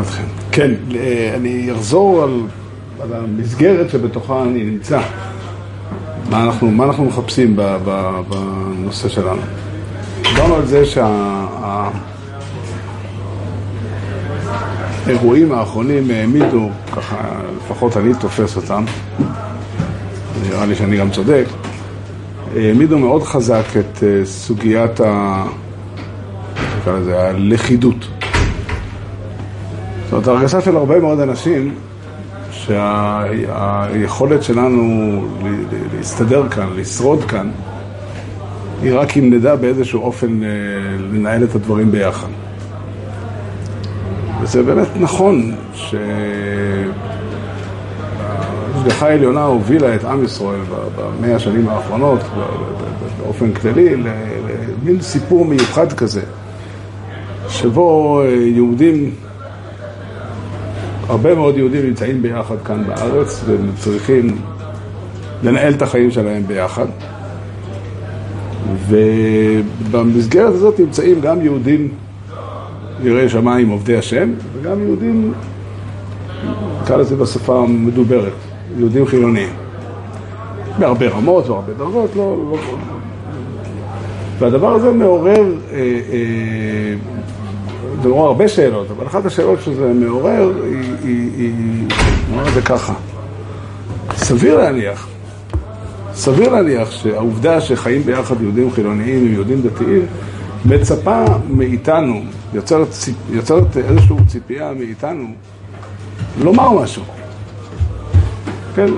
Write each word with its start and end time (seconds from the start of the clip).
נשמע 0.00 0.02
אתכם. 0.02 0.24
כן, 0.52 0.70
אה, 0.94 1.32
אני 1.36 1.72
אחזור 1.72 2.22
על, 2.22 2.40
על 3.00 3.12
המסגרת 3.12 3.90
שבתוכה 3.90 4.42
אני 4.42 4.64
נמצא. 4.64 5.00
מה 6.30 6.44
אנחנו, 6.44 6.70
מה 6.70 6.84
אנחנו 6.84 7.04
מחפשים 7.04 7.56
ב, 7.56 7.76
ב, 7.84 8.20
בנושא 8.28 9.08
שלנו. 9.08 9.40
דיברנו 10.22 10.54
על 10.54 10.66
זה 10.66 10.82
שהאירועים 15.06 15.48
שה, 15.48 15.56
האחרונים 15.56 16.10
העמידו, 16.10 16.70
ככה 16.96 17.16
לפחות 17.56 17.96
אני 17.96 18.12
תופס 18.20 18.56
אותם, 18.56 18.84
נראה 20.48 20.66
לי 20.66 20.74
שאני 20.74 20.96
גם 20.96 21.10
צודק, 21.10 21.44
העמידו 22.56 22.98
מאוד 22.98 23.22
חזק 23.22 23.64
את 23.78 24.02
אה, 24.02 24.24
סוגיית 24.24 25.00
ה... 25.00 25.44
לזה, 26.86 27.28
הלכידות. 27.28 28.13
זאת 30.14 30.26
הרגשה 30.26 30.60
של 30.60 30.76
הרבה 30.76 31.00
מאוד 31.00 31.20
אנשים 31.20 31.74
שהיכולת 32.50 34.42
שלנו 34.42 35.20
להסתדר 35.96 36.48
כאן, 36.48 36.66
לשרוד 36.76 37.24
כאן, 37.24 37.50
היא 38.82 38.94
רק 38.94 39.16
אם 39.16 39.30
נדע 39.32 39.56
באיזשהו 39.56 40.02
אופן 40.02 40.42
אה, 40.42 40.48
לנהל 41.12 41.44
את 41.44 41.54
הדברים 41.54 41.90
ביחד. 41.90 42.28
וזה 44.42 44.62
באמת 44.62 44.88
נכון 45.00 45.54
שהשגחה 45.74 45.98
העליונה 49.08 49.44
הובילה 49.44 49.94
את 49.94 50.04
עם 50.04 50.24
ישראל 50.24 50.60
במאה 50.96 51.36
השנים 51.36 51.68
האחרונות 51.68 52.20
באופן 53.18 53.52
כללי 53.52 53.96
למין 53.96 55.00
סיפור 55.00 55.44
מיוחד 55.44 55.92
כזה, 55.92 56.22
שבו 57.48 58.20
אה, 58.22 58.26
יהודים 58.34 59.10
הרבה 61.08 61.34
מאוד 61.34 61.56
יהודים 61.56 61.86
נמצאים 61.86 62.22
ביחד 62.22 62.56
כאן 62.64 62.84
בארץ 62.86 63.44
והם 63.46 63.70
צריכים 63.78 64.36
לנהל 65.42 65.72
את 65.74 65.82
החיים 65.82 66.10
שלהם 66.10 66.46
ביחד. 66.46 66.86
ובמסגרת 68.88 70.54
הזאת 70.54 70.80
נמצאים 70.80 71.20
גם 71.20 71.40
יהודים 71.42 71.88
יראי 73.02 73.28
שמיים 73.28 73.68
עובדי 73.68 73.96
השם 73.96 74.32
וגם 74.54 74.80
יהודים, 74.80 75.32
נקרא 76.82 76.96
לזה 76.96 77.16
בשפה 77.16 77.58
המדוברת, 77.62 78.32
יהודים 78.78 79.06
חילוניים. 79.06 79.48
בהרבה 80.78 81.08
רמות 81.08 81.48
והרבה 81.48 81.72
דרגות, 81.72 82.16
לא, 82.16 82.36
לא... 82.50 82.58
והדבר 84.38 84.72
הזה 84.74 84.92
מעורר 84.92 85.52
אה, 85.72 85.76
אה, 85.76 86.94
זה 88.04 88.10
הרבה 88.26 88.48
שאלות, 88.48 88.86
אבל 88.90 89.06
אחת 89.06 89.26
השאלות 89.26 89.60
שזה 89.60 89.92
מעורר 89.92 90.52
היא, 90.64 90.94
היא, 91.04 91.52
את 92.48 92.54
זה 92.54 92.62
ככה, 92.62 92.94
סביר 94.16 94.58
להניח, 94.58 95.08
סביר 96.14 96.52
להניח 96.52 96.90
שהעובדה 96.90 97.60
שחיים 97.60 98.02
ביחד 98.02 98.40
יהודים 98.42 98.70
חילוניים 98.70 99.26
עם 99.26 99.32
יהודים 99.32 99.62
דתיים 99.62 100.06
מצפה 100.64 101.24
מאיתנו, 101.48 102.22
יוצרת, 102.54 102.88
יוצרת 103.30 103.76
איזושהי 103.76 104.16
ציפייה 104.26 104.72
מאיתנו 104.72 105.26
לומר 106.40 106.70
משהו. 106.70 107.02
כן, 108.74 108.88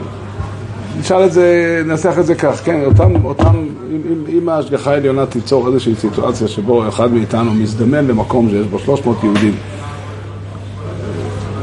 נשאל 1.00 1.24
את 1.24 1.32
זה, 1.32 1.82
ננסח 1.86 2.18
את 2.20 2.26
זה 2.26 2.34
כך, 2.34 2.64
כן, 2.64 2.84
אותם, 2.84 3.24
אותם, 3.24 3.66
אם, 3.90 4.24
אם 4.28 4.48
ההשגחה 4.48 4.90
העליונה 4.90 5.26
תיצור 5.26 5.68
איזושהי 5.68 5.94
סיטואציה 5.94 6.48
שבו 6.48 6.88
אחד 6.88 7.12
מאיתנו 7.12 7.54
מזדמן 7.54 8.06
למקום 8.06 8.50
שיש 8.50 8.66
בו 8.66 8.78
300 8.78 9.24
יהודים 9.24 9.54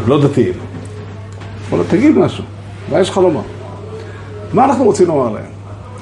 לא 0.07 0.21
דתיים, 0.21 0.53
אבל 1.69 1.83
תגיד 1.89 2.17
משהו, 2.17 2.43
מה 2.91 2.99
יש 2.99 3.09
לך 3.09 3.17
לומר? 3.17 3.41
מה 4.53 4.65
אנחנו 4.65 4.83
רוצים 4.83 5.07
לומר 5.07 5.29
להם? 5.29 5.53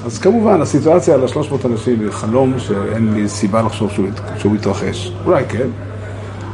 אז 0.05 0.19
כמובן, 0.19 0.61
הסיטואציה 0.61 1.13
על 1.13 1.23
השלוש 1.23 1.49
מאות 1.49 1.65
אנשים 1.65 1.99
היא 1.99 2.11
חלום 2.11 2.53
שאין 2.59 3.13
לי 3.13 3.29
סיבה 3.29 3.61
לחשוב 3.61 3.91
שהוא, 3.91 4.07
שהוא 4.37 4.55
יתרחש. 4.55 5.11
אולי 5.25 5.43
כן, 5.49 5.67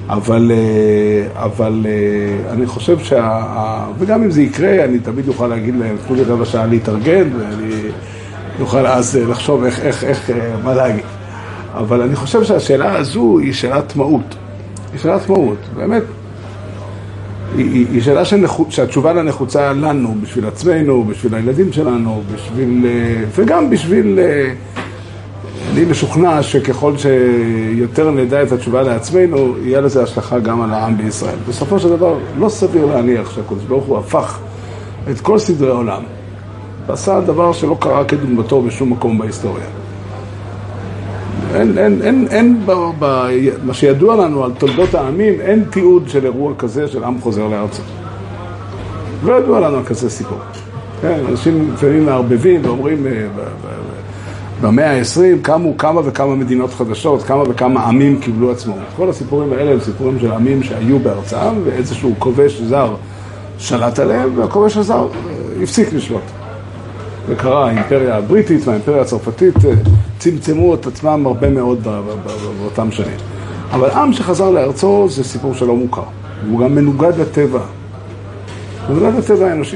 אבל, 0.09 0.51
אה, 0.51 1.43
אבל 1.43 1.85
אה, 1.85 2.53
אני 2.53 2.65
חושב 2.65 2.99
שה... 2.99 3.85
וגם 3.99 4.23
אם 4.23 4.31
זה 4.31 4.41
יקרה, 4.41 4.83
אני 4.83 4.99
תמיד 4.99 5.27
אוכל 5.27 5.47
להגיד 5.47 5.75
להם, 5.75 5.95
תנו 6.07 6.15
לי 6.15 6.23
רבע 6.23 6.45
שעה 6.45 6.65
להתארגן, 6.65 7.29
ואני 7.39 7.73
אוכל 8.59 8.87
אז 8.87 9.17
אה, 9.17 9.25
לחשוב 9.25 9.63
איך, 9.63 9.79
איך, 9.79 10.03
איך, 10.03 10.31
מה 10.63 10.73
להגיד. 10.73 11.03
אבל 11.73 12.01
אני 12.01 12.15
חושב 12.15 12.43
שהשאלה 12.43 12.97
הזו 12.97 13.39
היא 13.39 13.53
שאלת 13.53 13.95
מהות. 13.95 14.35
היא 14.91 14.99
שאלת 14.99 15.29
מהות, 15.29 15.57
באמת. 15.75 16.03
היא, 17.57 17.85
היא, 17.91 18.01
שאלה 18.01 18.25
שנחו, 18.25 18.65
שהתשובה 18.69 19.13
לה 19.13 19.23
נחוצה 19.23 19.73
לנו, 19.73 20.15
בשביל 20.21 20.45
עצמנו, 20.47 21.03
בשביל 21.03 21.35
הילדים 21.35 21.73
שלנו, 21.73 22.21
בשביל, 22.33 22.85
וגם 23.35 23.69
בשביל... 23.69 24.19
אני 25.77 25.85
משוכנע 25.85 26.43
שככל 26.43 26.93
שיותר 26.97 28.11
נדע 28.11 28.43
את 28.43 28.51
התשובה 28.51 28.81
לעצמנו, 28.81 29.55
יהיה 29.61 29.81
לזה 29.81 30.03
השלכה 30.03 30.39
גם 30.39 30.61
על 30.61 30.73
העם 30.73 30.97
בישראל. 30.97 31.35
בסופו 31.47 31.79
של 31.79 31.89
דבר, 31.89 32.17
לא 32.37 32.49
סביר 32.49 32.85
להניח 32.85 33.35
שהקדוש 33.35 33.63
ברוך 33.63 33.85
הוא 33.85 33.97
הפך 33.97 34.39
את 35.11 35.21
כל 35.21 35.39
סדרי 35.39 35.69
העולם 35.69 36.03
ועשה 36.87 37.21
דבר 37.21 37.53
שלא 37.53 37.77
קרה 37.79 38.05
כדוגמתו 38.05 38.61
בשום 38.61 38.91
מקום 38.91 39.17
בהיסטוריה. 39.17 39.65
אין, 41.55 41.77
אין, 41.77 42.01
אין, 42.01 42.27
אין 42.29 42.65
ב, 42.65 42.71
ב, 42.99 43.29
מה 43.63 43.73
שידוע 43.73 44.15
לנו 44.15 44.43
על 44.43 44.51
תולדות 44.57 44.95
העמים, 44.95 45.41
אין 45.41 45.63
תיעוד 45.69 46.09
של 46.09 46.25
אירוע 46.25 46.53
כזה 46.57 46.87
של 46.87 47.03
עם 47.03 47.21
חוזר 47.21 47.47
לארצות. 47.47 47.85
לא 49.23 49.33
ידוע 49.33 49.59
לנו 49.59 49.77
על 49.77 49.83
כזה 49.83 50.09
סיפור. 50.09 50.37
כן, 51.01 51.19
אנשים 51.29 51.71
לפעמים 51.73 52.05
מערבבים 52.05 52.61
ואומרים, 52.65 53.07
אה, 53.07 53.11
במאה 54.61 54.99
ה-20 54.99 55.41
קמו 55.41 55.77
כמה 55.77 56.01
וכמה 56.05 56.35
מדינות 56.35 56.73
חדשות, 56.73 57.23
כמה 57.23 57.43
וכמה 57.49 57.83
עמים 57.87 58.19
קיבלו 58.21 58.51
עצמאות. 58.51 58.79
כל 58.95 59.09
הסיפורים 59.09 59.53
האלה 59.53 59.71
הם 59.71 59.79
סיפורים 59.79 60.19
של 60.19 60.31
עמים 60.31 60.63
שהיו 60.63 60.99
בארצם, 60.99 61.55
ואיזשהו 61.63 62.15
כובש 62.19 62.61
זר 62.61 62.95
שלט 63.57 63.99
עליהם, 63.99 64.29
והכובש 64.35 64.77
הזר 64.77 65.07
אה, 65.07 65.63
הפסיק 65.63 65.93
לשלוט. 65.93 66.21
זה 67.27 67.35
קרה, 67.35 67.67
האימפריה 67.67 68.17
הבריטית 68.17 68.67
והאימפריה 68.67 69.01
הצרפתית 69.01 69.65
אה, 69.65 69.71
צמצמו 70.19 70.73
את 70.75 70.87
עצמם 70.87 71.23
הרבה 71.25 71.49
מאוד 71.49 71.87
באותם 72.59 72.91
שנים. 72.91 73.17
אבל 73.71 73.89
עם 73.89 74.13
שחזר 74.13 74.49
לארצו 74.49 75.07
זה 75.09 75.23
סיפור 75.23 75.53
שלא 75.53 75.75
מוכר, 75.75 76.03
הוא 76.49 76.59
גם 76.59 76.75
מנוגד 76.75 77.19
לטבע. 77.19 77.59
מנוגד 78.89 79.17
לטבע 79.17 79.47
האנושי. 79.47 79.75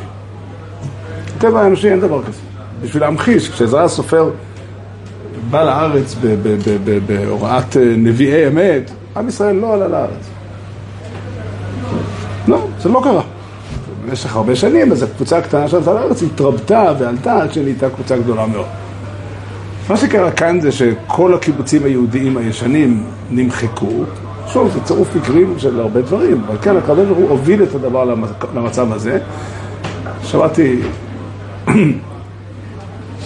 בטבע 1.38 1.62
האנושי 1.62 1.90
אין 1.90 2.00
דבר 2.00 2.24
כזה. 2.24 2.40
בשביל 2.81 3.03
להמחיש, 3.03 3.50
כשעזרא 3.50 3.84
הסופר 3.84 4.30
בא 5.51 5.63
לארץ 5.63 6.16
בהוראת 7.07 7.78
אה, 7.78 7.81
נביאי 7.97 8.47
אמת, 8.47 8.91
עם 9.17 9.28
ישראל 9.28 9.56
לא 9.56 9.73
עלה 9.73 9.88
לארץ. 9.88 10.29
לא, 12.47 12.67
זה 12.79 12.89
לא 12.89 13.01
קרה. 13.03 13.22
במשך 14.06 14.35
הרבה 14.35 14.56
שנים, 14.56 14.91
אז 14.91 15.03
הקבוצה 15.03 15.38
הקטנה 15.38 15.67
שעלתה 15.67 15.94
לארץ 15.94 16.23
התרבתה 16.23 16.94
ועלתה 17.00 17.41
עד 17.41 17.53
שנהייתה 17.53 17.90
קבוצה 17.90 18.17
גדולה 18.17 18.45
מאוד. 18.47 18.66
מה 19.90 19.97
שקרה 19.97 20.31
כאן 20.31 20.61
זה 20.61 20.72
שכל 20.72 21.34
הקיבוצים 21.34 21.85
היהודיים 21.85 22.38
הישנים 22.38 23.03
נמחקו. 23.29 24.03
שוב, 24.47 24.72
זה 24.73 24.81
צירוף 24.81 25.16
מקרים 25.16 25.53
של 25.57 25.79
הרבה 25.79 26.01
דברים, 26.01 26.41
אבל 26.47 26.57
כן, 26.61 26.78
הקדוש 26.78 27.07
הוא 27.09 27.29
הוביל 27.29 27.63
את 27.63 27.75
הדבר 27.75 28.16
למצב 28.56 28.91
הזה. 28.91 29.19
שמעתי, 30.23 30.81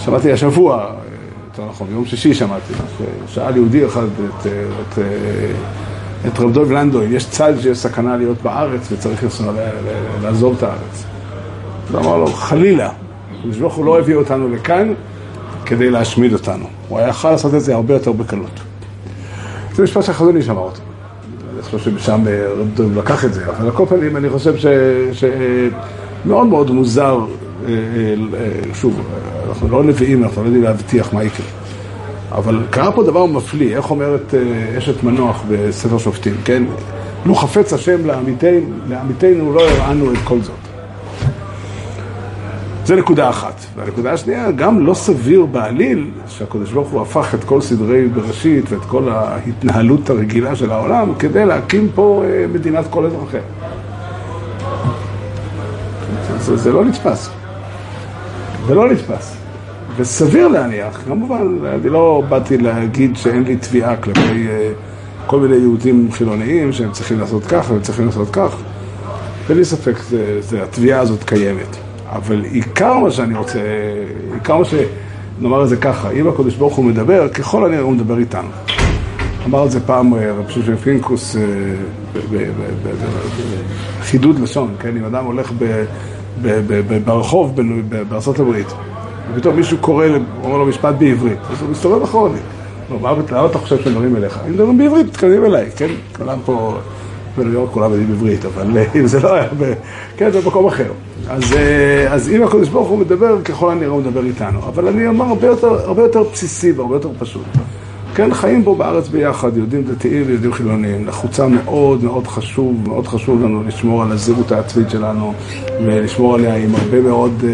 שמעתי 0.04 0.32
השבוע 0.32 0.86
יותר 1.58 1.70
נכון, 1.70 1.88
ביום 1.88 2.06
שישי 2.06 2.34
שמעתי, 2.34 2.74
שאל 3.28 3.56
יהודי 3.56 3.86
אחד 3.86 4.04
את, 4.04 4.48
את, 4.48 5.00
את 6.28 6.40
רב 6.40 6.54
דב 6.54 6.72
לנדו, 6.72 7.02
אם 7.02 7.16
יש 7.16 7.30
צד 7.30 7.54
שיש 7.62 7.78
סכנה 7.78 8.18
להיות 8.18 8.42
בארץ 8.42 8.92
וצריך 8.92 9.26
לעזוב 10.22 10.56
את 10.58 10.64
הארץ. 10.64 11.06
הוא 11.92 12.00
אמר 12.00 12.18
לו, 12.18 12.28
חלילה, 12.28 12.90
הקדוש 13.40 13.58
ברוך 13.58 13.74
הוא 13.74 13.86
לא 13.86 14.00
הביא 14.00 14.16
אותנו 14.16 14.50
לכאן 14.50 14.94
כדי 15.66 15.92
להשמיד 15.92 16.34
אותנו. 16.34 16.66
הוא 16.90 17.00
היה 17.00 17.08
יכול 17.08 17.32
לעשות 17.32 17.54
את 17.54 17.62
זה 17.62 17.76
הרבה 17.76 17.94
יותר 17.94 18.12
בקלות. 18.12 18.60
זה 19.74 19.84
משפט 19.84 20.04
שהחזון 20.04 20.38
איש 20.38 20.50
אמר 20.50 20.62
אותו. 20.62 20.82
אני 21.54 21.62
חושב 21.62 21.80
שמשם 21.80 22.22
רב 22.58 22.68
דב 22.76 22.98
לקח 22.98 23.26
את 23.26 23.34
זה, 23.34 23.46
אבל 23.46 23.66
על 23.66 23.72
כל 23.72 23.86
פנים 23.90 24.18
אני 24.18 24.30
חושב 24.30 24.56
שמאוד 25.14 26.48
מאוד 26.48 26.72
מוזר 26.72 27.20
אה, 27.20 27.20
אה, 27.20 27.45
שוב, 28.74 29.02
אנחנו 29.50 29.68
לא 29.70 29.84
נביאים, 29.84 30.24
אנחנו 30.24 30.42
לא 30.42 30.48
יודעים 30.48 30.64
להבטיח 30.64 31.14
מה 31.14 31.24
יקרה. 31.24 31.46
אבל 32.32 32.66
קרה 32.70 32.92
פה 32.92 33.04
דבר 33.04 33.26
מפליא, 33.26 33.78
איך 33.78 33.92
אומרת 33.92 34.34
אה, 34.34 34.78
אשת 34.78 35.04
מנוח 35.04 35.44
בספר 35.50 35.98
שופטים, 35.98 36.34
כן? 36.46 36.64
לו 37.26 37.36
חפץ 37.36 37.74
השם 37.74 38.06
לעמיתנו, 38.06 38.60
לעמיתנו 38.90 39.54
לא 39.54 39.70
הראנו 39.70 40.14
את 40.14 40.18
כל 40.24 40.42
זאת. 40.42 40.56
זה 42.86 42.96
נקודה 42.96 43.30
אחת. 43.30 43.62
והנקודה 43.76 44.14
השנייה, 44.14 44.52
גם 44.52 44.86
לא 44.86 44.94
סביר 44.94 45.46
בעליל 45.46 46.10
שהקדוש 46.28 46.72
ברוך 46.72 46.90
הוא 46.90 47.02
הפך 47.02 47.36
את 47.36 47.44
כל 47.44 47.62
סדרי 47.62 48.08
בראשית 48.08 48.72
ואת 48.72 48.86
כל 48.86 49.10
ההתנהלות 49.10 50.10
הרגילה 50.10 50.56
של 50.56 50.72
העולם 50.72 51.14
כדי 51.20 51.46
להקים 51.46 51.90
פה 51.96 52.24
אה, 52.26 52.46
מדינת 52.54 52.86
כל 52.90 53.06
אזרחיה. 53.06 53.42
זה, 56.40 56.58
זה 56.58 56.72
לא 56.72 56.86
נתפס. 56.86 57.30
זה 58.68 58.76
לא 58.76 58.92
נתפס. 58.92 59.36
וסביר 59.98 60.48
להניח, 60.48 61.02
כמובן, 61.06 61.48
אני 61.66 61.90
לא 61.90 62.24
באתי 62.30 62.58
להגיד 62.58 63.18
שאין 63.18 63.44
לי 63.44 63.56
תביעה 63.56 63.96
כלפי 63.96 64.48
אה, 64.48 64.72
כל 65.26 65.40
מיני 65.40 65.56
יהודים 65.56 66.12
חילוניים 66.12 66.74
שהם 66.74 66.92
צריכים 66.92 67.20
לעשות 67.20 67.46
כך 67.46 67.66
והם 67.70 67.82
צריכים 67.82 68.06
לעשות 68.06 68.28
כך. 68.32 68.56
אין 69.50 69.58
לי 69.58 69.66
ספק, 69.66 69.98
זה, 70.10 70.42
זה, 70.42 70.64
התביעה 70.64 71.00
הזאת 71.00 71.24
קיימת. 71.24 71.78
אבל 72.10 72.44
עיקר 72.44 72.94
מה 72.94 73.12
שאני 73.12 73.38
רוצה, 73.38 73.60
עיקר 74.34 74.58
מה 74.58 74.66
ש... 74.66 74.74
נאמר 75.40 75.64
את 75.64 75.70
זה 75.70 75.78
ככה, 75.78 76.12
אם 76.12 76.28
הקדוש 76.28 76.56
ברוך 76.56 76.76
הוא 76.76 76.86
מדבר, 76.86 77.30
ככל 77.30 77.66
הנראה 77.66 77.82
הוא 77.82 77.94
מדבר 77.94 78.18
איתנו. 78.18 78.50
אמר 79.46 79.66
את 79.66 79.72
זה 79.72 79.80
פעם 79.80 80.14
אה, 80.14 80.32
רב 80.32 80.50
שושן 80.50 80.76
פינקוס 80.76 81.36
אה, 81.36 81.42
בחידוד 84.00 84.40
לשון, 84.40 84.76
כן? 84.80 84.98
אם 84.98 85.06
אדם 85.06 85.26
הולך 85.26 85.52
ברחוב 87.06 87.62
בארצות 88.10 88.40
הברית, 88.40 88.68
ופתאום 89.34 89.56
מישהו 89.56 89.78
קורא, 89.78 90.06
אומר 90.44 90.58
לו 90.58 90.66
משפט 90.66 90.96
בעברית, 90.98 91.40
אז 91.52 91.62
הוא 91.62 91.70
מסתובב 91.70 92.04
אחרוני. 92.04 92.40
מה 93.02 93.46
אתה 93.46 93.58
חושב 93.58 93.84
שמדברים 93.84 94.16
אליך? 94.16 94.40
אם 94.48 94.54
מדברים 94.54 94.78
בעברית, 94.78 95.08
מתקדמים 95.08 95.46
אליי, 95.46 95.70
כן? 95.76 95.90
כולם 96.18 96.38
פה... 96.46 96.78
בניו 97.38 97.54
יורק 97.54 97.70
כולם 97.72 97.92
יודעים 97.92 98.12
עברית, 98.12 98.46
אבל 98.46 98.78
אה, 98.78 98.86
אם 99.00 99.08
זה 99.08 99.20
לא 99.20 99.34
היה. 99.34 99.48
כן, 100.18 100.32
זה 100.32 100.42
במקום 100.42 100.68
אחר. 100.68 100.92
אז, 101.30 101.54
אה, 101.54 102.14
אז 102.14 102.30
אם 102.30 102.44
הקדוש 102.44 102.70
ברוך 102.70 102.88
הוא 102.88 103.00
מדבר, 103.00 103.42
ככל 103.42 103.72
הנראה 103.72 103.92
הוא 103.92 104.02
מדבר 104.02 104.26
איתנו. 104.26 104.60
אבל 104.60 104.88
אני 104.88 105.08
אומר 105.08 105.26
הרבה 105.26 105.48
יותר, 105.48 105.68
הרבה 105.68 106.02
יותר 106.02 106.24
בסיסי 106.24 106.72
והרבה 106.72 106.96
יותר 106.96 107.10
פשוט. 107.20 107.46
כן, 108.16 108.34
חיים 108.34 108.64
פה 108.64 108.76
בארץ 108.76 109.08
ביחד, 109.08 109.58
יהודים 109.58 109.84
דתיים 109.84 110.24
ויהודים 110.28 110.54
חילוניים. 110.54 111.06
נחוצה 111.06 111.48
מאוד 111.48 112.04
מאוד 112.04 112.28
חשוב, 112.28 112.88
מאוד 112.88 113.08
חשוב 113.08 113.44
לנו 113.44 113.64
לשמור 113.68 114.04
על 114.04 114.12
הזהות 114.12 114.52
העצמית 114.52 114.90
שלנו 114.90 115.34
ולשמור 115.86 116.36
עליה 116.36 116.56
עם 116.56 116.76
הרבה 116.76 117.02
מאוד 117.02 117.32
uh, 117.42 117.46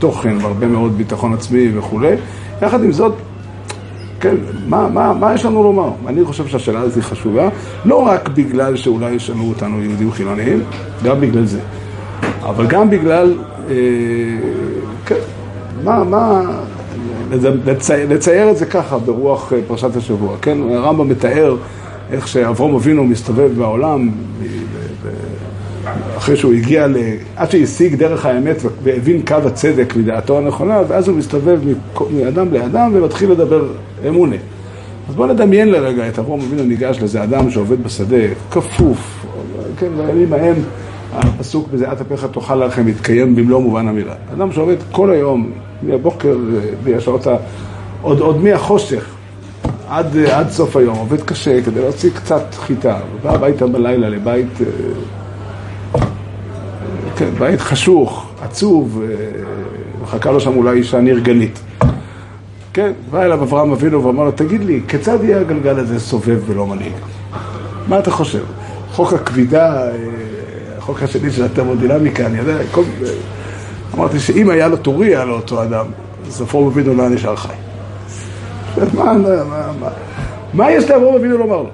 תוכן 0.00 0.36
והרבה 0.42 0.66
מאוד 0.66 0.98
ביטחון 0.98 1.34
עצמי 1.34 1.78
וכולי. 1.78 2.14
יחד 2.62 2.84
עם 2.84 2.92
זאת, 2.92 3.14
כן, 4.20 4.34
מה, 4.68 4.88
מה, 4.88 5.12
מה 5.12 5.34
יש 5.34 5.44
לנו 5.44 5.62
לומר? 5.62 5.90
אני 6.06 6.24
חושב 6.24 6.46
שהשאלה 6.46 6.80
הזאת 6.80 6.94
היא 6.94 7.02
חשובה, 7.02 7.48
לא 7.84 8.06
רק 8.06 8.28
בגלל 8.28 8.76
שאולי 8.76 9.10
ישאלו 9.10 9.44
אותנו 9.48 9.82
יהודים 9.82 10.12
חילוניים, 10.12 10.62
גם 11.04 11.20
בגלל 11.20 11.44
זה, 11.44 11.60
אבל 12.42 12.66
גם 12.66 12.90
בגלל, 12.90 13.34
אה, 13.70 13.74
כן, 15.06 15.20
מה, 15.84 16.04
מה, 16.04 16.42
לצייר, 17.64 18.08
לצייר 18.10 18.50
את 18.50 18.56
זה 18.56 18.66
ככה 18.66 18.98
ברוח 18.98 19.52
אה, 19.52 19.58
פרשת 19.66 19.96
השבוע, 19.96 20.36
כן? 20.42 20.58
הרמב"ם 20.74 21.08
מתאר 21.08 21.56
איך 22.12 22.28
שאברום 22.28 22.74
אבינו 22.74 23.04
מסתובב 23.04 23.50
בעולם 23.58 24.10
אחרי 26.16 26.36
שהוא 26.36 26.52
הגיע, 26.52 26.86
ל... 26.86 26.96
עד 27.36 27.50
שהשיג 27.50 27.94
דרך 27.94 28.26
האמת 28.26 28.56
והבין 28.82 29.22
קו 29.26 29.34
הצדק 29.34 29.96
מדעתו 29.96 30.38
הנכונה, 30.38 30.80
ואז 30.88 31.08
הוא 31.08 31.16
מסתובב 31.16 31.60
מאדם 32.10 32.52
לאדם 32.52 32.90
ומתחיל 32.94 33.30
לדבר 33.30 33.68
אמונה. 34.08 34.36
אז 35.08 35.14
בואו 35.14 35.28
נדמיין 35.28 35.68
לרגע 35.68 36.08
את 36.08 36.18
אברום 36.18 36.40
אבינו 36.40 36.62
ניגש 36.62 36.98
לאיזה 36.98 37.22
אדם 37.22 37.50
שעובד 37.50 37.84
בשדה, 37.84 38.26
כפוף, 38.50 39.26
כן, 39.78 39.88
בימים 39.96 40.32
ההם 40.32 40.54
הפסוק 41.14 41.68
בזיעת 41.72 42.00
אפיך 42.00 42.26
תאכל 42.32 42.56
לכם 42.56 42.86
מתקיים 42.86 43.36
במלוא 43.36 43.60
מובן 43.60 43.88
המילה. 43.88 44.14
אדם 44.32 44.52
שעובד 44.52 44.76
כל 44.92 45.10
היום, 45.10 45.50
מהבוקר, 45.82 46.36
מהשעות 46.86 47.26
ה... 47.26 47.36
עוד, 48.02 48.20
עוד 48.20 48.42
מהחושך 48.42 49.14
עד, 49.88 50.16
עד 50.16 50.50
סוף 50.50 50.76
היום, 50.76 50.96
עובד 50.98 51.22
קשה 51.22 51.62
כדי 51.62 51.80
להוציא 51.80 52.10
קצת 52.14 52.54
חיטה, 52.54 52.98
ובא 53.14 53.34
הביתה 53.34 53.66
בלילה 53.66 54.08
לבית 54.08 54.60
אה, 54.60 54.66
כן, 57.16 57.28
בית 57.38 57.60
חשוך, 57.60 58.26
עצוב, 58.42 59.02
אה, 59.02 59.14
מחכה 60.02 60.30
לו 60.30 60.40
שם 60.40 60.56
אולי 60.56 60.78
אישה 60.78 61.00
נרגנית. 61.00 61.60
כן, 62.72 62.92
בא 63.10 63.22
אליו 63.22 63.42
אברהם 63.42 63.72
אבינו 63.72 64.04
ואמר 64.04 64.24
לו, 64.24 64.30
תגיד 64.30 64.64
לי, 64.64 64.80
כיצד 64.88 65.24
יהיה 65.24 65.40
הגלגל 65.40 65.78
הזה 65.78 66.00
סובב 66.00 66.40
ולא 66.46 66.66
מנהיג? 66.66 66.92
מה 67.88 67.98
אתה 67.98 68.10
חושב? 68.10 68.44
חוק 68.92 69.12
הכבידה, 69.12 69.90
אה, 69.90 69.92
החוק 70.84 71.02
השני 71.02 71.30
של 71.30 71.44
הטרמודינמיקה, 71.44 72.26
אני 72.26 72.38
יודע, 72.38 72.58
כל... 72.70 72.82
אמרתי 73.94 74.18
שאם 74.18 74.50
היה 74.50 74.68
לו 74.68 74.76
טורי, 74.76 75.06
היה 75.06 75.24
לו 75.24 75.34
אותו 75.34 75.62
אדם, 75.62 75.86
אברהם 76.40 76.66
אבינו 76.66 76.94
לא 76.94 77.02
היה 77.02 77.10
נשאר 77.10 77.36
חי. 77.36 77.52
מה, 78.94 79.12
מה, 79.12 79.12
מה, 79.80 79.88
מה 80.54 80.70
יש 80.70 80.90
לאברהם 80.90 81.14
אבינו 81.14 81.38
לומר 81.38 81.56
לו? 81.56 81.68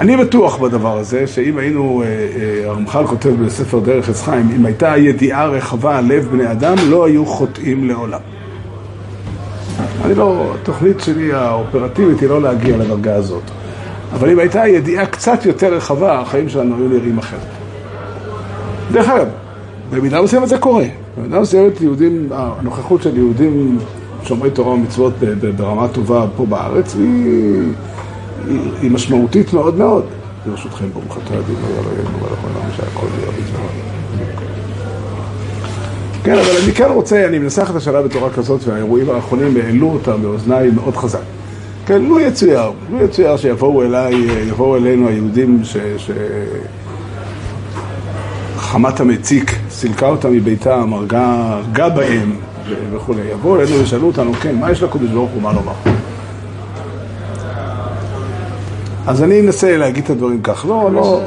אני 0.00 0.16
בטוח 0.16 0.56
בדבר 0.56 0.98
הזה, 0.98 1.26
שאם 1.26 1.58
היינו, 1.58 2.02
אה, 2.02 2.06
אה, 2.06 2.68
הרמח"ל 2.70 3.06
כותב 3.06 3.44
בספר 3.44 3.78
דרך 3.78 4.08
עץ 4.08 4.22
חיים, 4.22 4.50
אם 4.56 4.66
הייתה 4.66 4.96
ידיעה 4.96 5.46
רחבה 5.46 5.98
על 5.98 6.04
לב 6.04 6.28
בני 6.32 6.50
אדם, 6.50 6.76
לא 6.88 7.06
היו 7.06 7.26
חוטאים 7.26 7.88
לעולם. 7.88 8.20
אני 10.04 10.14
לא, 10.14 10.54
התוכנית 10.54 11.00
שלי 11.00 11.32
האופרטיבית 11.32 12.20
היא 12.20 12.28
לא 12.28 12.42
להגיע 12.42 12.76
לדרגה 12.76 13.14
הזאת. 13.14 13.42
אבל 14.12 14.30
אם 14.30 14.38
הייתה 14.38 14.68
ידיעה 14.68 15.06
קצת 15.06 15.46
יותר 15.46 15.74
רחבה, 15.74 16.20
החיים 16.20 16.48
שלנו 16.48 16.76
היו 16.76 16.88
נראים 16.88 17.18
אחרת. 17.18 17.40
דרך 18.92 19.08
אגב, 19.08 19.28
במידה 19.90 20.22
מסוימת 20.22 20.48
זה 20.48 20.58
קורה. 20.58 20.84
במידה 21.18 21.40
מסוימת 21.40 21.80
יהודים, 21.80 22.28
הנוכחות 22.30 23.02
של 23.02 23.16
יהודים 23.16 23.78
שומרי 24.24 24.50
תורה 24.50 24.72
ומצוות 24.72 25.12
ברמה 25.56 25.88
טובה 25.88 26.26
פה 26.36 26.46
בארץ, 26.46 26.94
היא... 26.94 27.62
היא, 28.48 28.60
היא 28.82 28.90
משמעותית 28.90 29.52
מאוד 29.52 29.78
מאוד. 29.78 30.04
ברשותכם, 30.46 30.84
ברוך 30.92 31.18
אתה 31.24 31.34
הדין, 31.34 31.56
שהכל 32.76 33.06
יהיה 33.18 33.30
בזמן. 33.30 33.66
כן, 36.24 36.32
אבל 36.38 36.56
אני 36.64 36.72
כן 36.72 36.88
רוצה, 36.94 37.26
אני 37.26 37.38
מנסח 37.38 37.70
את 37.70 37.76
השאלה 37.76 38.02
בצורה 38.02 38.30
כזאת, 38.30 38.60
והאירועים 38.64 39.10
האחרונים 39.10 39.56
העלו 39.56 39.90
אותה 39.90 40.16
באוזניי 40.16 40.70
מאוד 40.70 40.96
חזק. 40.96 41.31
כן, 41.92 42.02
לו 42.02 42.20
יצויר, 42.20 42.72
לו 42.90 43.04
יצויר 43.04 43.36
שיבואו 43.36 43.82
אליי, 43.82 44.14
יבואו 44.48 44.76
אלינו 44.76 45.08
היהודים 45.08 45.60
ש... 45.64 45.76
ש... 45.96 46.10
חמת 48.56 49.00
המציק 49.00 49.52
סילקה 49.70 50.08
אותם 50.08 50.32
מביתם, 50.32 50.92
הרגה, 50.92 51.34
הרגה 51.48 51.88
בהם 51.88 52.32
וכולי. 52.92 53.20
יבואו 53.20 53.60
אלינו 53.60 53.78
וישאלו 53.78 54.06
אותנו, 54.06 54.32
כן, 54.32 54.56
מה 54.56 54.70
יש 54.70 54.82
לקודש 54.82 55.08
ברוך 55.08 55.30
הוא 55.30 55.42
מה 55.42 55.52
לומר? 55.52 55.72
אז 59.06 59.22
אני 59.22 59.40
אנסה 59.40 59.76
להגיד 59.76 60.04
את 60.04 60.10
הדברים 60.10 60.42
כך. 60.42 60.64
לא, 60.68 60.90
לא... 60.92 61.22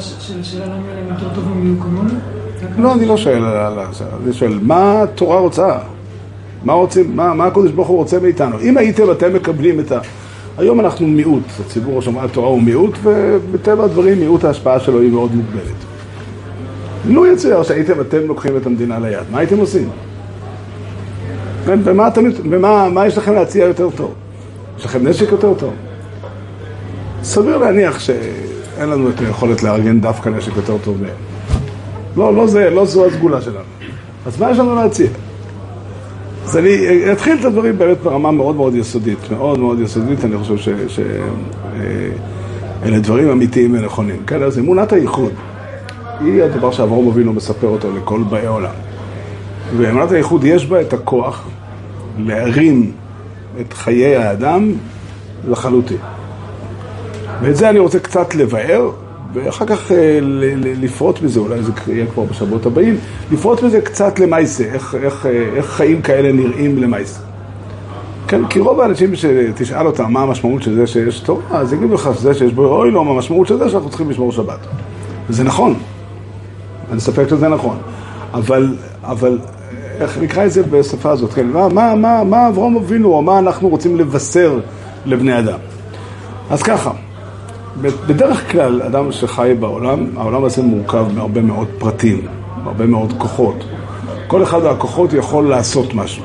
לא, 2.78 2.94
אני 2.94 3.06
לא 3.06 3.18
שואל 3.18 3.44
על 3.44 3.80
זה. 3.92 4.06
אני 4.24 4.34
שואל, 4.34 4.60
מה 4.62 5.04
התורה 5.04 5.40
רוצה? 5.40 5.78
מה 6.64 6.74
רוצים, 6.74 7.16
מה, 7.16 7.34
מה 7.34 7.46
הקדוש 7.46 7.72
ברוך 7.72 7.88
הוא 7.88 7.98
רוצה 7.98 8.20
מאיתנו? 8.20 8.60
אם 8.62 8.78
הייתם 8.78 9.12
אתם 9.12 9.34
מקבלים 9.34 9.80
את 9.80 9.92
ה... 9.92 10.00
היום 10.58 10.80
אנחנו 10.80 11.08
מיעוט, 11.08 11.44
הציבור 11.66 12.02
שומע 12.02 12.24
התורה 12.24 12.48
הוא 12.48 12.62
מיעוט, 12.62 12.98
ובטבע 13.04 13.84
הדברים 13.84 14.20
מיעוט 14.20 14.44
ההשפעה 14.44 14.80
שלו 14.80 15.02
היא 15.02 15.12
מאוד 15.12 15.36
מוגבלת. 15.36 15.76
נו 17.06 17.26
יצויר 17.26 17.64
שהייתם 17.64 18.02
אתם 18.02 18.28
לוקחים 18.28 18.58
את 18.58 18.66
המדינה 18.66 19.00
ליד, 19.00 19.24
מה 19.32 19.40
הייתם 19.40 19.58
עושים? 19.58 19.90
ומה, 21.66 22.08
אתם, 22.08 22.24
ומה 22.50 22.90
מה 22.90 23.08
יש 23.08 23.18
לכם 23.18 23.34
להציע 23.34 23.66
יותר 23.66 23.90
טוב? 23.96 24.14
יש 24.80 24.86
לכם 24.86 25.08
נשק 25.08 25.32
יותר 25.32 25.54
טוב? 25.54 25.74
סביר 27.24 27.58
להניח 27.58 28.00
שאין 28.00 28.90
לנו 28.90 29.10
את 29.10 29.20
היכולת 29.20 29.64
לארגן 29.64 30.02
דווקא 30.02 30.30
נשק 30.30 30.56
יותר 30.56 30.78
טוב 30.84 31.02
מהם. 31.02 31.12
לא, 32.18 32.36
לא, 32.36 32.48
זה, 32.48 32.70
לא 32.70 32.86
זו 32.86 33.06
הסגולה 33.06 33.42
שלנו. 33.42 33.60
אז 34.26 34.40
מה 34.40 34.52
יש 34.52 34.58
לנו 34.58 34.76
להציע? 34.76 35.08
אז 36.46 36.58
אני 36.58 37.12
אתחיל 37.12 37.38
את 37.40 37.46
הדברים 37.46 37.78
באמת 37.78 37.98
ברמה 37.98 38.32
מאוד 38.32 38.56
מאוד 38.56 38.76
יסודית, 38.76 39.32
מאוד 39.32 39.60
מאוד 39.60 39.80
יסודית, 39.80 40.26
אני 40.26 40.38
חושב 40.38 40.78
שאלה 40.88 41.24
אה, 42.84 43.00
דברים 43.00 43.30
אמיתיים 43.30 43.74
ונכונים. 43.74 44.16
כן, 44.28 44.44
אז 44.44 44.60
אמונת 44.60 44.94
הייחוד 44.94 45.32
היא 46.20 46.44
הדבר 46.44 46.72
שאברום 46.72 47.08
אבינו 47.08 47.34
מספר 47.34 47.68
אותו 47.68 47.88
לכל 47.98 48.24
באי 48.30 48.48
עולם. 48.48 48.74
ואמונת 49.78 50.12
הייחוד 50.12 50.44
יש 50.44 50.66
בה 50.66 50.82
את 50.82 50.94
הכוח 50.94 51.48
להרים 52.18 52.92
את 53.62 53.74
חיי 53.74 54.16
האדם 54.16 54.72
לחלוטין. 55.48 55.98
ואת 57.42 57.56
זה 57.56 57.70
אני 57.70 57.80
רוצה 57.80 58.00
קצת 58.00 58.36
לבאר, 58.36 58.90
ואחר 59.36 59.66
כך 59.66 59.92
אה, 59.92 60.20
לפרוט 60.82 61.20
בזה, 61.20 61.40
אולי 61.40 61.64
זה 61.64 61.72
יהיה 61.88 62.06
כבר 62.06 62.24
בשבועות 62.24 62.66
הבאים, 62.66 62.98
לפרוט 63.32 63.64
בזה 63.64 63.82
קצת 63.82 64.20
למעשה, 64.20 64.64
איך, 64.64 64.96
איך, 65.04 65.26
אה, 65.26 65.32
איך 65.56 65.66
חיים 65.66 66.02
כאלה 66.02 66.32
נראים 66.32 66.78
למעשה. 66.78 67.20
כן, 68.28 68.48
כי 68.48 68.60
רוב 68.60 68.82
האנשים 68.82 69.16
שתשאל 69.16 69.88
אותם 69.88 70.14
מה 70.14 70.22
המשמעות 70.22 70.64
של 70.64 70.76
זה 70.76 70.88
שיש 70.88 71.20
תורה, 71.20 71.42
אז 71.52 71.74
יגידו 71.74 71.94
לך 71.94 72.10
שזה 72.16 72.34
שיש 72.34 72.54
בו 72.54 72.66
אוי 72.66 72.92
לא, 72.92 73.06
מה 73.06 73.12
המשמעות 73.12 73.48
של 73.48 73.58
זה 73.58 73.70
שאנחנו 73.70 73.90
צריכים 73.90 74.10
לשמור 74.10 74.32
שבת. 74.32 74.60
וזה 75.30 75.44
נכון, 75.44 75.74
אני 76.90 76.98
אספק 76.98 77.30
שזה 77.30 77.48
נכון, 77.48 77.78
אבל, 78.34 78.76
אבל 79.04 79.40
איך 80.00 80.18
נקרא 80.18 80.46
את 80.46 80.52
זה 80.52 80.64
בשפה 80.64 81.12
הזאת, 81.12 81.34
כן, 81.34 81.48
מה, 81.48 81.68
מה, 81.68 81.96
מה, 81.96 82.24
מה 82.24 82.48
אברהם 82.48 82.76
אבינו, 82.76 83.14
או 83.14 83.22
מה 83.22 83.40
אנחנו 83.40 83.70
רוצים 83.70 83.96
לבשר 83.96 84.60
לבני 85.06 85.40
אדם. 85.40 85.60
אז 86.50 86.64
ככה, 86.64 86.92
בדרך 87.82 88.52
כלל 88.52 88.82
אדם 88.82 89.12
שחי 89.12 89.54
בעולם, 89.60 90.06
העולם 90.18 90.44
הזה 90.44 90.62
מורכב 90.62 91.06
מהרבה 91.16 91.42
מאוד 91.42 91.68
פרטים, 91.78 92.28
מהרבה 92.64 92.86
מאוד 92.86 93.14
כוחות. 93.18 93.64
כל 94.28 94.44
אחד 94.44 94.64
מהכוחות 94.64 95.14
יכול 95.14 95.50
לעשות 95.50 95.94
משהו. 95.94 96.24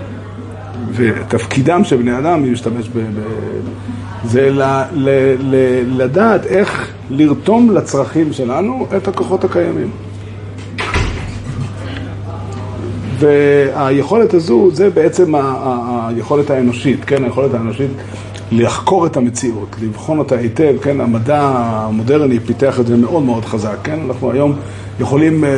ותפקידם 0.93 1.85
של 1.85 1.97
בני 1.97 2.19
אדם, 2.19 2.45
אם 2.45 2.51
להשתמש 2.51 2.89
ב... 2.89 2.99
ב 2.99 3.21
זה 4.25 4.51
ל, 4.51 4.63
ל, 4.93 5.09
ל, 5.41 5.55
לדעת 6.03 6.47
איך 6.47 6.93
לרתום 7.11 7.71
לצרכים 7.71 8.33
שלנו 8.33 8.87
את 8.97 9.09
הכוחות 9.09 9.45
הקיימים. 9.45 9.91
והיכולת 13.19 14.35
הזו, 14.35 14.71
זה 14.73 14.91
בעצם 14.91 15.35
היכולת 15.35 16.51
האנושית, 16.51 17.05
כן, 17.05 17.25
היכולת 17.25 17.55
האנושית 17.55 17.91
לחקור 18.53 19.07
את 19.07 19.17
המציאות, 19.17 19.77
לבחון 19.83 20.19
אותה 20.19 20.37
היטב, 20.37 20.75
כן, 20.83 21.01
המדע 21.01 21.41
המודרני 21.55 22.41
פיתח 22.41 22.81
את 22.81 22.87
זה 22.87 22.97
מאוד 22.97 23.23
מאוד 23.23 23.45
חזק, 23.45 23.77
כן, 23.83 23.99
אנחנו 24.07 24.33
היום 24.33 24.57
יכולים 25.01 25.45
אה, 25.45 25.51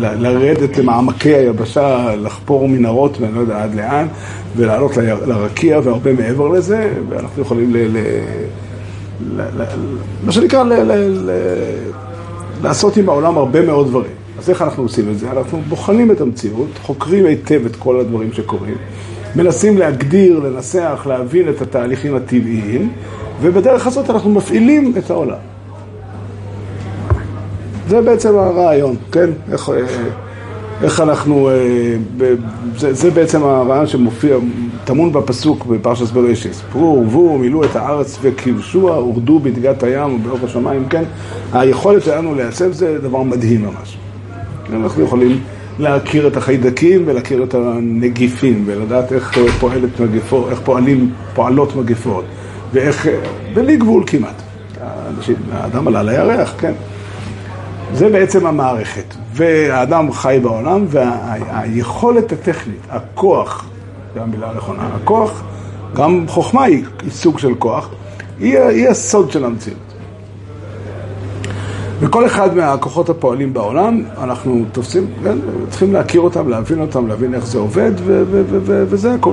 לרדת 0.00 0.78
למעמקי 0.78 1.34
היבשה, 1.34 2.16
לחפור 2.16 2.68
מנהרות 2.68 3.20
ואני 3.20 3.34
לא 3.34 3.40
יודע 3.40 3.62
עד 3.62 3.74
לאן, 3.74 4.06
ולעלות 4.56 4.96
לרקיע 5.26 5.80
והרבה 5.84 6.12
מעבר 6.12 6.48
לזה, 6.48 6.92
ואנחנו 7.08 7.42
יכולים 7.42 7.74
ל... 7.74 7.76
ל, 7.76 7.98
ל, 9.36 9.62
ל 9.62 9.64
מה 10.24 10.32
שנקרא, 10.32 10.64
לעשות 12.62 12.96
עם 12.96 13.08
העולם 13.08 13.38
הרבה 13.38 13.62
מאוד 13.66 13.88
דברים. 13.88 14.10
אז 14.38 14.50
איך 14.50 14.62
אנחנו 14.62 14.82
עושים 14.82 15.10
את 15.10 15.18
זה? 15.18 15.30
אנחנו 15.30 15.60
בוחנים 15.68 16.10
את 16.10 16.20
המציאות, 16.20 16.68
חוקרים 16.82 17.26
היטב 17.26 17.66
את 17.66 17.76
כל 17.76 18.00
הדברים 18.00 18.32
שקורים, 18.32 18.74
מנסים 19.36 19.78
להגדיר, 19.78 20.38
לנסח, 20.38 21.06
להבין 21.06 21.48
את 21.48 21.62
התהליכים 21.62 22.16
הטבעיים, 22.16 22.92
ובדרך 23.40 23.86
הזאת 23.86 24.10
אנחנו 24.10 24.30
מפעילים 24.30 24.92
את 24.98 25.10
העולם. 25.10 25.38
זה 27.88 28.00
בעצם 28.00 28.38
הרעיון, 28.38 28.96
כן? 29.12 29.30
איך, 29.52 29.70
אה, 29.70 29.74
איך 30.82 31.00
אנחנו, 31.00 31.50
אה, 31.50 31.54
זה, 32.76 32.94
זה 32.94 33.10
בעצם 33.10 33.42
הרעיון 33.42 33.86
שמופיע, 33.86 34.36
טמון 34.84 35.12
בפסוק 35.12 35.66
בפרשת 35.66 36.12
בראשיס. 36.12 36.62
פרו 36.72 36.98
ורבו, 36.98 37.38
מילאו 37.38 37.64
את 37.64 37.76
הארץ 37.76 38.18
וכבשוה, 38.22 38.96
הורדו 38.96 39.38
בדגת 39.38 39.82
הים 39.82 40.14
ובאור 40.14 40.38
השמיים, 40.44 40.88
כן? 40.88 41.04
היכולת 41.52 42.02
שלנו 42.02 42.34
לייצב 42.34 42.72
זה 42.72 42.98
דבר 42.98 43.22
מדהים 43.22 43.62
ממש. 43.62 43.98
אנחנו 44.72 45.02
יכולים 45.02 45.40
להכיר 45.78 46.26
את 46.26 46.36
החיידקים 46.36 47.02
ולהכיר 47.06 47.44
את 47.44 47.54
הנגיפים 47.54 48.64
ולדעת 48.66 49.12
איך 49.12 49.38
פועלת 49.60 50.00
מגפות, 50.00 50.50
איך 50.50 50.60
פועלים, 50.64 51.12
פועלות 51.34 51.76
מגפות 51.76 52.24
ואיך, 52.72 53.08
בלי 53.54 53.76
גבול 53.76 54.02
כמעט. 54.06 54.42
האנשים, 54.80 55.36
האדם 55.52 55.88
עלה 55.88 56.02
לירח, 56.02 56.54
כן. 56.58 56.72
זה 57.94 58.08
בעצם 58.08 58.46
המערכת. 58.46 59.14
והאדם 59.34 60.12
חי 60.12 60.38
בעולם 60.42 60.84
והיכולת 60.88 62.32
הטכנית, 62.32 62.80
הכוח, 62.90 63.66
זו 64.14 64.20
המילה 64.20 64.50
הנכונה, 64.50 64.88
הכוח, 64.94 65.42
גם 65.94 66.24
חוכמה 66.28 66.64
היא 66.64 66.84
סוג 67.10 67.38
של 67.38 67.54
כוח, 67.54 67.88
היא, 68.40 68.58
היא 68.58 68.88
הסוד 68.88 69.30
של 69.30 69.44
המציאות. 69.44 69.93
וכל 72.00 72.26
אחד 72.26 72.56
מהכוחות 72.56 73.10
הפועלים 73.10 73.52
בעולם, 73.52 74.02
אנחנו 74.18 74.64
תופסים, 74.72 75.06
כן, 75.24 75.38
צריכים 75.70 75.92
להכיר 75.92 76.20
אותם, 76.20 76.48
להבין 76.48 76.80
אותם, 76.80 77.08
להבין 77.08 77.34
איך 77.34 77.46
זה 77.46 77.58
עובד, 77.58 77.92
ו- 77.96 78.22
ו- 78.30 78.42
ו- 78.48 78.84
וזה 78.88 79.14
הכל. 79.14 79.32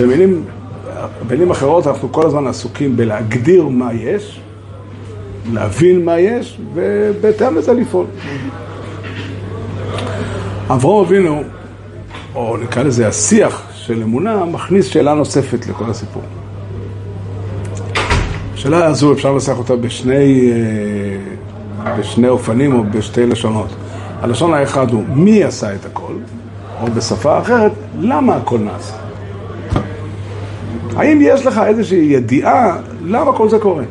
במילים, 0.00 0.44
במילים 1.26 1.50
אחרות, 1.50 1.86
אנחנו 1.86 2.12
כל 2.12 2.26
הזמן 2.26 2.46
עסוקים 2.46 2.96
בלהגדיר 2.96 3.68
מה 3.68 3.92
יש, 3.92 4.40
להבין 5.52 6.04
מה 6.04 6.18
יש, 6.18 6.58
ובהתאם 6.74 7.56
לזה 7.56 7.72
לפעול. 7.72 8.06
אברהם 10.70 11.04
אבינו, 11.04 11.42
או 12.34 12.56
נקרא 12.56 12.82
לזה 12.82 13.08
השיח 13.08 13.62
של 13.74 14.02
אמונה, 14.02 14.44
מכניס 14.44 14.86
שאלה 14.86 15.14
נוספת 15.14 15.66
לכל 15.66 15.90
הסיפור. 15.90 16.22
השאלה 18.66 18.86
הזו 18.86 19.12
אפשר 19.12 19.32
לנסח 19.32 19.58
אותה 19.58 19.76
בשני, 19.76 20.52
אה, 21.84 21.96
בשני 21.98 22.28
אופנים 22.28 22.74
או 22.74 22.84
בשתי 22.84 23.26
לשונות. 23.26 23.68
הלשון 24.20 24.54
האחד 24.54 24.90
הוא 24.90 25.04
מי 25.08 25.44
עשה 25.44 25.74
את 25.74 25.86
הכל, 25.86 26.12
או 26.82 26.86
בשפה 26.86 27.38
אחרת, 27.38 27.72
למה 28.00 28.36
הכל 28.36 28.58
נעשה. 28.58 28.94
האם 30.96 31.18
יש 31.22 31.46
לך 31.46 31.60
איזושהי 31.66 31.98
ידיעה 31.98 32.76
למה 33.04 33.32
כל 33.32 33.48
זה 33.48 33.58
קורה? 33.58 33.84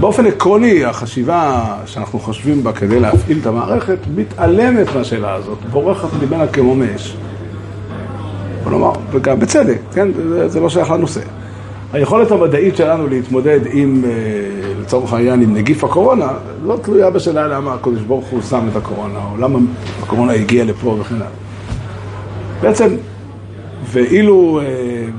באופן 0.00 0.26
עקרוני, 0.26 0.84
החשיבה 0.84 1.64
שאנחנו 1.86 2.18
חושבים 2.18 2.62
בה 2.62 2.72
כדי 2.72 3.00
להפעיל 3.00 3.38
את 3.40 3.46
המערכת 3.46 3.98
מתעלמת 4.16 4.86
מהשאלה 4.94 5.34
הזאת, 5.34 5.58
בורחת 5.72 6.08
ממנה 6.22 6.46
כמו 6.46 6.74
מאש. 6.74 7.16
נאמר, 8.70 8.92
וגם 9.10 9.40
בצדק, 9.40 9.78
כן? 9.94 10.08
זה, 10.28 10.48
זה 10.48 10.60
לא 10.60 10.68
שייך 10.68 10.90
לנושא. 10.90 11.39
היכולת 11.92 12.30
המדעית 12.30 12.76
שלנו 12.76 13.08
להתמודד 13.08 13.60
עם, 13.72 14.02
אה, 14.04 14.10
לצורך 14.80 15.12
העניין, 15.12 15.42
עם 15.42 15.54
נגיף 15.54 15.84
הקורונה, 15.84 16.28
לא 16.66 16.76
תלויה 16.82 17.10
בשאלה 17.10 17.48
למה 17.48 17.74
הקדוש 17.74 18.02
ברוך 18.02 18.26
הוא 18.26 18.42
שם 18.42 18.68
את 18.70 18.76
הקורונה, 18.76 19.18
או 19.32 19.36
למה 19.40 19.58
הקורונה 20.02 20.32
הגיעה 20.32 20.64
לפה 20.64 20.96
וכן 21.00 21.14
הלאה. 21.14 21.26
בעצם, 22.60 22.88
ואילו, 23.84 24.60
אה, 24.60 24.66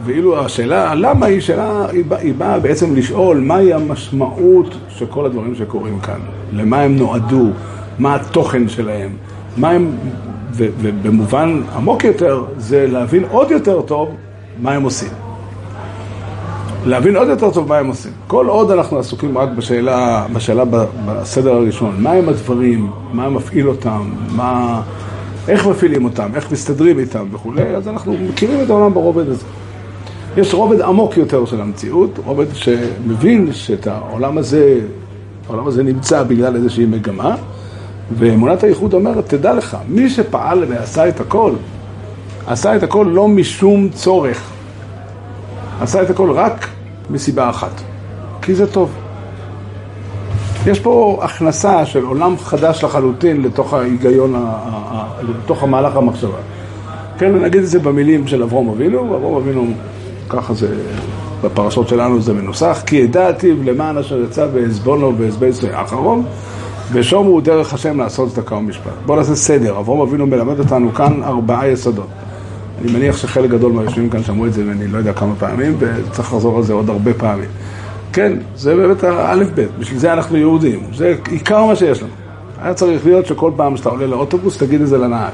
ואילו 0.05 0.45
השאלה 0.45 0.95
למה 0.95 1.25
היא 1.25 1.41
שאלה, 1.41 1.85
היא 1.91 2.05
באה, 2.05 2.19
היא 2.19 2.33
באה 2.37 2.59
בעצם 2.59 2.95
לשאול 2.95 3.37
מהי 3.37 3.73
המשמעות 3.73 4.75
של 4.89 5.05
כל 5.05 5.25
הדברים 5.25 5.55
שקורים 5.55 5.99
כאן, 5.99 6.19
למה 6.53 6.81
הם 6.81 6.95
נועדו, 6.95 7.47
מה 7.99 8.15
התוכן 8.15 8.69
שלהם, 8.69 9.09
מה 9.57 9.69
הם, 9.69 9.91
ובמובן 10.53 11.61
עמוק 11.75 12.03
יותר, 12.03 12.43
זה 12.57 12.87
להבין 12.87 13.23
עוד 13.31 13.51
יותר 13.51 13.81
טוב 13.81 14.15
מה 14.61 14.71
הם 14.71 14.83
עושים. 14.83 15.30
להבין 16.85 17.15
עוד 17.15 17.27
יותר 17.27 17.51
טוב 17.51 17.69
מה 17.69 17.77
הם 17.77 17.87
עושים. 17.87 18.11
כל 18.27 18.47
עוד 18.47 18.71
אנחנו 18.71 18.99
עסוקים 18.99 19.37
רק 19.37 19.49
בשאלה, 19.49 20.25
בשאלה 20.33 20.63
בסדר 21.05 21.53
הראשון, 21.53 21.95
מה 21.97 22.11
הם 22.11 22.29
הדברים, 22.29 22.91
מה 23.13 23.29
מפעיל 23.29 23.69
אותם, 23.69 24.01
מה, 24.35 24.81
איך 25.47 25.67
מפעילים 25.67 26.05
אותם, 26.05 26.29
איך 26.35 26.51
מסתדרים 26.51 26.99
איתם 26.99 27.25
וכולי, 27.31 27.75
אז 27.75 27.87
אנחנו 27.87 28.15
מכירים 28.29 28.61
את 28.61 28.69
העולם 28.69 28.93
ברובד 28.93 29.29
הזה. 29.29 29.45
יש 30.37 30.53
רובד 30.53 30.81
עמוק 30.81 31.17
יותר 31.17 31.45
של 31.45 31.61
המציאות, 31.61 32.19
רובד 32.25 32.45
שמבין 32.53 33.53
שאת 33.53 33.87
העולם 33.87 34.37
הזה, 34.37 34.79
העולם 35.47 35.67
הזה 35.67 35.83
נמצא 35.83 36.23
בגלל 36.23 36.55
איזושהי 36.55 36.85
מגמה, 36.85 37.35
ואמונת 38.17 38.63
הייחוד 38.63 38.93
אומרת, 38.93 39.29
תדע 39.29 39.53
לך, 39.53 39.77
מי 39.87 40.09
שפעל 40.09 40.65
ועשה 40.67 41.07
את 41.07 41.19
הכל, 41.19 41.51
עשה 42.47 42.75
את 42.75 42.83
הכל 42.83 43.07
לא 43.11 43.27
משום 43.27 43.89
צורך. 43.89 44.51
עשה 45.81 46.01
את 46.01 46.09
הכל 46.09 46.31
רק 46.31 46.67
מסיבה 47.09 47.49
אחת, 47.49 47.81
כי 48.41 48.55
זה 48.55 48.71
טוב. 48.71 48.91
יש 50.67 50.79
פה 50.79 51.19
הכנסה 51.21 51.85
של 51.85 52.03
עולם 52.03 52.37
חדש 52.37 52.83
לחלוטין 52.83 53.41
לתוך 53.41 53.73
ההיגיון, 53.73 54.45
לתוך 55.21 55.63
המהלך 55.63 55.95
המחשבה. 55.95 56.37
כן, 57.17 57.35
נגיד 57.35 57.61
את 57.61 57.67
זה 57.67 57.79
במילים 57.79 58.27
של 58.27 58.43
אברום 58.43 58.69
אבינו, 58.69 59.17
אברום 59.17 59.35
אבינו, 59.35 59.67
ככה 60.29 60.53
זה, 60.53 60.67
בפרשות 61.43 61.87
שלנו 61.87 62.21
זה 62.21 62.33
מנוסח, 62.33 62.83
כי 62.85 62.95
ידעתי 62.95 63.53
למען 63.53 63.97
אשר 63.97 64.21
יצא 64.21 64.47
בעזבונו 64.47 65.17
ועזבייסו 65.17 65.67
האחרון, 65.67 66.23
ושומו 66.91 67.41
דרך 67.41 67.73
השם 67.73 67.99
לעשות 67.99 68.29
צדקה 68.29 68.55
ומשפט. 68.55 68.91
בואו 69.05 69.17
נעשה 69.17 69.35
סדר, 69.35 69.79
אברום 69.79 70.01
אבינו 70.01 70.27
מלמד 70.27 70.59
אותנו 70.59 70.93
כאן 70.93 71.23
ארבעה 71.23 71.67
יסודות. 71.67 72.07
אני 72.81 72.91
מניח 72.91 73.17
שחלק 73.17 73.49
גדול 73.49 73.71
מהיושבים 73.71 74.09
כאן 74.09 74.23
שמעו 74.23 74.45
את 74.45 74.53
זה 74.53 74.63
ואני 74.67 74.87
לא 74.87 74.97
יודע 74.97 75.13
כמה 75.13 75.35
פעמים, 75.39 75.77
וצריך 75.79 76.33
לחזור 76.33 76.57
על 76.57 76.63
זה 76.63 76.73
עוד 76.73 76.89
הרבה 76.89 77.13
פעמים. 77.13 77.49
כן, 78.13 78.33
זה 78.55 78.75
באמת 78.75 79.03
האלף-בית, 79.03 79.69
בשביל 79.79 79.99
זה 79.99 80.13
אנחנו 80.13 80.37
יהודים, 80.37 80.79
זה 80.95 81.15
עיקר 81.29 81.65
מה 81.65 81.75
שיש 81.75 82.01
לנו. 82.01 82.11
היה 82.61 82.73
צריך 82.73 83.05
להיות 83.05 83.25
שכל 83.25 83.51
פעם 83.55 83.77
שאתה 83.77 83.89
עולה 83.89 84.07
לאוטובוס, 84.07 84.57
תגיד 84.57 84.81
את 84.81 84.87
זה 84.87 84.97
לנהג. 84.97 85.31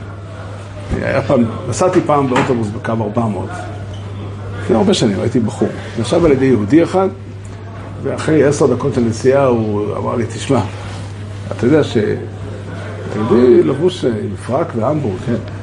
נסעתי 1.70 2.00
פעם 2.06 2.30
באוטובוס 2.30 2.68
בקו 2.68 2.92
400, 3.02 3.50
לפני 4.62 4.76
הרבה 4.76 4.94
שנים, 4.94 5.20
הייתי 5.20 5.40
בחור. 5.40 5.70
נחשב 6.00 6.26
על 6.26 6.32
ידי 6.32 6.46
יהודי 6.46 6.84
אחד, 6.84 7.08
ואחרי 8.04 8.44
עשר 8.44 8.68
דקות 8.68 8.94
של 8.94 9.02
נסיעה 9.02 9.46
הוא 9.46 9.98
אמר 9.98 10.16
לי, 10.16 10.26
תשמע, 10.26 10.62
אתה 11.52 11.66
יודע 11.66 11.84
ש... 11.84 11.98
יהודי 13.16 13.64
לבוש 13.64 14.06
עם 14.06 14.36
פרק 14.48 14.68
והמבורג, 14.76 15.16
כן. 15.26 15.57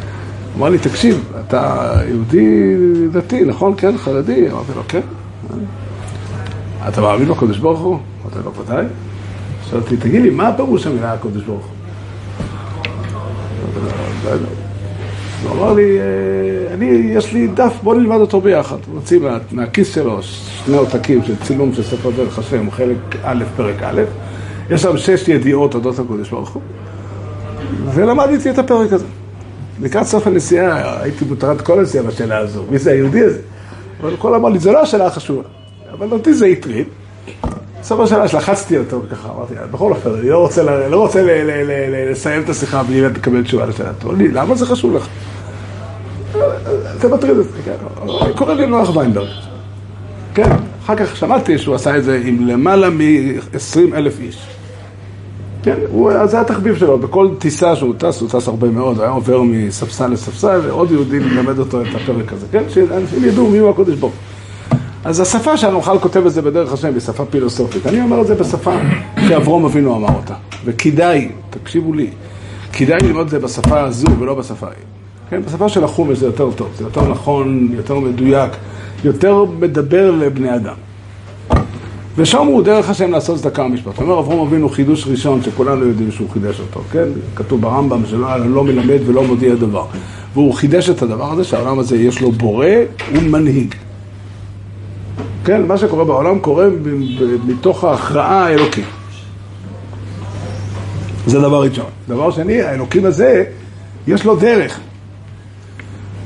אמר 0.57 0.69
לי, 0.69 0.79
תקשיב, 0.79 1.33
אתה 1.41 1.93
יהודי 2.09 2.75
דתי, 3.13 3.45
נכון? 3.45 3.75
כן, 3.77 3.99
חרדי? 3.99 4.51
אמרתי 4.51 4.73
לו, 4.77 4.83
כן. 4.89 5.01
אתה 6.89 7.01
מאמין 7.01 7.29
בקדוש 7.29 7.59
ברוך 7.59 7.81
הוא? 7.81 7.99
אמרתי 8.23 8.39
לו, 8.45 8.55
ודאי. 8.55 8.85
שאלתי, 9.71 9.97
תגיד 9.97 10.23
לי, 10.23 10.31
מה 10.31 10.49
הפירוש 10.49 10.87
המילה 10.87 11.13
הקדוש 11.13 11.43
ברוך 11.43 11.65
הוא? 11.65 11.75
הוא 15.43 15.53
אמר 15.53 15.73
לי, 15.73 15.99
אה, 15.99 16.75
אני, 16.75 16.87
יש 16.87 17.33
לי 17.33 17.47
דף, 17.47 17.73
בוא 17.83 17.95
נלמד 17.95 18.21
אותו 18.21 18.41
ביחד. 18.41 18.77
הוא 18.87 18.95
הוציא 18.95 19.21
מה, 19.21 19.39
מהכיס 19.53 19.95
שלו 19.95 20.23
שני 20.23 20.77
עותקים 20.77 21.25
של 21.25 21.37
צילום 21.37 21.75
של 21.75 21.83
ספר 21.83 22.11
דרך 22.11 22.39
השם, 22.39 22.71
חלק 22.71 22.97
א', 23.23 23.45
פרק 23.57 23.83
א', 23.83 24.03
יש 24.71 24.83
שם 24.83 24.97
שש 24.97 25.29
ידיעות 25.29 25.75
אודות 25.75 25.99
הקודש 25.99 26.31
ברוך 26.31 26.51
הוא, 26.51 26.63
ולמדתי 27.95 28.51
את 28.51 28.59
הפרק 28.59 28.93
הזה. 28.93 29.07
לקראת 29.85 30.07
סוף 30.07 30.27
הנסיעה 30.27 31.03
הייתי 31.03 31.25
מוטרד 31.25 31.61
כל 31.61 31.79
הנסיעה 31.79 32.05
בשאלה 32.05 32.39
הזו, 32.39 32.65
מי 32.71 32.79
זה 32.79 32.91
היהודי 32.91 33.25
הזה? 33.25 33.39
אבל 34.01 34.17
כל 34.17 34.35
אמר 34.35 34.49
לי, 34.49 34.59
זה 34.59 34.73
לא 34.73 34.83
השאלה 34.83 35.07
החשובה, 35.07 35.43
אבל 35.93 36.13
אותי 36.13 36.35
זה 36.35 36.47
הטריד. 36.47 36.87
בסוף 37.81 38.01
השאלה 38.01 38.29
שלחצתי 38.29 38.79
אותו 38.79 39.03
ככה, 39.11 39.29
אמרתי, 39.37 39.55
בכל 39.71 39.91
אופן, 39.91 40.11
אני 40.11 40.29
לא 40.29 40.39
רוצה, 40.39 40.89
לא 40.89 40.97
רוצה 40.97 41.23
לסיים 42.11 42.43
את 42.43 42.49
השיחה 42.49 42.83
בלי 42.83 43.01
לקבל 43.01 43.43
תשובה 43.43 43.67
לשאלה. 43.67 43.91
הוא 44.03 44.11
אמר 44.13 44.19
לי, 44.19 44.29
למה 44.29 44.55
זה 44.55 44.67
חשוב 44.67 44.97
לך? 44.97 45.09
זה 47.01 47.09
מטריד 47.09 47.37
אותי, 47.37 47.49
כן. 47.65 47.75
קורא 48.37 48.55
לי 48.55 48.67
נוח 48.67 48.97
ויינברג. 48.97 49.29
כן, 50.35 50.51
אחר 50.85 50.97
כך 50.97 51.17
שמעתי 51.17 51.59
שהוא 51.59 51.75
עשה 51.75 51.97
את 51.97 52.05
זה 52.05 52.21
עם 52.25 52.47
למעלה 52.47 52.91
מ-20 52.91 53.95
אלף 53.95 54.21
איש. 54.21 54.47
כן, 55.65 55.75
הוא, 55.89 56.27
זה 56.27 56.41
התחביב 56.41 56.77
שלו, 56.77 56.99
בכל 56.99 57.29
טיסה 57.39 57.77
שהוא 57.77 57.95
טס, 57.99 58.21
הוא 58.21 58.29
טס 58.29 58.49
הרבה 58.49 58.69
מאוד, 58.69 59.01
היה 59.01 59.11
עובר 59.11 59.43
מספסל 59.43 60.07
לספסל, 60.07 60.61
ועוד 60.65 60.91
יהודי 60.91 61.21
ללמד 61.21 61.59
אותו 61.59 61.83
את 61.83 61.87
הפרק 61.95 62.33
הזה, 62.33 62.47
כן? 62.53 62.63
שאנשים 62.69 63.25
ידעו 63.25 63.51
מי 63.51 63.59
הוא 63.59 63.71
הקודש 63.71 63.95
ברוך. 63.95 64.15
אז 65.05 65.21
השפה 65.21 65.57
שהנוכל 65.57 65.99
כותב 65.99 66.27
את 66.27 66.33
זה 66.33 66.43
בדרך 66.43 66.73
השם 66.73 66.93
היא 66.93 67.01
שפה 67.01 67.25
פילוסופית. 67.25 67.87
אני 67.87 68.01
אומר 68.01 68.21
את 68.21 68.27
זה 68.27 68.35
בשפה 68.35 68.73
שאברום 69.29 69.65
אבינו 69.65 69.97
אמר 69.97 70.17
אותה. 70.17 70.35
וכדאי, 70.65 71.29
תקשיבו 71.51 71.93
לי, 71.93 72.11
כדאי 72.73 72.99
ללמוד 73.03 73.25
את 73.25 73.31
זה 73.31 73.39
בשפה 73.39 73.81
הזו 73.81 74.09
ולא 74.19 74.35
בשפה 74.35 74.67
ההיא. 74.67 74.79
כן, 75.31 75.43
בשפה 75.43 75.69
של 75.69 75.85
החומש 75.85 76.19
זה 76.19 76.27
יותר 76.27 76.51
טוב, 76.51 76.69
זה 76.79 76.85
יותר 76.85 77.09
נכון, 77.09 77.69
יותר 77.73 77.99
מדויק, 77.99 78.53
יותר 79.05 79.45
מדבר 79.45 80.11
לבני 80.11 80.55
אדם. 80.57 80.75
ושם 82.17 82.47
הוא 82.47 82.63
דרך 82.63 82.91
השם 82.91 83.11
לעשות 83.11 83.39
צדקה 83.39 83.63
ומשפט. 83.63 84.01
אומר 84.01 84.19
אברום 84.19 84.47
אבינו 84.47 84.69
חידוש 84.69 85.07
ראשון 85.07 85.43
שכולנו 85.43 85.87
יודעים 85.87 86.11
שהוא 86.11 86.31
חידש 86.31 86.61
אותו, 86.61 86.81
כן? 86.93 87.09
כתוב 87.37 87.61
ברמב"ם 87.61 88.07
שלא 88.07 88.37
לא 88.47 88.65
מלמד 88.65 88.99
ולא 89.07 89.25
מודיע 89.25 89.55
דבר. 89.55 89.87
והוא 90.35 90.55
חידש 90.55 90.91
את 90.91 91.03
הדבר 91.03 91.33
הזה 91.33 91.45
שהעולם 91.45 91.79
הזה 91.79 91.97
יש 91.97 92.21
לו 92.21 92.33
בורא 92.33 92.67
ומנהיג. 93.13 93.75
כן, 95.45 95.67
מה 95.67 95.79
שקורה 95.79 96.05
בעולם 96.05 96.39
קורה 96.39 96.67
מתוך 97.47 97.85
ההכרעה 97.85 98.47
האלוקית. 98.47 98.85
זה 101.27 101.41
דבר 101.41 101.63
ראשון. 101.63 101.87
דבר 102.09 102.31
שני, 102.31 102.63
האלוקים 102.63 103.05
הזה, 103.05 103.45
יש 104.07 104.25
לו 104.25 104.37
דרך. 104.37 104.81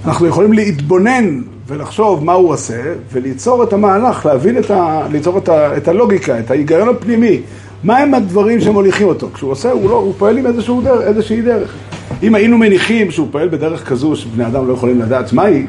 אנחנו 0.04 0.26
יכולים 0.26 0.52
להתבונן 0.52 1.40
ולחשוב 1.68 2.24
מה 2.24 2.32
הוא 2.32 2.52
עושה, 2.52 2.82
וליצור 3.12 3.62
את 3.62 3.72
המהלך, 3.72 4.26
להבין 4.26 4.58
את 4.58 4.70
ה... 4.70 5.02
ליצור 5.10 5.38
את, 5.38 5.48
ה... 5.48 5.76
את 5.76 5.88
הלוגיקה, 5.88 6.38
את 6.38 6.50
ההיגיון 6.50 6.88
הפנימי. 6.88 7.40
מה 7.84 7.98
הם 7.98 8.14
הדברים 8.14 8.60
שמוליכים 8.60 9.06
אותו? 9.06 9.28
כשהוא 9.34 9.50
עושה, 9.50 9.70
הוא, 9.70 9.90
לא, 9.90 9.94
הוא 9.94 10.14
פועל 10.18 10.38
עם 10.38 10.46
איזשהו 10.46 10.80
דרך, 10.80 11.00
איזושהי 11.00 11.42
דרך. 11.42 11.74
אם 12.22 12.34
היינו 12.34 12.58
מניחים 12.58 13.10
שהוא 13.10 13.28
פועל 13.30 13.48
בדרך 13.48 13.88
כזו 13.88 14.16
שבני 14.16 14.46
אדם 14.46 14.68
לא 14.68 14.72
יכולים 14.72 15.00
לדעת 15.00 15.32
מהי, 15.32 15.66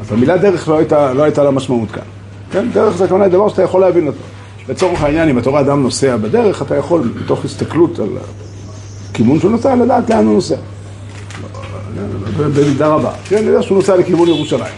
אז 0.00 0.12
המילה 0.12 0.36
דרך 0.36 0.68
לא 0.68 0.78
הייתה, 0.78 1.12
לא 1.12 1.22
הייתה 1.22 1.44
לה 1.44 1.50
משמעות 1.50 1.90
כאן. 1.90 2.02
כן? 2.52 2.66
דרך 2.72 2.96
זה 2.96 3.08
כמובן 3.08 3.28
דבר 3.28 3.48
שאתה 3.48 3.62
יכול 3.62 3.80
להבין 3.80 4.06
אותו. 4.06 4.18
לצורך 4.68 5.02
העניין, 5.02 5.28
אם 5.28 5.38
אתה 5.38 5.50
רואה 5.50 5.60
אדם 5.60 5.82
נוסע 5.82 6.16
בדרך, 6.16 6.62
אתה 6.62 6.76
יכול, 6.76 7.12
מתוך 7.24 7.44
הסתכלות 7.44 7.98
על 7.98 8.08
הכיוון 9.10 9.40
שהוא 9.40 9.50
נוסע, 9.50 9.74
לדעת 9.74 10.10
לאן 10.10 10.26
הוא 10.26 10.34
נוסע. 10.34 10.56
במידה 12.36 12.86
רבה. 12.86 13.10
כן, 13.28 13.36
אני 13.36 13.46
יודע 13.46 13.62
שהוא 13.62 13.78
נוסע 13.78 13.96
לכיוון 13.96 14.28
ירושלים. 14.28 14.74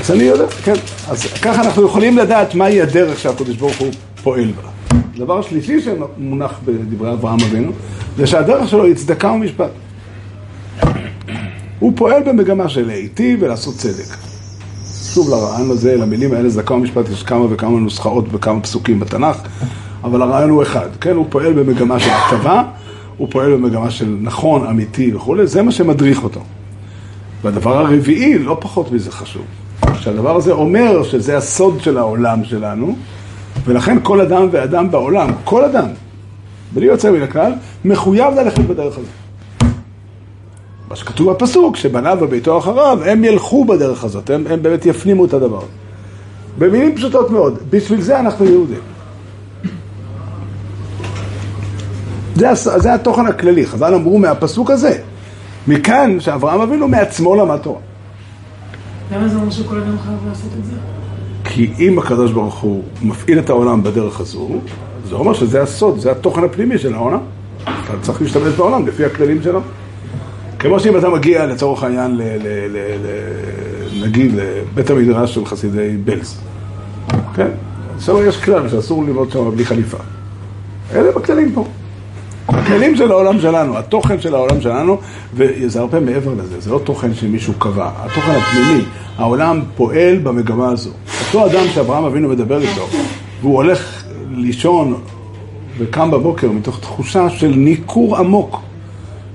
אז 0.00 0.10
אני 0.10 0.22
יודע, 0.22 0.46
כן. 0.64 0.74
אז 1.08 1.26
ככה 1.42 1.62
אנחנו 1.62 1.86
יכולים 1.86 2.18
לדעת 2.18 2.54
מהי 2.54 2.82
הדרך 2.82 3.18
שהקדוש 3.18 3.56
ברוך 3.56 3.78
הוא 3.78 3.88
פועל 4.22 4.50
בה. 4.50 4.98
דבר 5.16 5.42
שלישי 5.42 5.80
שמונח 5.80 6.60
בדברי 6.64 7.12
אברהם 7.12 7.38
אבינו, 7.40 7.72
זה 8.16 8.26
שהדרך 8.26 8.68
שלו 8.68 8.84
היא 8.84 8.94
צדקה 8.94 9.30
ומשפט. 9.30 9.70
הוא 11.78 11.92
פועל 11.96 12.22
במגמה 12.22 12.68
של 12.68 12.86
להיטיב 12.86 13.42
ולעשות 13.42 13.74
צדק. 13.74 14.16
שוב, 15.14 15.30
לרעיון 15.30 15.70
הזה, 15.70 15.96
למילים 15.96 16.32
האלה, 16.32 16.50
צדקה 16.50 16.74
ומשפט, 16.74 17.08
יש 17.12 17.22
כמה 17.22 17.46
וכמה 17.50 17.80
נוסחאות 17.80 18.24
וכמה 18.32 18.60
פסוקים 18.60 19.00
בתנ"ך, 19.00 19.36
אבל 20.04 20.22
הרעיון 20.22 20.50
הוא 20.50 20.62
אחד. 20.62 20.88
כן, 21.00 21.16
הוא 21.16 21.26
פועל 21.30 21.52
במגמה 21.52 22.00
של 22.00 22.10
הטבה, 22.10 22.62
הוא 23.18 23.28
פועל 23.30 23.52
במגמה 23.52 23.90
של 23.90 24.16
נכון, 24.22 24.66
אמיתי 24.66 25.14
וכולי, 25.14 25.46
זה 25.46 25.62
מה 25.62 25.72
שמדריך 25.72 26.24
אותו. 26.24 26.40
והדבר 27.42 27.78
הרביעי, 27.78 28.38
לא 28.38 28.56
פחות 28.60 28.92
מזה 28.92 29.10
חשוב, 29.12 29.42
שהדבר 30.00 30.36
הזה 30.36 30.52
אומר 30.52 31.02
שזה 31.02 31.36
הסוד 31.36 31.80
של 31.80 31.98
העולם 31.98 32.44
שלנו, 32.44 32.96
ולכן 33.64 33.98
כל 34.02 34.20
אדם 34.20 34.48
ואדם 34.50 34.90
בעולם, 34.90 35.30
כל 35.44 35.64
אדם, 35.64 35.86
בלי 36.74 36.86
יוצא 36.86 37.10
מן 37.10 37.22
הכלל, 37.22 37.52
מחויב 37.84 38.34
ללכת 38.34 38.58
בדרך 38.58 38.98
הזאת. 38.98 39.10
מה 40.90 40.96
שכתוב 40.96 41.30
בפסוק, 41.32 41.76
שבניו 41.76 42.18
וביתו 42.20 42.58
אחריו, 42.58 42.98
הם 43.04 43.24
ילכו 43.24 43.64
בדרך 43.64 44.04
הזאת, 44.04 44.30
הם, 44.30 44.44
הם 44.50 44.62
באמת 44.62 44.86
יפנימו 44.86 45.24
את 45.24 45.34
הדבר. 45.34 45.62
במילים 46.58 46.96
פשוטות 46.96 47.30
מאוד, 47.30 47.58
בשביל 47.70 48.00
זה 48.00 48.20
אנחנו 48.20 48.44
יהודים. 48.44 48.97
זה, 52.38 52.54
זה 52.54 52.94
התוכן 52.94 53.26
הכללי, 53.26 53.66
חז"ל 53.66 53.94
אמרו 53.94 54.18
מהפסוק 54.18 54.70
הזה. 54.70 54.98
מכאן 55.68 56.20
שאברהם 56.20 56.60
אבינו 56.60 56.88
מעצמו 56.88 57.36
למד 57.36 57.56
תורה. 57.56 57.80
למה 59.12 59.28
זה 59.28 59.36
אומר 59.36 59.50
שכל 59.50 59.76
אדם 59.76 59.98
חייב 59.98 60.18
לעשות 60.28 60.50
את 60.58 60.64
זה? 60.64 60.76
כי 61.44 61.72
אם 61.78 61.98
הקדוש 61.98 62.32
ברוך 62.32 62.54
הוא 62.54 62.82
מפעיל 63.02 63.38
את 63.38 63.50
העולם 63.50 63.82
בדרך 63.82 64.20
הזו, 64.20 64.48
זה 65.08 65.14
אומר 65.14 65.34
שזה 65.34 65.62
הסוד, 65.62 65.98
זה 65.98 66.10
התוכן 66.10 66.44
הפנימי 66.44 66.78
של 66.78 66.94
העולם. 66.94 67.20
אתה 67.62 67.92
צריך 68.02 68.22
להשתמש 68.22 68.54
בעולם 68.54 68.86
לפי 68.86 69.04
הכללים 69.04 69.42
שלו. 69.42 69.60
כמו 70.58 70.80
שאם 70.80 70.96
אתה 70.96 71.08
מגיע 71.08 71.46
לצורך 71.46 71.82
העניין, 71.82 72.16
ל, 72.16 72.22
ל, 72.22 72.46
ל, 72.68 72.76
ל, 72.76 74.06
נגיד, 74.06 74.32
לבית 74.34 74.90
המדרש 74.90 75.34
של 75.34 75.46
חסידי 75.46 75.96
בלז, 76.04 76.40
כן? 77.34 77.48
שם 78.00 78.14
יש 78.28 78.36
כלל 78.36 78.68
שאסור 78.68 79.04
ללמוד 79.04 79.30
שם 79.30 79.50
בלי 79.50 79.64
חליפה. 79.64 79.98
אלה 80.94 81.12
בכללים 81.12 81.52
פה. 81.52 81.64
הכללים 82.48 82.96
של 82.96 83.10
העולם 83.10 83.40
שלנו, 83.40 83.78
התוכן 83.78 84.20
של 84.20 84.34
העולם 84.34 84.60
שלנו, 84.60 84.98
וזה 85.34 85.80
הרבה 85.80 86.00
מעבר 86.00 86.34
לזה, 86.34 86.60
זה 86.60 86.70
לא 86.70 86.80
תוכן 86.84 87.14
שמישהו 87.14 87.54
קבע, 87.58 87.90
התוכן 87.96 88.30
הפנימי, 88.30 88.84
העולם 89.18 89.60
פועל 89.76 90.18
במגמה 90.18 90.68
הזו. 90.68 90.90
אותו 91.26 91.46
אדם 91.46 91.64
שאברהם 91.74 92.04
אבינו 92.04 92.28
מדבר 92.28 92.60
איתו, 92.60 92.86
והוא 93.40 93.54
הולך 93.54 94.04
לישון 94.30 94.94
וקם 95.78 96.10
בבוקר 96.10 96.50
מתוך 96.50 96.80
תחושה 96.80 97.30
של 97.30 97.48
ניכור 97.56 98.16
עמוק, 98.16 98.60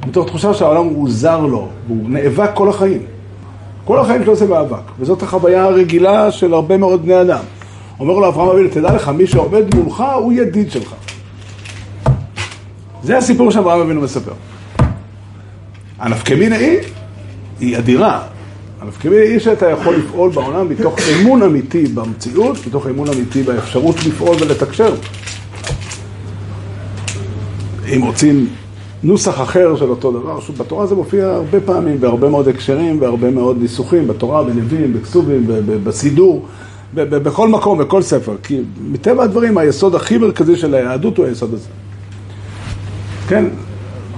מתוך 0.08 0.28
תחושה 0.28 0.54
שהעולם 0.54 0.86
הוא 0.86 1.10
זר 1.10 1.40
לו, 1.40 1.68
והוא 1.88 2.10
נאבק 2.10 2.50
כל 2.54 2.70
החיים. 2.70 3.02
כל 3.86 4.00
החיים 4.00 4.24
שלו 4.24 4.36
זה 4.36 4.48
מאבק, 4.48 4.92
וזאת 5.00 5.24
החוויה 5.24 5.64
הרגילה 5.64 6.32
של 6.32 6.54
הרבה 6.54 6.78
מאוד 6.78 7.04
בני 7.04 7.22
אדם. 7.22 7.44
אומר 8.00 8.14
לו 8.14 8.28
אברהם 8.28 8.50
אבינו, 8.50 8.70
תדע 8.70 8.94
לך, 8.94 9.10
מי 9.10 9.28
שעומד 9.28 9.76
מולך 9.76 10.04
הוא 10.16 10.34
ידיד 10.34 10.72
שלך. 10.72 10.94
זה 13.04 13.18
הסיפור 13.18 13.52
שאברהם 13.52 13.80
אבינו 13.80 14.02
מספר. 14.02 14.32
הנפקמינה 16.00 16.56
היא, 16.56 16.78
היא 17.60 17.78
אדירה. 17.78 18.22
הנפקמינה 18.82 19.22
היא 19.22 19.40
שאתה 19.40 19.70
יכול 19.70 19.96
לפעול 19.96 20.32
בעולם 20.32 20.70
מתוך 20.70 20.96
אמון 21.00 21.44
אמיתי 21.44 21.84
במציאות, 21.84 22.58
מתוך 22.68 22.88
אמון 22.88 23.08
אמיתי 23.08 23.44
באפשרות 23.44 23.96
לפעול 24.06 24.36
ולתקשר. 24.40 24.96
אם 27.96 28.02
רוצים 28.02 28.48
נוסח 29.04 29.42
אחר 29.42 29.76
של 29.76 29.90
אותו 29.90 30.12
דבר, 30.12 30.40
שוב, 30.40 30.58
בתורה 30.58 30.88
זה 30.88 30.96
מופיע 30.96 31.28
הרבה 31.28 31.60
פעמים, 31.60 32.00
בהרבה 32.00 32.30
מאוד 32.30 32.48
הקשרים, 32.48 33.00
בהרבה 33.00 33.32
מאוד 33.32 33.62
ניסוחים, 33.62 34.08
בתורה, 34.08 34.44
בנביאים, 34.44 34.94
בכתובים, 34.94 35.46
בסידור, 35.84 36.46
בכל 36.94 37.48
מקום, 37.48 37.78
בכל 37.78 38.02
ספר. 38.02 38.36
כי 38.44 38.60
מטבע 38.92 39.24
הדברים, 39.24 39.58
היסוד 39.58 39.96
הכי 39.96 40.18
מרכזי 40.18 40.56
של 40.56 40.74
היהדות 40.74 41.18
הוא 41.18 41.26
היסוד 41.26 41.54
הזה. 41.54 41.68
כן, 43.28 43.46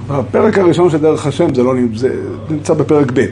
בפרק 0.07 0.57
הראשון 0.57 0.89
של 0.89 0.97
דרך 0.97 1.27
השם 1.27 1.55
זה 1.55 1.63
לא 1.63 1.73
זה 1.95 2.09
נמצא 2.49 2.73
בפרק 2.73 3.11
ב', 3.13 3.25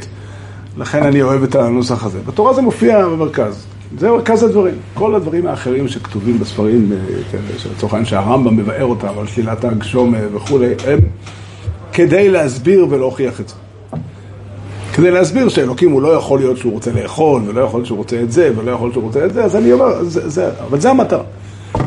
לכן 0.78 1.04
אני 1.04 1.22
אוהב 1.22 1.44
את 1.44 1.56
הנוסח 1.56 2.06
הזה. 2.06 2.20
בתורה 2.26 2.54
זה 2.54 2.62
מופיע 2.62 3.08
במרכז, 3.08 3.66
זה 3.98 4.12
מרכז 4.12 4.44
הדברים. 4.44 4.74
כל 4.94 5.16
הדברים 5.16 5.48
האחרים 5.48 5.88
שכתובים 5.88 6.40
בספרים, 6.40 6.92
אה, 6.92 6.98
כן, 7.32 7.38
לצורך 7.76 7.94
העניין 7.94 8.10
שהרמב"ם 8.10 8.58
מבאר 8.58 8.86
אותם 8.86 9.20
על 9.20 9.28
שלילת 9.28 9.66
הגשום 9.66 10.14
וכולי, 10.34 10.74
הם 10.88 11.00
כדי 11.94 12.30
להסביר 12.30 12.88
ולהוכיח 12.90 13.42
את 13.42 13.50
זה. 13.50 13.56
כדי 14.94 15.12
להסביר 15.12 15.50
שאלוקים 15.50 15.92
הוא 15.92 16.02
לא 16.02 16.08
יכול 16.08 16.40
להיות 16.40 16.58
שהוא 16.58 16.74
רוצה 16.74 16.92
לאכול, 16.92 17.42
ולא 17.46 17.62
יכול 17.62 17.78
להיות 17.80 17.88
שהוא 17.88 17.98
רוצה 17.98 18.22
את 18.22 18.32
זה, 18.32 18.52
ולא 18.58 18.72
יכול 18.72 18.86
להיות 18.86 18.94
שהוא 18.94 19.04
רוצה 19.04 19.26
את 19.26 19.34
זה, 19.34 19.44
אז 19.44 19.56
אני 19.56 19.74
אומר, 19.74 20.04
זה, 20.04 20.30
זה, 20.30 20.50
אבל 20.70 20.80
זה 20.80 20.90
המטרה. 20.90 21.24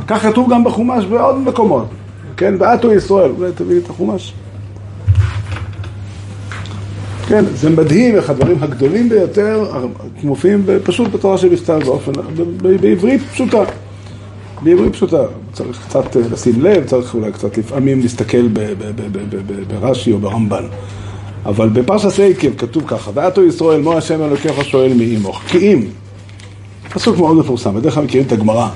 כך 0.06 0.22
כתוב 0.22 0.52
גם 0.52 0.64
בחומש 0.64 1.04
בעוד 1.04 1.38
מקומות. 1.38 1.86
כן, 2.36 2.54
ועטו 2.58 2.92
ישראל, 2.92 3.30
אולי 3.30 3.50
תביא 3.54 3.74
לי 3.74 3.80
את 3.84 3.90
החומש. 3.90 4.34
כן, 7.28 7.44
זה 7.54 7.70
מדהים 7.70 8.16
איך 8.16 8.30
הדברים 8.30 8.62
הגדולים 8.62 9.08
ביותר 9.08 9.64
מופיעים 10.22 10.66
פשוט 10.84 11.08
בתורה 11.12 11.38
של 11.38 11.48
בכתב 11.48 11.80
באופן, 11.84 12.12
בעברית 12.80 13.22
פשוטה. 13.32 13.62
בעברית 14.62 14.92
פשוטה. 14.92 15.22
צריך 15.52 15.86
קצת 15.88 16.16
לשים 16.16 16.62
לב, 16.62 16.84
צריך 16.84 17.14
אולי 17.14 17.32
קצת 17.32 17.58
לפעמים 17.58 18.00
להסתכל 18.00 18.48
ברש"י 19.68 20.12
או 20.12 20.18
ברמב"ן. 20.18 20.64
אבל 21.46 21.68
בפרשת 21.68 22.20
עקב 22.20 22.56
כתוב 22.58 22.84
ככה, 22.86 23.10
ועתו 23.14 23.44
ישראל, 23.44 23.80
מו 23.80 23.96
השם 23.96 24.22
אלוקיך 24.22 24.64
שואל 24.64 24.94
מי 24.94 25.16
עמוך. 25.16 25.42
כי 25.48 25.58
אם, 25.58 25.82
פסוק 26.94 27.18
מאוד 27.18 27.36
מפורסם, 27.36 27.74
בדרך 27.74 27.94
כלל 27.94 28.04
מכירים 28.04 28.26
את 28.26 28.32
הגמרא. 28.32 28.68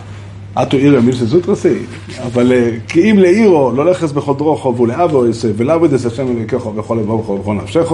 עתו 0.55 0.77
עירו 0.77 1.03
מילשא 1.03 1.25
זוטרסי, 1.25 1.79
אבל 2.27 2.53
כי 2.89 3.11
אם 3.11 3.19
לעירו 3.19 3.73
לא 3.77 3.85
לכס 3.85 4.13
בחודרו 4.13 4.57
חוב 4.57 4.81
ולאבו 4.81 5.27
יעשה 5.27 5.49
ולעבוד 5.57 5.93
את 5.93 6.05
השם 6.07 6.27
אלוקיך 6.39 6.67
בכל 6.67 6.95
לבו 6.95 7.13
ובכל 7.13 7.55
נפשך 7.55 7.93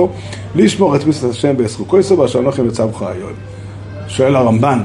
לשמור 0.55 0.97
את 0.97 1.07
מצוות 1.07 1.31
השם 1.31 1.57
בעשרוקויסו 1.57 2.19
ואשר 2.19 2.39
אנוכי 2.39 2.63
מצווך 2.63 3.03
היום. 3.03 3.31
שואל 4.09 4.37
הרמב"ן, 4.37 4.81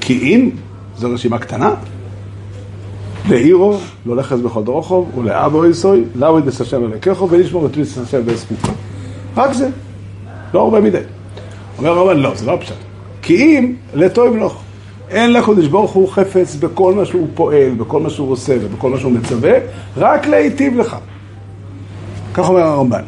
כי 0.00 0.18
אם, 0.18 0.50
זו 0.96 1.10
רשימה 1.10 1.38
קטנה, 1.38 1.74
לעירו 3.28 3.78
לא 4.06 4.16
לכס 4.16 4.38
בכל 4.38 4.64
דרוכו 4.64 5.06
ולאבו 5.16 5.66
יסוי 5.66 6.04
לעבוד 6.14 6.48
את 6.48 6.60
השם 6.60 6.84
אלוקיך 6.84 7.22
ולשמור 7.22 7.66
את 7.66 7.76
מצוות 7.76 8.06
השם 8.06 8.26
בעשרוקו. 8.26 8.72
רק 9.36 9.52
זה, 9.52 9.68
לא 10.54 10.60
הרבה 10.60 10.80
מדי. 10.80 10.98
אומר 11.78 11.90
הרמב"ן, 11.90 12.16
לא, 12.16 12.34
זה 12.34 12.46
לא 12.46 12.52
הפשט. 12.52 12.74
כי 13.22 13.58
אם 13.58 13.74
לטוב 13.94 14.36
מלוך. 14.36 14.65
אין 15.10 15.32
לקדוש 15.32 15.66
ברוך 15.66 15.90
הוא 15.90 16.08
חפץ 16.08 16.54
בכל 16.54 16.94
מה 16.94 17.04
שהוא 17.04 17.28
פועל, 17.34 17.70
בכל 17.76 18.00
מה 18.00 18.10
שהוא 18.10 18.32
עושה 18.32 18.56
ובכל 18.60 18.90
מה 18.90 18.98
שהוא 18.98 19.12
מצווה, 19.12 19.52
רק 19.96 20.26
להיטיב 20.26 20.76
לך. 20.76 20.96
כך 22.34 22.48
אומר 22.48 22.60
הרמב"ן. 22.60 23.02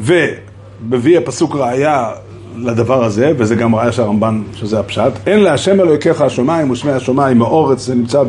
ומביא 0.00 1.18
הפסוק 1.18 1.56
ראיה 1.56 2.10
לדבר 2.56 3.04
הזה, 3.04 3.32
וזה 3.38 3.54
גם 3.54 3.74
ראיה 3.74 3.92
של 3.92 4.02
הרמב"ן, 4.02 4.42
שזה 4.54 4.80
הפשט. 4.80 5.12
אין 5.26 5.38
להשם 5.38 5.80
אלוהיכך 5.80 6.20
השמיים 6.20 6.70
ושמי 6.70 6.92
השמיים, 6.92 7.42
האורץ, 7.42 7.86
זה 7.86 7.94
נמצא 7.94 8.22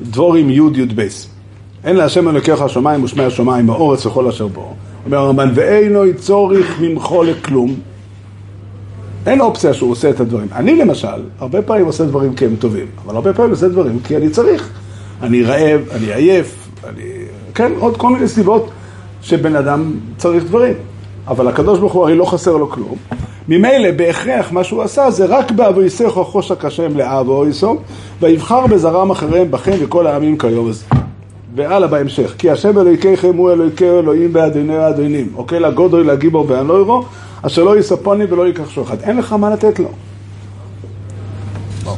בדבורים 0.00 0.50
י' 0.50 0.80
י' 0.80 0.86
בייס. 0.86 1.28
אין 1.84 1.96
להשם 1.96 2.28
אלוהיכך 2.28 2.60
השמיים 2.60 3.04
ושמי 3.04 3.24
השמיים, 3.24 3.70
האורץ 3.70 4.06
וכל 4.06 4.28
אשר 4.28 4.46
בו. 4.46 4.74
אומר 5.06 5.18
הרמב"ן, 5.18 5.50
ואינו 5.54 6.02
צורך 6.18 6.80
ממחו 6.80 7.22
לכלום. 7.22 7.74
אין 9.26 9.40
אופציה 9.40 9.74
שהוא 9.74 9.90
עושה 9.90 10.10
את 10.10 10.20
הדברים. 10.20 10.48
אני 10.52 10.76
למשל, 10.76 11.08
הרבה 11.38 11.62
פעמים 11.62 11.86
עושה 11.86 12.04
דברים 12.04 12.34
כי 12.34 12.44
הם 12.44 12.56
טובים, 12.56 12.86
אבל 13.04 13.14
הרבה 13.14 13.32
פעמים 13.32 13.50
עושה 13.50 13.68
דברים 13.68 13.98
כי 14.04 14.16
אני 14.16 14.30
צריך. 14.30 14.68
אני 15.22 15.42
רעב, 15.42 15.80
אני 15.92 16.14
עייף, 16.14 16.68
אני... 16.88 17.02
כן, 17.54 17.72
עוד 17.78 17.96
כל 17.96 18.10
מיני 18.10 18.28
סיבות 18.28 18.70
שבן 19.22 19.56
אדם 19.56 19.92
צריך 20.16 20.44
דברים. 20.44 20.74
אבל 21.28 21.48
הקדוש 21.48 21.78
ברוך 21.78 21.92
הוא 21.92 22.02
הרי 22.02 22.14
לא 22.14 22.24
חסר 22.24 22.56
לו 22.56 22.70
כלום. 22.70 22.96
ממילא 23.48 23.90
בהכרח 23.96 24.52
מה 24.52 24.64
שהוא 24.64 24.82
עשה 24.82 25.10
זה 25.10 25.24
רק 25.24 25.50
באבויסך 25.50 26.08
חושק 26.08 26.64
השם 26.64 26.96
לאבויסו 26.96 27.76
ויבחר 28.20 28.66
בזרם 28.66 29.10
אחריהם 29.10 29.50
בכם 29.50 29.76
וכל 29.80 30.06
העמים 30.06 30.38
כיום 30.38 30.68
הזה. 30.68 30.84
והלאה 31.54 31.88
בהמשך, 31.88 32.34
כי 32.38 32.50
השם 32.50 32.78
אלוהיכיכם 32.78 33.36
הוא 33.36 33.52
אלוהיקי 33.52 33.90
אלוהים 33.90 34.32
באדיני 34.32 34.76
האדינים, 34.76 35.28
אוקיי 35.36 35.60
לגודוי 35.60 36.04
לגיבור 36.04 36.44
והנוירו 36.48 37.04
אשר 37.46 37.64
לא 37.64 37.78
יספוני 37.78 38.24
ולא 38.24 38.46
ייקח 38.46 38.70
שוחד. 38.70 39.00
אין 39.00 39.16
לך 39.16 39.32
מה 39.32 39.50
לתת 39.50 39.78
לו. 39.78 39.88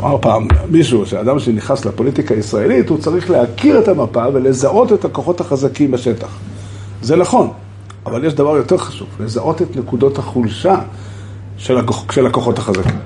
אמר 0.00 0.18
פעם 0.20 0.48
מישהו, 0.70 1.06
שאדם 1.06 1.38
שנכנס 1.38 1.84
לפוליטיקה 1.84 2.34
הישראלית, 2.34 2.88
הוא 2.88 2.98
צריך 2.98 3.30
להכיר 3.30 3.78
את 3.78 3.88
המפה 3.88 4.24
ולזהות 4.32 4.92
את 4.92 5.04
הכוחות 5.04 5.40
החזקים 5.40 5.90
בשטח. 5.90 6.38
זה 7.02 7.16
נכון, 7.16 7.50
אבל 8.06 8.24
יש 8.24 8.34
דבר 8.34 8.56
יותר 8.56 8.76
חשוב, 8.76 9.08
לזהות 9.20 9.62
את 9.62 9.76
נקודות 9.76 10.18
החולשה 10.18 10.76
של, 11.56 11.78
הכוח, 11.78 12.12
של 12.12 12.26
הכוחות 12.26 12.58
החזקים. 12.58 12.98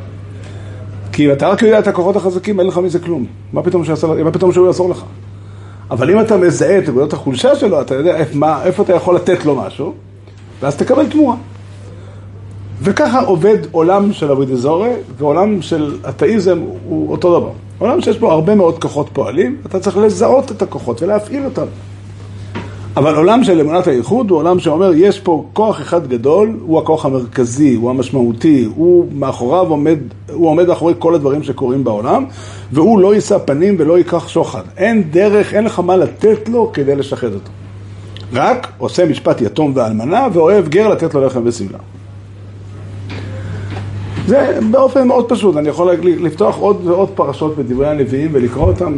כי 1.13 1.27
אם 1.27 1.33
אתה 1.33 1.49
רק 1.49 1.63
יודע 1.63 1.79
את 1.79 1.87
הכוחות 1.87 2.17
החזקים, 2.17 2.61
אין 2.61 2.69
לך 2.69 2.79
מזה 2.79 2.99
כלום. 2.99 3.27
מה 3.53 3.63
פתאום, 3.63 3.85
שעשה, 3.85 4.07
מה 4.07 4.31
פתאום 4.31 4.53
שהוא 4.53 4.67
יעזור 4.67 4.91
לך? 4.91 5.03
אבל 5.91 6.11
אם 6.11 6.21
אתה 6.21 6.37
מזהה 6.37 6.79
את 6.79 6.89
נקודות 6.89 7.13
החולשה 7.13 7.57
שלו, 7.57 7.81
אתה 7.81 7.95
יודע 7.95 8.17
איפה, 8.17 8.39
מה, 8.39 8.65
איפה 8.65 8.83
אתה 8.83 8.93
יכול 8.93 9.17
לתת 9.17 9.45
לו 9.45 9.57
משהו, 9.57 9.95
ואז 10.63 10.77
תקבל 10.77 11.07
תמורה. 11.07 11.37
וככה 12.85 13.21
עובד 13.21 13.57
עולם 13.71 14.13
של 14.13 14.31
אבוידי 14.31 14.57
זורי, 14.57 14.91
ועולם 15.19 15.63
של 15.63 15.97
אתאיזם 16.09 16.59
הוא 16.89 17.11
אותו 17.11 17.41
דבר. 17.41 17.51
עולם 17.79 18.01
שיש 18.01 18.19
בו 18.19 18.31
הרבה 18.31 18.55
מאוד 18.55 18.79
כוחות 18.83 19.09
פועלים, 19.13 19.57
אתה 19.67 19.81
צריך 19.81 19.97
לזהות 19.97 20.51
את 20.51 20.63
הכוחות 20.63 21.03
ולהפעיל 21.03 21.45
אותם. 21.45 21.67
אבל 22.97 23.15
עולם 23.15 23.45
של 23.45 23.61
אמונת 23.61 23.87
הייחוד 23.87 24.31
הוא 24.31 24.39
עולם 24.39 24.59
שאומר, 24.59 24.93
יש 24.95 25.21
פה 25.21 25.45
כוח 25.53 25.81
אחד 25.81 26.07
גדול, 26.07 26.57
הוא 26.63 26.79
הכוח 26.79 27.07
המרכזי, 27.07 27.75
הוא 27.75 27.91
המשמעותי, 27.91 28.69
הוא 28.77 29.07
מאחוריו 29.13 29.67
עומד, 29.69 29.99
הוא 30.33 30.49
עומד 30.49 30.69
מאחורי 30.69 30.95
כל 30.99 31.15
הדברים 31.15 31.43
שקורים 31.43 31.85
בעולם, 31.85 32.25
והוא 32.73 32.99
לא 32.99 33.15
יישא 33.15 33.39
פנים 33.39 33.77
ולא 33.79 33.99
ייקח 33.99 34.29
שוחד. 34.29 34.63
אין 34.77 35.03
דרך, 35.11 35.55
אין 35.55 35.65
לך 35.65 35.79
מה 35.79 35.97
לתת 35.97 36.49
לו 36.49 36.71
כדי 36.73 36.97
לשחד 36.97 37.35
אותו. 37.35 37.51
רק 38.33 38.69
עושה 38.79 39.07
משפט 39.07 39.41
יתום 39.41 39.73
ואלמנה, 39.75 40.27
ואוהב 40.33 40.69
גר 40.69 40.89
לתת 40.89 41.15
לו 41.15 41.27
לחם 41.27 41.41
ושמלה. 41.45 41.79
זה 44.27 44.59
באופן 44.71 45.09
מאוד 45.09 45.29
פשוט, 45.29 45.57
אני 45.57 45.69
יכול 45.69 45.95
לפתוח 46.05 46.57
עוד 46.57 46.87
ועוד 46.87 47.09
פרשות 47.15 47.57
בדברי 47.57 47.89
הנביאים 47.89 48.31
ולקרוא 48.33 48.67
אותם 48.67 48.95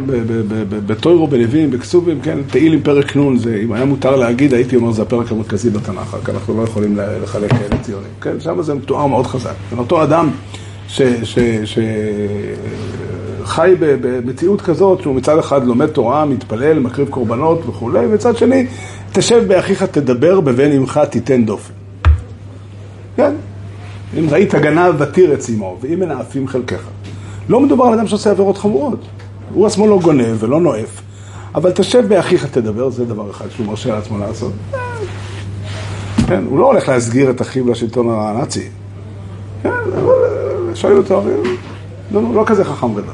בתוירו, 0.69 1.27
בנביאים, 1.27 1.71
בכסובים, 1.71 2.21
כן, 2.21 2.37
תהילים 2.51 2.83
פרק 2.83 3.17
נ', 3.17 3.37
זה, 3.37 3.59
אם 3.63 3.73
היה 3.73 3.85
מותר 3.85 4.15
להגיד, 4.15 4.53
הייתי 4.53 4.75
אומר, 4.75 4.91
זה 4.91 5.01
הפרק 5.01 5.31
המרכזי 5.31 5.69
בתנ"ך, 5.69 6.13
רק 6.13 6.29
אנחנו 6.29 6.57
לא 6.57 6.63
יכולים 6.63 6.97
לחלק 7.23 7.51
כאלה 7.51 7.81
ציונים, 7.81 8.09
כן, 8.21 8.39
שם 8.39 8.61
זה 8.61 8.73
מתואר 8.73 9.05
מאוד 9.05 9.27
חזק. 9.27 9.53
אותו 9.77 10.03
אדם 10.03 10.29
שחי 10.87 11.09
במציאות 13.79 14.61
כזאת, 14.61 15.01
שהוא 15.01 15.15
מצד 15.15 15.37
אחד 15.37 15.67
לומד 15.67 15.87
תורה, 15.87 16.25
מתפלל, 16.25 16.79
מקריב 16.79 17.09
קורבנות 17.09 17.61
וכולי, 17.67 18.05
ומצד 18.05 18.37
שני, 18.37 18.65
תשב 19.13 19.43
באחיך 19.47 19.83
תדבר, 19.83 20.41
בבן 20.41 20.71
עמך 20.71 20.99
תיתן 21.09 21.45
דופן. 21.45 21.73
כן? 23.15 23.31
אם 24.19 24.25
ראית 24.29 24.55
גנב 24.55 24.95
ותירץ 25.01 25.49
עמו, 25.49 25.77
ואם 25.81 25.99
מנאפים 25.99 26.47
חלקך. 26.47 26.81
לא 27.49 27.59
מדובר 27.59 27.85
על 27.85 27.93
אדם 27.93 28.07
שעושה 28.07 28.31
עבירות 28.31 28.57
חמורות. 28.57 28.99
הוא 29.53 29.67
עצמו 29.67 29.87
לא 29.87 29.99
גונב 30.03 30.43
ולא 30.43 30.61
נואף, 30.61 31.01
אבל 31.55 31.71
תשב 31.71 32.07
באחיך 32.07 32.45
תדבר, 32.45 32.89
זה 32.89 33.05
דבר 33.05 33.31
אחד 33.31 33.45
שהוא 33.49 33.65
מרשה 33.65 33.95
לעצמו 33.95 34.17
לעשות. 34.17 34.53
כן, 36.27 36.43
הוא 36.49 36.59
לא 36.59 36.65
הולך 36.65 36.89
להסגיר 36.89 37.29
את 37.29 37.41
אחיו 37.41 37.69
לשלטון 37.69 38.07
הנאצי. 38.09 38.67
כן, 39.63 39.69
אבל 39.69 40.75
שואל 40.75 40.97
אותו, 40.97 41.23
לא, 42.11 42.21
לא, 42.21 42.33
לא 42.33 42.43
כזה 42.45 42.65
חכם 42.65 42.91
גדול. 42.91 43.13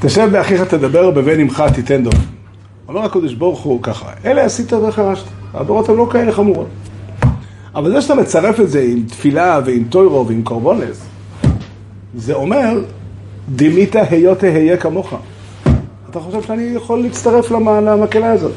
תשב 0.00 0.28
באחיך 0.32 0.62
תדבר, 0.62 1.10
בבן 1.10 1.40
עמך 1.40 1.64
תיתן 1.74 2.02
דום. 2.02 2.14
אומר 2.88 3.04
הקדוש 3.04 3.34
ברוך 3.34 3.60
הוא 3.60 3.82
ככה, 3.82 4.06
אלה 4.24 4.44
עשית 4.44 4.72
וחרשת, 4.72 5.24
העבירות 5.54 5.88
הן 5.88 5.96
לא 5.96 6.08
כאלה 6.12 6.32
חמורות. 6.32 6.66
אבל 7.74 7.92
זה 7.92 8.00
שאתה 8.00 8.14
מצרף 8.14 8.60
את 8.60 8.70
זה 8.70 8.80
עם 8.80 9.02
תפילה 9.08 9.60
ועם 9.64 9.84
טוירו 9.90 10.26
ועם 10.26 10.42
קורבונס, 10.42 11.04
זה 12.14 12.34
אומר, 12.34 12.80
דימית 13.48 13.96
היות 13.96 14.38
תהיה 14.38 14.76
כמוך. 14.76 15.14
אתה 16.10 16.20
חושב 16.20 16.42
שאני 16.42 16.62
יכול 16.62 17.02
להצטרף 17.02 17.50
למקהלה 17.50 18.32
הזאת. 18.32 18.52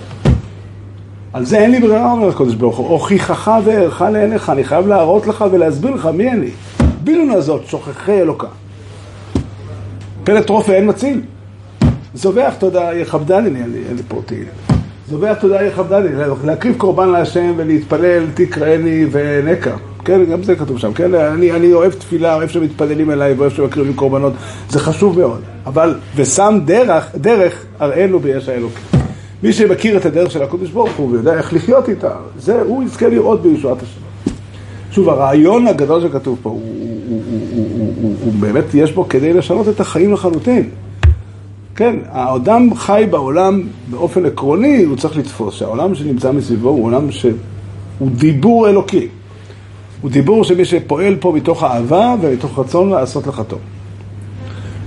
על 1.34 1.46
זה 1.46 1.58
אין 1.58 1.72
לי 1.72 1.80
ברירה, 1.80 2.12
אומר 2.12 2.30
הקדוש 2.30 2.56
ברוך 2.56 2.78
הוא, 2.78 2.88
הוכיחך 2.88 3.52
וערך 3.64 4.02
לעיניך, 4.02 4.50
אני 4.50 4.64
חייב 4.64 4.88
להראות 4.88 5.28
לך 5.28 5.46
ולהסביר 5.52 5.92
לך 5.92 6.06
מי 6.06 6.32
אני. 6.32 6.50
בילון 7.04 7.30
הזאת, 7.30 7.66
שוכחי 7.68 8.22
אלוקה. 8.22 8.48
פלט 10.24 10.48
טרופה 10.48 10.74
אין 10.74 10.90
מציל. 10.90 11.22
זובח 12.14 12.54
תודה, 12.60 12.94
יכבדני, 12.94 13.60
אין 13.60 13.96
לי 13.96 14.04
פה 14.08 14.22
תהילה. 14.26 14.75
זובח 15.10 15.38
תודה 15.42 15.64
יכבדני, 15.64 16.10
להקריב 16.46 16.76
קורבן 16.78 17.10
להשם 17.10 17.54
ולהתפלל 17.58 18.24
תקראני 18.34 19.06
ונקע. 19.12 19.76
כן, 20.06 20.26
גם 20.32 20.44
זה 20.44 20.56
כתוב 20.56 20.78
שם, 20.78 20.94
כן? 20.94 21.14
אני, 21.14 21.52
אני 21.52 21.74
אוהב 21.74 21.92
תפילה, 21.92 22.36
אוהב 22.36 22.50
שמתפללים 22.50 23.12
אליי 23.12 23.34
ואוהב 23.34 23.52
שמקריבים 23.52 23.94
קורבנות, 23.94 24.34
זה 24.70 24.80
חשוב 24.80 25.20
מאוד. 25.20 25.42
אבל, 25.66 25.96
ושם 26.16 26.60
דרך, 26.66 27.08
דרך 27.16 27.66
אראנו 27.82 28.20
ביש 28.20 28.50
האלוקים. 28.50 29.00
מי 29.44 29.54
שמכיר 29.54 29.98
את 29.98 30.06
הדרך 30.06 30.32
של 30.32 30.44
הקדוש 30.44 30.72
ברוך 30.72 30.96
הוא 30.96 31.12
ויודע 31.12 31.34
איך 31.34 31.54
לחיות 31.54 31.90
איתה, 31.90 32.12
זה, 32.40 32.62
הוא 32.62 32.84
יזכה 32.84 33.08
לראות 33.08 33.42
בישועת 33.42 33.78
השם. 33.82 34.32
שוב, 34.92 35.10
הרעיון 35.10 35.68
הגדול 35.68 36.02
שכתוב 36.02 36.40
פה, 36.42 36.50
הוא, 36.50 36.62
הוא, 37.08 37.22
הוא, 37.30 37.42
הוא, 37.52 37.68
הוא, 37.76 37.94
הוא, 38.02 38.16
הוא 38.24 38.34
באמת, 38.40 38.74
יש 38.74 38.92
בו 38.92 39.10
כדי 39.10 39.34
לשנות 39.34 39.70
את 39.70 39.80
החיים 39.80 40.14
לחלוטין. 40.14 40.70
כן, 41.76 41.96
האדם 42.12 42.76
חי 42.76 43.06
בעולם 43.10 43.62
באופן 43.90 44.26
עקרוני, 44.26 44.84
הוא 44.84 44.98
צריך 44.98 45.18
לתפוס 45.18 45.56
שהעולם 45.56 45.96
שנמצא 45.96 46.32
מסביבו 46.32 46.70
הוא 46.70 46.86
עולם 46.86 47.12
שהוא 47.12 47.32
דיבור 48.02 48.70
אלוקי. 48.70 49.08
הוא 50.02 50.12
דיבור 50.12 50.44
שמי 50.44 50.66
שפועל 50.66 51.16
פה 51.20 51.32
מתוך 51.36 51.64
אהבה 51.64 52.16
ומתוך 52.22 52.60
רצון 52.60 52.90
לעשות 52.90 53.28
לך 53.28 53.42
טוב. 53.48 53.60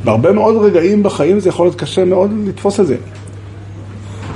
בהרבה 0.05 0.33
מאוד 0.33 0.57
רגעים 0.57 1.03
בחיים 1.03 1.40
זה 1.40 1.48
יכול 1.48 1.66
להיות 1.66 1.77
קשה 1.77 2.05
מאוד 2.05 2.31
לתפוס 2.46 2.81
את 2.81 2.87
זה. 2.87 2.96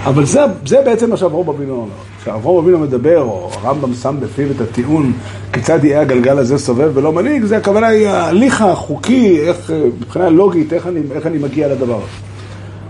אבל 0.05 0.25
זה, 0.25 0.41
זה 0.67 0.83
בעצם 0.85 1.11
מה 1.11 1.17
שאברום 1.17 1.49
אבינו 1.49 1.75
אומר. 1.75 1.95
כשאברום 2.23 2.65
אבינו 2.65 2.79
מדבר, 2.79 3.21
או 3.21 3.51
הרמב"ם 3.53 3.95
שם 3.95 4.17
בפיו 4.21 4.51
את 4.51 4.61
הטיעון 4.61 5.13
כיצד 5.53 5.85
יהיה 5.85 6.01
הגלגל 6.01 6.39
הזה 6.39 6.59
סובב 6.59 6.91
ולא 6.95 7.13
מנהיג, 7.13 7.45
זה 7.45 7.57
הכוונה 7.57 7.87
היא 7.87 8.09
ההליך 8.09 8.63
החוקי, 8.63 9.41
איך, 9.41 9.73
מבחינה 10.01 10.29
לוגית, 10.31 10.73
איך 10.73 10.87
אני, 10.87 11.01
איך 11.15 11.27
אני 11.27 11.39
מגיע 11.39 11.69
לדבר 11.69 11.97
הזה. 11.97 12.32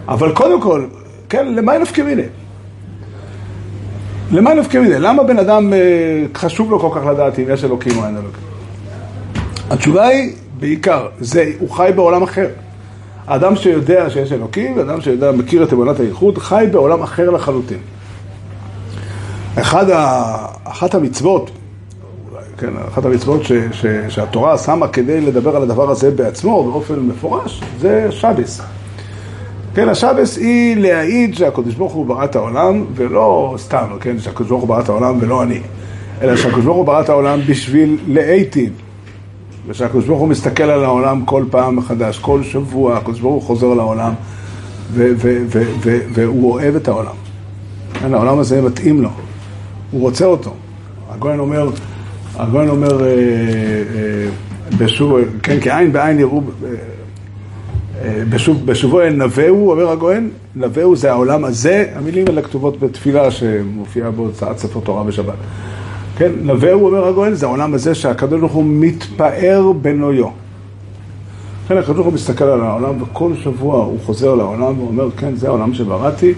אבל 0.09 0.33
קודם 0.35 0.61
כל, 0.61 0.85
כן, 1.29 1.55
למה 1.55 1.79
נפקא 1.79 2.03
מיני? 2.03 2.23
למה 4.33 4.55
נפקא 4.55 4.79
מיני? 4.79 4.99
למה 4.99 5.23
בן 5.23 5.39
אדם 5.39 5.73
אה, 5.73 5.79
חשוב 6.35 6.71
לו 6.71 6.81
כל 6.81 6.89
כך 6.95 7.07
לדעת 7.07 7.39
אם 7.39 7.45
יש 7.49 7.65
אלוקים 7.65 7.99
או 7.99 8.05
אין 8.05 8.17
אלוקים? 8.17 8.45
התשובה 9.71 10.07
היא, 10.07 10.33
בעיקר, 10.59 11.09
זה, 11.21 11.53
הוא 11.59 11.71
חי 11.71 11.91
בעולם 11.97 12.23
אחר. 12.23 12.49
האדם 13.27 13.57
שיודע 13.57 14.11
שיש 14.11 14.33
אלוקים, 14.33 14.79
אדם 14.79 15.01
שיודע, 15.01 15.33
מכיר 15.33 15.63
את 15.63 15.73
אמונת 15.73 16.01
הייחוד, 16.01 16.39
חי 16.39 16.67
בעולם 16.73 17.03
אחר 17.03 17.31
לחלוטין. 17.31 17.79
אחד 19.59 19.91
ה, 19.91 20.47
אחת 20.65 20.95
המצוות, 20.95 21.51
כן, 22.59 22.73
אחת 22.89 23.05
המצוות 23.05 23.45
ש, 23.45 23.53
ש, 23.73 23.87
שהתורה 24.09 24.59
שמה 24.59 24.89
כדי 24.89 25.21
לדבר 25.21 25.57
על 25.57 25.63
הדבר 25.63 25.91
הזה 25.91 26.11
בעצמו 26.11 26.71
באופן 26.71 27.01
מפורש, 27.01 27.63
זה 27.81 28.07
שבס. 28.11 28.61
כן, 29.75 29.89
השבס 29.89 30.37
היא 30.37 30.77
להעיד 30.77 31.35
שהקדוש 31.35 31.75
ברוך 31.75 31.93
הוא 31.93 32.07
ברא 32.07 32.25
את 32.25 32.37
העולם, 32.37 32.85
ולא 32.95 33.55
סתם, 33.59 33.87
כן, 34.01 34.19
שהקדוש 34.19 34.49
ברוך 34.49 34.61
הוא 34.61 34.69
ברא 34.69 34.81
את 34.81 34.89
העולם 34.89 35.19
ולא 35.21 35.43
אני, 35.43 35.61
אלא 36.23 36.37
שהקדוש 36.37 36.65
ברוך 36.65 36.77
הוא 36.77 36.87
ברא 36.87 37.01
את 37.01 37.09
העולם 37.09 37.41
בשביל 37.49 37.99
להיטיב. 38.07 38.73
ושהקדוש 39.67 40.07
ברוך 40.07 40.21
הוא 40.21 40.29
מסתכל 40.29 40.63
על 40.63 40.85
העולם 40.85 41.25
כל 41.25 41.45
פעם 41.51 41.77
מחדש, 41.77 42.19
כל 42.19 42.43
שבוע 42.43 42.97
הקדוש 42.97 43.21
ברוך 43.21 43.35
הוא 43.35 43.43
חוזר 43.43 43.75
לעולם 43.75 44.13
והוא 46.13 46.53
אוהב 46.53 46.77
את 46.77 46.89
העולם. 46.89 47.15
כן, 47.95 48.15
העולם 48.15 48.39
הזה 48.39 48.63
מתאים 48.63 49.03
לו, 49.03 49.09
הוא 49.91 50.01
רוצה 50.01 50.25
אותו. 50.25 50.55
הגויין 51.11 51.41
אומר, 51.41 51.71
הגויין 52.37 52.69
אומר, 52.69 53.05
אה, 53.05 53.09
אה, 53.09 53.15
בשוב, 54.79 55.19
כן, 55.43 55.59
כעין 55.61 55.93
בעין 55.93 56.19
יראו, 56.19 56.41
אה, 56.65 56.71
בשוב, 58.31 58.67
בשובו 58.67 59.01
אל 59.01 59.13
נבהו, 59.13 59.71
אומר 59.71 59.91
הגויין, 59.91 60.31
נבהו 60.57 60.97
זה 60.97 61.11
העולם 61.11 61.45
הזה, 61.45 61.87
המילים 61.95 62.25
האלה 62.29 62.43
כתובות 62.43 62.81
בתפילה 62.81 63.31
שמופיעה 63.31 64.11
בהוצאת 64.11 64.59
ספר 64.59 64.81
תורה 64.81 65.05
בשבת. 65.05 65.35
כן, 66.19 66.33
נבהו, 66.43 66.87
אומר 66.87 67.09
הגואל, 67.09 67.35
זה 67.35 67.47
העולם 67.47 67.75
הזה 67.75 67.95
שהקדוש 67.95 68.41
ברוך 68.41 68.53
הוא 68.53 68.65
מתפאר 68.67 69.73
בנויו. 69.83 70.27
לכן 71.65 71.77
הקדוש 71.77 71.95
ברוך 71.95 72.07
הוא 72.07 72.15
מסתכל 72.15 72.45
על 72.45 72.61
העולם, 72.61 73.03
וכל 73.03 73.33
שבוע 73.43 73.85
הוא 73.85 73.99
חוזר 74.07 74.35
לעולם 74.35 74.81
ואומר, 74.81 75.09
כן, 75.17 75.37
זה 75.37 75.49
העולם 75.49 75.75
שבראתי. 75.75 76.33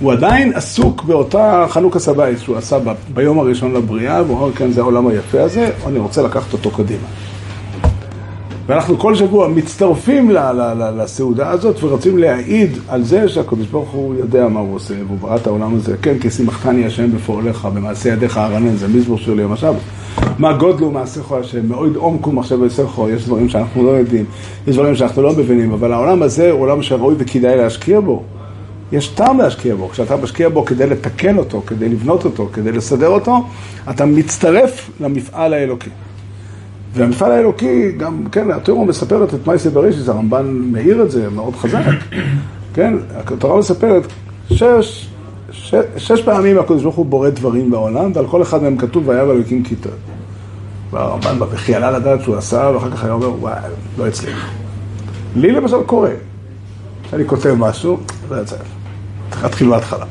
הוא 0.00 0.12
עדיין 0.12 0.52
עסוק 0.54 1.04
באותה 1.04 1.66
חנוכה 1.68 1.98
סבייס 1.98 2.40
שהוא 2.40 2.56
עשה 2.56 2.78
ב- 2.78 2.92
ביום 3.14 3.38
הראשון 3.38 3.74
לבריאה, 3.74 4.22
והוא 4.22 4.38
אומר, 4.40 4.52
כן, 4.52 4.72
זה 4.72 4.80
העולם 4.80 5.06
היפה 5.06 5.42
הזה, 5.42 5.70
אני 5.86 5.98
רוצה 5.98 6.22
לקחת 6.22 6.52
אותו 6.52 6.70
קדימה. 6.70 7.06
ואנחנו 8.66 8.98
כל 8.98 9.14
שבוע 9.14 9.48
מצטרפים 9.48 10.30
לסעודה 10.96 11.50
הזאת 11.50 11.82
ורוצים 11.82 12.18
להעיד 12.18 12.78
על 12.88 13.04
זה 13.04 13.28
שהקדוש 13.28 13.66
ברוך 13.66 13.90
הוא 13.90 14.14
יודע 14.14 14.48
מה 14.48 14.60
הוא 14.60 14.74
עושה, 14.74 14.94
והוא 15.06 15.18
ברא 15.18 15.36
את 15.36 15.46
העולם 15.46 15.74
הזה. 15.74 15.96
כן, 16.02 16.18
כי 16.18 16.30
שימחתני 16.30 16.84
השם 16.84 17.12
בפועליך, 17.12 17.68
במעשה 17.74 18.08
ידיך 18.08 18.38
ארנן, 18.38 18.76
זה 18.76 18.88
מזמור 18.88 19.18
של 19.18 19.38
יום 19.38 19.52
השבת. 19.52 19.80
מה 20.38 20.52
גודלו 20.52 20.90
מעשיך 20.90 21.32
השם, 21.32 21.68
מאוד 21.68 21.96
עומקו 21.96 22.32
מחשב 22.32 22.64
יסכו, 22.64 23.08
יש 23.08 23.26
דברים 23.26 23.48
שאנחנו 23.48 23.82
לא 23.82 23.90
יודעים, 23.90 24.24
יש 24.66 24.76
דברים 24.76 24.94
שאנחנו 24.94 25.22
לא 25.22 25.32
מבינים, 25.32 25.72
אבל 25.72 25.92
העולם 25.92 26.22
הזה 26.22 26.50
הוא 26.50 26.60
עולם 26.60 26.82
שראוי 26.82 27.14
וכדאי 27.18 27.56
להשקיע 27.56 28.00
בו. 28.00 28.22
יש 28.92 29.08
טעם 29.08 29.38
להשקיע 29.38 29.74
בו, 29.74 29.88
כשאתה 29.88 30.16
משקיע 30.16 30.48
בו 30.48 30.64
כדי 30.64 30.86
לתקן 30.86 31.38
אותו, 31.38 31.62
כדי 31.66 31.88
לבנות 31.88 32.24
אותו, 32.24 32.48
כדי 32.52 32.72
לסדר 32.72 33.08
אותו, 33.08 33.44
אתה 33.90 34.06
מצטרף 34.06 34.90
למפעל 35.00 35.54
האלוקי. 35.54 35.90
והמפעל 36.94 37.32
האלוקי, 37.32 37.92
גם, 37.92 38.24
כן, 38.32 38.50
התורה 38.50 38.84
מספרת 38.84 39.34
את 39.34 39.46
מייסי 39.46 39.68
בראשיס, 39.70 40.08
הרמב"ן 40.08 40.46
מאיר 40.72 41.02
את 41.02 41.10
זה 41.10 41.30
מאוד 41.30 41.56
חזק, 41.56 41.80
כן, 42.74 42.94
התורה 43.14 43.58
מספרת 43.58 44.02
שש, 44.50 45.08
שש, 45.50 45.74
שש 45.96 46.22
פעמים 46.22 46.58
הקדוש 46.58 46.82
ברוך 46.82 46.96
הוא 46.96 47.06
בורא 47.06 47.30
דברים 47.30 47.70
בעולם, 47.70 48.12
ועל 48.14 48.26
כל 48.26 48.42
אחד 48.42 48.62
מהם 48.62 48.76
כתוב 48.76 49.08
והיה 49.08 49.24
ואלוקים 49.28 49.64
כיתות. 49.64 49.92
והרמב"ן 50.90 51.38
בא 51.38 51.46
וכי 51.50 51.74
עלה 51.74 51.90
לדעת 51.90 52.22
שהוא 52.22 52.36
עשה, 52.36 52.70
ואחר 52.74 52.90
כך 52.90 53.04
היה 53.04 53.12
אומר, 53.12 53.30
וואי, 53.40 53.54
לא 53.98 54.06
הצליח. 54.06 54.50
לי 55.36 55.52
למשל 55.52 55.82
קורה, 55.86 56.10
שאני 57.10 57.24
כותב 57.26 57.54
משהו, 57.58 57.98
לא 58.30 58.42
יצא, 58.42 58.56
צריך 59.30 59.42
להתחיל 59.42 59.68
מההתחלה. 59.68 60.04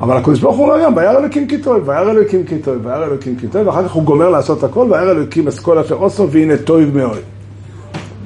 אבל 0.00 0.16
הקדוש 0.16 0.40
ברוך 0.40 0.56
הוא 0.56 0.70
אומר 0.70 0.84
גם, 0.84 0.96
וירא 0.96 1.18
אלוקים 1.18 1.46
כי 1.46 1.58
טוב, 1.58 1.88
וירא 1.88 2.10
אלוקים 2.10 2.46
כי 2.46 2.58
טוב, 2.58 2.86
וירא 2.86 3.06
אלוקים 3.06 3.36
כי 3.36 3.48
טוב, 3.48 3.66
ואחר 3.66 3.88
כך 3.88 3.92
הוא 3.92 4.02
גומר 4.02 4.28
לעשות 4.28 4.64
הכל, 4.64 4.86
וירא 4.90 5.10
אלוקים 5.10 5.48
אסכול 5.48 5.78
אשר 5.78 5.94
עושו, 5.94 6.30
והנה 6.30 6.56
טוב 6.56 6.80
מאוד. 6.96 7.18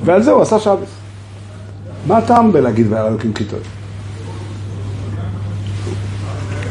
ועל 0.05 0.23
זה 0.23 0.31
הוא 0.31 0.43
עשה 0.43 0.59
שבת. 0.59 0.89
מה 2.07 2.19
הטעם 2.19 2.53
בלהגיד 2.53 2.93
וירא 2.93 3.09
אלוקים 3.09 3.33
כי 3.33 3.45
טוב? 3.45 3.59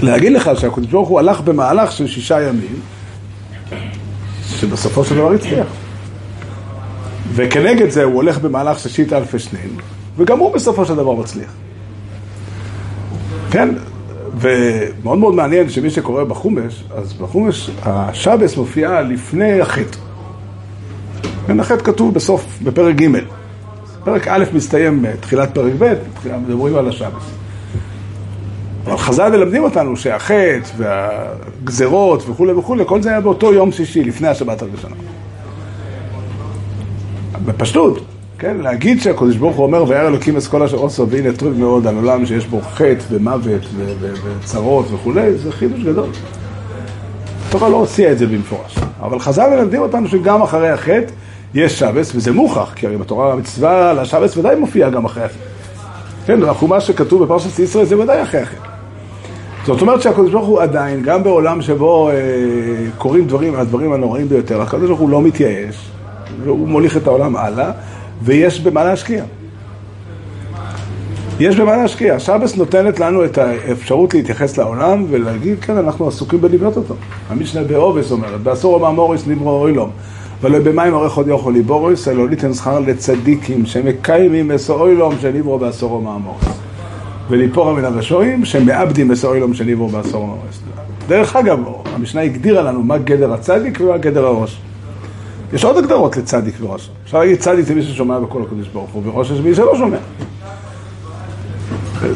להגיד 0.02 0.32
לך 0.32 0.52
שהקדוש 0.56 0.88
ברוך 0.88 1.10
הוא 1.10 1.20
הלך 1.20 1.42
במהלך 1.42 1.92
של 1.92 2.08
שישה 2.08 2.42
ימים, 2.42 2.80
שבסופו 4.46 5.06
של 5.06 5.16
דבר 5.16 5.32
הצליח. 5.32 5.68
וכנגד 7.34 7.90
זה 7.90 8.04
הוא 8.04 8.14
הולך 8.14 8.40
במהלך 8.40 8.80
של 8.80 8.90
שיטה 8.90 9.18
אלפי 9.18 9.40
שנין, 9.40 9.70
וגם 10.18 10.40
הוא 10.40 10.54
בסופו 10.54 10.86
של 10.86 10.96
דבר 10.96 11.14
מצליח. 11.14 11.52
כן? 13.52 13.70
ומאוד 14.36 15.18
מאוד 15.18 15.36
מעניין 15.36 15.70
שמי 15.70 15.90
שקורא 15.90 16.24
בחומש, 16.24 16.84
אז 16.96 17.14
בחומש 17.14 17.70
השבס 17.84 18.58
מופיע 18.58 19.02
לפני 19.02 19.62
החטא. 19.62 19.98
כן, 21.48 21.60
החטא 21.60 21.84
כתוב 21.84 22.14
בסוף, 22.14 22.60
בפרק 22.64 22.96
ג'. 22.96 23.08
פרק 24.04 24.28
א' 24.28 24.44
מסתיים 24.54 25.02
בתחילת 25.02 25.54
פרק 25.54 25.74
ב', 25.80 25.94
מדברים 26.26 26.76
על 26.76 26.88
השבס. 26.88 27.24
אבל 28.86 28.98
חז"ל 28.98 29.30
מלמדים 29.30 29.64
אותנו 29.64 29.98
שהחטא 29.98 30.60
והגזרות 30.78 32.30
וכולי 32.30 32.54
וכולי, 32.54 32.84
כל 32.88 33.02
זה 33.02 33.10
היה 33.10 33.22
באותו 33.22 33.54
יום 33.54 33.72
שישי, 33.72 34.04
לפני 34.04 34.28
השבת 34.28 34.62
הראשונה. 34.62 34.96
בפשטות, 37.46 38.06
כן, 38.44 38.58
להגיד 38.58 39.02
שהקדוש 39.02 39.36
ברוך 39.36 39.56
הוא 39.56 39.66
אומר, 39.66 39.84
וירא 39.88 40.08
אלוקים 40.08 40.38
אסכול 40.38 40.64
אשר 40.64 40.78
עושו, 40.78 41.10
והנה 41.10 41.34
טוב 41.34 41.60
מאוד 41.60 41.88
על 41.88 41.96
עולם 41.96 42.26
שיש 42.26 42.46
בו 42.46 42.62
חטא 42.62 43.04
ומוות 43.12 43.62
וצרות 44.42 44.86
וכולי, 44.92 45.34
זה 45.34 45.52
חידוש 45.52 45.84
גדול. 45.84 46.10
התורה 47.48 47.70
לא 47.70 47.76
הוציאה 47.76 48.12
את 48.12 48.18
זה 48.18 48.28
במפורש. 48.28 48.78
אבל 49.02 49.20
חז"ל 49.20 49.50
מלמדים 49.50 49.82
אותנו 49.82 50.08
שגם 50.08 50.42
אחרי 50.42 50.70
החטא 50.70 51.14
יש 51.54 51.80
שבס, 51.80 52.16
וזה 52.16 52.32
מוכח, 52.32 52.74
כי 52.76 52.88
הרי 52.88 52.98
בתורה 52.98 53.34
המצווה 53.34 53.90
על 53.90 54.00
השבס 54.00 54.38
ודאי 54.38 54.56
מופיע 54.56 54.90
גם 54.90 55.06
אחרי 55.06 55.24
החטא. 55.24 55.38
כן, 56.26 56.44
החומש 56.44 56.88
שכתוב 56.88 57.24
בפרשת 57.24 57.60
ישראל 57.60 57.86
זה 57.86 58.00
ודאי 58.00 58.22
אחרי 58.22 58.42
החטא. 58.42 58.68
זאת 59.66 59.82
אומרת 59.82 60.02
שהקדוש 60.02 60.32
ברוך 60.32 60.48
הוא 60.48 60.62
עדיין, 60.62 61.02
גם 61.02 61.24
בעולם 61.24 61.62
שבו 61.62 62.10
אה, 62.10 62.16
קורים 62.98 63.28
דברים, 63.28 63.56
הדברים 63.56 63.94
הנוראים 63.94 64.30
ביותר, 64.30 64.62
הקדוש 64.62 64.88
ברוך 64.88 65.00
הוא 65.00 65.10
לא 65.10 65.22
מתייאש, 65.22 65.90
והוא 66.44 66.68
מוליך 66.68 66.98
את 66.98 67.08
העולם 67.08 67.36
הלאה, 67.36 67.72
ויש 68.24 68.60
במה 68.60 68.84
להשקיע. 68.84 69.24
יש 71.40 71.56
במה 71.56 71.78
להשקיע. 71.78 72.20
שבס 72.20 72.56
נותנת 72.56 73.00
לנו 73.00 73.26
את 73.26 73.38
האפשרות 73.38 74.14
להתייחס 74.14 74.58
לעולם 74.58 75.06
ולהגיד, 75.10 75.60
כן, 75.62 75.78
אנחנו 75.78 76.08
עסוקים 76.08 76.42
בלבנות 76.42 76.78
אותו. 76.78 76.96
המשנה 77.30 77.64
באובס 77.64 78.12
אומרת, 78.12 78.42
בעשור 78.42 78.76
המאמוריס 78.76 79.28
נברו 79.28 79.62
אוילום. 79.62 79.90
ולא 80.42 80.60
במים 80.60 80.94
עורך 80.94 81.14
עוד 81.14 81.28
יוכל 81.28 81.52
ליבוריס, 81.52 82.08
אלא 82.08 82.28
ליתן 82.28 82.54
שכר 82.54 82.80
לצדיקים 82.80 83.66
שמקיימים 83.66 84.52
אסו 84.52 84.74
אוילום 84.74 85.16
שנברו 85.22 85.60
בעשור 85.60 85.98
המאמוריס. 85.98 86.48
וליפורה 87.30 87.74
מן 87.74 87.86
הרשועים 87.86 88.46
שמאבדים 88.46 89.12
אסו 89.12 89.28
אוילום 89.28 89.54
שנברו 89.54 89.88
בעשור 89.88 90.24
המאמוריס. 90.24 90.60
דרך 91.08 91.36
אגב, 91.36 91.60
המשנה 91.96 92.22
הגדירה 92.22 92.62
לנו 92.62 92.84
מה 92.84 92.98
גדר 92.98 93.34
הצדיק 93.34 93.82
ומה 93.82 93.98
גדר 93.98 94.26
הראש. 94.26 94.62
יש 95.54 95.64
עוד 95.64 95.78
הגדרות 95.78 96.18
לצדיק 96.18 96.56
וראש. 96.62 96.90
אפשר 97.06 97.20
להגיד 97.20 97.40
צדיק 97.40 97.66
זה 97.66 97.76
מי 97.76 97.84
ששומע 97.84 98.20
בכל 98.20 98.42
הקדוש 98.42 98.68
ברוך 98.68 98.92
הוא, 98.92 99.02
וראש 99.06 99.32
זה 99.32 99.42
מי 99.42 99.56
שלא 99.56 99.76
שומע. 99.78 99.98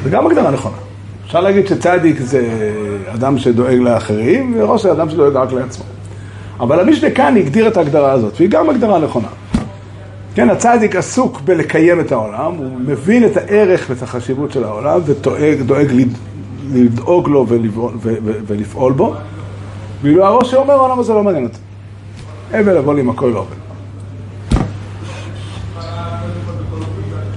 זה 0.03 0.09
גם 0.09 0.27
הגדרה 0.27 0.51
נכונה. 0.51 0.75
אפשר 1.25 1.41
להגיד 1.41 1.67
שצדיק 1.67 2.21
זה 2.21 2.47
אדם 3.13 3.37
שדואג 3.37 3.77
לאחרים, 3.77 4.55
וראש 4.57 4.83
זה 4.83 4.91
אדם 4.91 5.09
שדואג 5.09 5.35
רק 5.35 5.53
לעצמו. 5.53 5.85
אבל 6.59 6.79
המשנה 6.79 7.11
כאן 7.11 7.37
הגדיר 7.37 7.67
את 7.67 7.77
ההגדרה 7.77 8.11
הזאת, 8.11 8.33
והיא 8.37 8.49
גם 8.49 8.69
הגדרה 8.69 8.99
נכונה. 8.99 9.27
כן, 10.35 10.49
הצדיק 10.49 10.95
עסוק 10.95 11.41
בלקיים 11.41 11.99
את 11.99 12.11
העולם, 12.11 12.53
הוא 12.57 12.71
מבין 12.79 13.25
את 13.25 13.37
הערך 13.37 13.85
ואת 13.89 14.03
החשיבות 14.03 14.51
של 14.51 14.63
העולם, 14.63 14.99
ודואג 15.05 15.61
דואג 15.61 15.87
לדאוג 16.73 17.29
לו 17.29 17.45
ולפעול 18.47 18.93
בו, 18.93 19.13
ואילו 20.01 20.25
הראש 20.25 20.51
שאומר, 20.51 20.73
העולם 20.73 20.99
הזה 20.99 21.13
לא 21.13 21.23
מעניין 21.23 21.43
אותי. 21.43 21.57
הבל 22.53 22.99
עם 22.99 23.09
הכל 23.09 23.31
לא 23.33 23.39
עובד. 23.39 23.55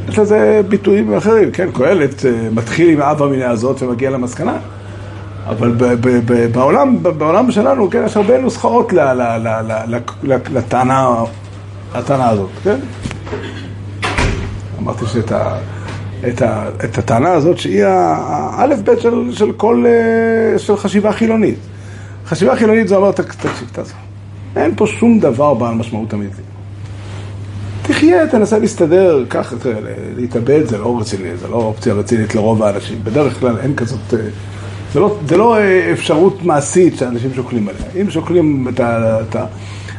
יש 0.08 0.18
לזה 0.18 0.60
ביטויים 0.68 1.14
אחרים, 1.14 1.50
כן, 1.50 1.68
קהלת 1.72 2.24
אה, 2.26 2.48
מתחיל 2.52 2.90
עם 2.90 3.00
האב 3.00 3.22
המיני 3.22 3.44
הזאת 3.44 3.82
ומגיע 3.82 4.10
למסקנה. 4.10 4.56
אבל 5.48 5.74
בעולם, 6.52 6.96
בעולם 7.02 7.50
שלנו, 7.50 7.90
כן, 7.90 8.02
יש 8.06 8.16
הרבה 8.16 8.38
נוסחאות 8.40 8.92
לטענה, 10.22 11.24
לטענה 11.94 12.28
הזאת, 12.30 12.48
כן? 12.64 12.76
אמרתי 14.78 15.06
שאת 15.06 15.32
ה, 15.32 15.54
את 16.28 16.42
ה, 16.42 16.68
את 16.84 16.98
הטענה 16.98 17.32
הזאת 17.32 17.58
שהיא 17.58 17.84
האלף-בית 17.86 19.00
של, 19.00 19.28
של 19.32 19.52
כל, 19.52 19.84
אה, 19.86 20.58
של 20.58 20.76
חשיבה 20.76 21.12
חילונית. 21.12 21.58
חשיבה 22.26 22.56
חילונית 22.56 22.88
זה 22.88 22.96
אומר, 22.96 23.12
"תק- 23.12 23.34
תקשיב, 23.34 23.68
תעזוב. 23.72 23.94
אין 24.56 24.72
פה 24.76 24.86
שום 24.86 25.18
דבר 25.18 25.54
בעל 25.54 25.74
משמעות 25.74 26.14
אמיתית. 26.14 26.44
תחיה, 27.82 28.28
תנסה 28.28 28.58
להסתדר, 28.58 29.24
קח, 29.28 29.54
תראה, 29.62 29.92
להתאבד 30.16 30.66
זה 30.66 30.78
לא 30.78 30.98
רציני, 31.00 31.36
זה 31.36 31.48
לא 31.48 31.56
אופציה 31.56 31.94
רצינית 31.94 32.34
לרוב 32.34 32.62
האנשים. 32.62 32.98
בדרך 33.04 33.40
כלל 33.40 33.58
אין 33.58 33.76
כזאת, 33.76 34.14
אה, 34.14 34.18
זה 34.92 35.00
לא, 35.00 35.16
זה 35.28 35.36
לא 35.36 35.56
אה, 35.58 35.92
אפשרות 35.92 36.42
מעשית 36.42 36.96
שאנשים 36.96 37.34
שוקלים 37.34 37.68
עליה. 37.68 38.02
אם 38.02 38.10
שוקלים 38.10 38.68
את 38.68 38.80
ה... 38.80 39.20
את 39.28 39.36
ה 39.36 39.46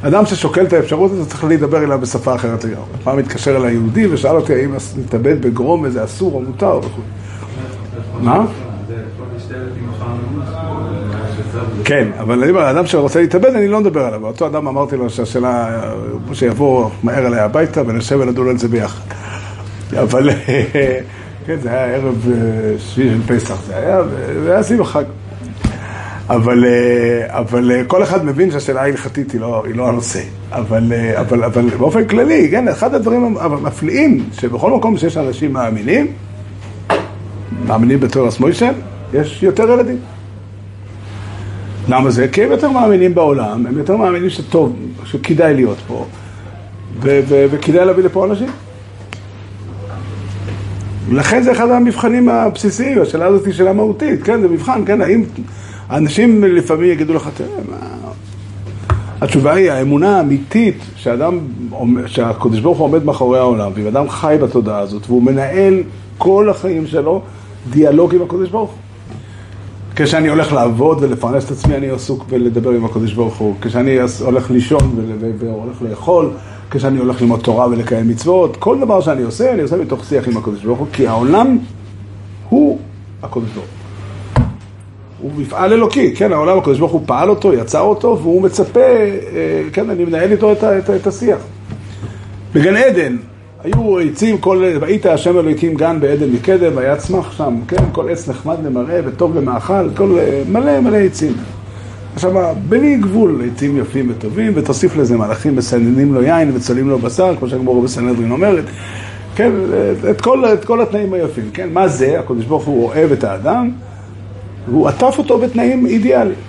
אדם 0.03 0.25
ששוקל 0.25 0.65
את 0.65 0.73
האפשרות 0.73 1.11
הזאת 1.11 1.27
צריך 1.27 1.43
להידבר 1.43 1.83
אליו 1.83 1.99
בשפה 1.99 2.35
אחרת 2.35 2.63
לגמרי. 2.63 2.85
פעם 3.03 3.19
התקשר 3.19 3.57
אליי 3.57 3.73
יהודי 3.73 4.07
ושאל 4.07 4.35
אותי 4.35 4.53
האם 4.53 4.73
להתאבד 4.97 5.41
בגרום 5.41 5.81
וזה 5.83 6.03
אסור 6.03 6.33
או 6.33 6.41
מותר 6.41 6.79
וכו'. 6.83 7.01
מה? 8.21 8.45
כן, 11.85 12.07
אבל 12.19 12.41
אני 12.41 12.51
אומר, 12.51 12.61
האדם 12.61 12.85
שרוצה 12.85 13.21
להתאבד, 13.21 13.55
אני 13.55 13.67
לא 13.67 13.79
מדבר 13.79 14.05
עליו. 14.05 14.25
אותו 14.25 14.47
אדם 14.47 14.67
אמרתי 14.67 14.97
לו 14.97 15.09
שהשאלה, 15.09 15.81
שיבוא 16.33 16.89
מהר 17.03 17.27
אליי 17.27 17.39
הביתה 17.39 17.81
ונשב 17.87 18.19
ונדון 18.21 18.49
על 18.49 18.57
זה 18.57 18.67
ביחד. 18.67 19.01
אבל, 20.01 20.29
כן, 21.45 21.55
זה 21.61 21.69
היה 21.69 21.85
ערב 21.85 22.27
אה, 22.31 22.79
שביעי 22.79 23.09
של 23.09 23.21
פסח, 23.27 23.61
זה 23.67 23.77
היה, 23.77 24.01
זה 24.43 24.51
היה 24.53 24.63
סביב 24.63 24.81
החג. 24.81 25.03
אבל, 26.29 26.65
אה, 26.65 27.39
אבל 27.39 27.71
אה, 27.71 27.83
כל 27.87 28.03
אחד 28.03 28.25
מבין 28.25 28.51
שהשאלה 28.51 28.81
ההלכתית 28.81 29.31
היא 29.31 29.41
לא, 29.41 29.63
היא 29.65 29.75
לא 29.75 29.89
הנושא. 29.89 30.21
אבל, 30.51 30.93
אבל, 31.19 31.43
אבל 31.43 31.69
באופן 31.69 32.07
כללי, 32.07 32.47
כן, 32.51 32.67
אחד 32.67 32.95
הדברים 32.95 33.37
המפליאים, 33.39 34.25
שבכל 34.33 34.71
מקום 34.71 34.97
שיש 34.97 35.17
אנשים 35.17 35.53
מאמינים, 35.53 36.07
מאמינים 37.67 37.99
בתורס 37.99 38.39
מוישה, 38.39 38.69
יש 39.13 39.43
יותר 39.43 39.71
ילדים. 39.71 39.97
למה 41.91 42.09
זה? 42.09 42.27
כי 42.27 42.43
הם 42.43 42.51
יותר 42.51 42.69
מאמינים 42.69 43.15
בעולם, 43.15 43.65
הם 43.65 43.77
יותר 43.77 43.97
מאמינים 43.97 44.29
שטוב, 44.29 44.75
שכדאי 45.05 45.53
להיות 45.53 45.77
פה, 45.87 46.05
וכדאי 46.99 47.85
להביא 47.85 48.03
לפה 48.03 48.25
אנשים. 48.25 48.47
לכן 51.11 51.43
זה 51.43 51.51
אחד 51.51 51.69
המבחנים 51.69 52.29
הבסיסיים, 52.29 53.01
השאלה 53.01 53.25
הזאת 53.25 53.45
היא 53.45 53.53
שאלה 53.53 53.73
מהותית, 53.73 54.23
כן, 54.23 54.41
זה 54.41 54.47
מבחן, 54.47 54.85
כן, 54.85 55.01
האם 55.01 55.23
אנשים 55.89 56.43
לפעמים 56.43 56.91
יגידו 56.91 57.13
לך, 57.13 57.29
תראה, 57.33 57.49
מה... 57.69 57.77
התשובה 59.21 59.53
היא, 59.53 59.71
האמונה 59.71 60.17
האמיתית 60.17 60.77
שאדם, 60.95 61.39
שהקדוש 62.05 62.59
ברוך 62.59 62.77
הוא 62.77 62.85
עומד 62.85 63.05
מאחורי 63.05 63.39
העולם, 63.39 63.71
ואם 63.75 63.87
אדם 63.87 64.09
חי 64.09 64.37
בתודעה 64.41 64.79
הזאת, 64.79 65.01
והוא 65.07 65.23
מנהל 65.23 65.83
כל 66.17 66.49
החיים 66.49 66.87
שלו 66.87 67.21
דיאלוג 67.69 68.15
עם 68.15 68.21
הקדוש 68.21 68.49
ברוך 68.49 68.69
הוא. 68.69 68.90
כשאני 69.95 70.29
הולך 70.29 70.53
לעבוד 70.53 70.97
ולפרנס 71.03 71.45
את 71.45 71.51
עצמי, 71.51 71.75
אני 71.75 71.89
עסוק 71.89 72.25
בלדבר 72.29 72.69
עם 72.69 72.85
הקדוש 72.85 73.13
ברוך 73.13 73.37
הוא. 73.37 73.55
כשאני 73.61 73.97
הולך 74.21 74.51
לישון 74.51 74.95
והולך 75.39 75.81
לאכול, 75.81 76.31
כשאני 76.71 76.99
הולך 76.99 77.21
ללמוד 77.21 77.39
תורה 77.39 77.67
ולקיים 77.67 78.07
מצוות, 78.07 78.57
כל 78.57 78.79
דבר 78.79 79.01
שאני 79.01 79.21
עושה, 79.21 79.53
אני 79.53 79.61
עושה 79.61 79.77
מתוך 79.77 80.05
שיח 80.05 80.27
עם 80.27 80.37
הקדוש 80.37 80.63
ברוך 80.63 80.79
הוא, 80.79 80.87
כי 80.93 81.07
העולם 81.07 81.57
הוא 82.49 82.79
הקדוש 83.23 83.49
ברוך 83.49 83.65
הוא. 83.65 83.81
הוא 85.21 85.31
מפעל 85.37 85.73
אלוקי, 85.73 86.15
כן, 86.15 86.33
העולם 86.33 86.57
הקדוש 86.57 86.79
ברוך 86.79 86.91
הוא 86.91 87.01
פעל 87.05 87.29
אותו, 87.29 87.53
יצר 87.53 87.81
אותו, 87.81 88.19
והוא 88.21 88.41
מצפה, 88.41 88.79
אה, 88.79 89.63
כן, 89.73 89.89
אני 89.89 90.05
מנהל 90.05 90.31
איתו 90.31 90.51
את, 90.51 90.63
את, 90.63 90.89
את 90.89 91.07
השיח. 91.07 91.39
בגן 92.53 92.75
עדן, 92.75 93.17
היו 93.63 93.99
עצים, 93.99 94.37
כל, 94.37 94.63
השם 95.09 95.39
אלוהיקים 95.39 95.75
גן 95.75 95.99
בעדן 95.99 96.29
מקדם, 96.29 96.77
היה 96.77 96.95
צמח 96.95 97.31
שם, 97.31 97.55
כן, 97.67 97.83
כל 97.91 98.09
עץ 98.09 98.29
נחמד 98.29 98.55
למראה 98.65 98.99
וטוב 99.05 99.37
למאכל, 99.37 99.89
כל, 99.95 100.17
מלא 100.49 100.79
מלא 100.79 100.97
עצים. 100.97 101.33
עכשיו, 102.15 102.55
בלי 102.69 102.97
גבול 102.97 103.41
עצים 103.53 103.77
יפים 103.77 104.11
וטובים, 104.11 104.51
ותוסיף 104.55 104.95
לזה 104.95 105.17
מלאכים 105.17 105.55
מסננים 105.55 106.13
לו 106.13 106.23
יין 106.23 106.51
וצולים 106.55 106.89
לו 106.89 106.99
בשר, 106.99 107.35
כמו 107.39 107.47
שהגמור 107.47 107.81
בסנהדרין 107.81 108.31
אומרת, 108.31 108.63
כן, 109.35 109.51
את 110.09 110.21
כל, 110.21 110.45
את 110.53 110.65
כל 110.65 110.81
התנאים 110.81 111.13
היפים, 111.13 111.49
כן, 111.53 111.69
מה 111.73 111.87
זה? 111.87 112.19
הקדוש 112.19 112.45
ברוך 112.45 112.65
הוא 112.65 112.85
אוהב 112.85 113.11
את 113.11 113.23
האדם, 113.23 113.71
והוא 114.69 114.87
עטף 114.87 115.15
אותו 115.17 115.37
בתנאים 115.37 115.85
אידיאליים. 115.85 116.39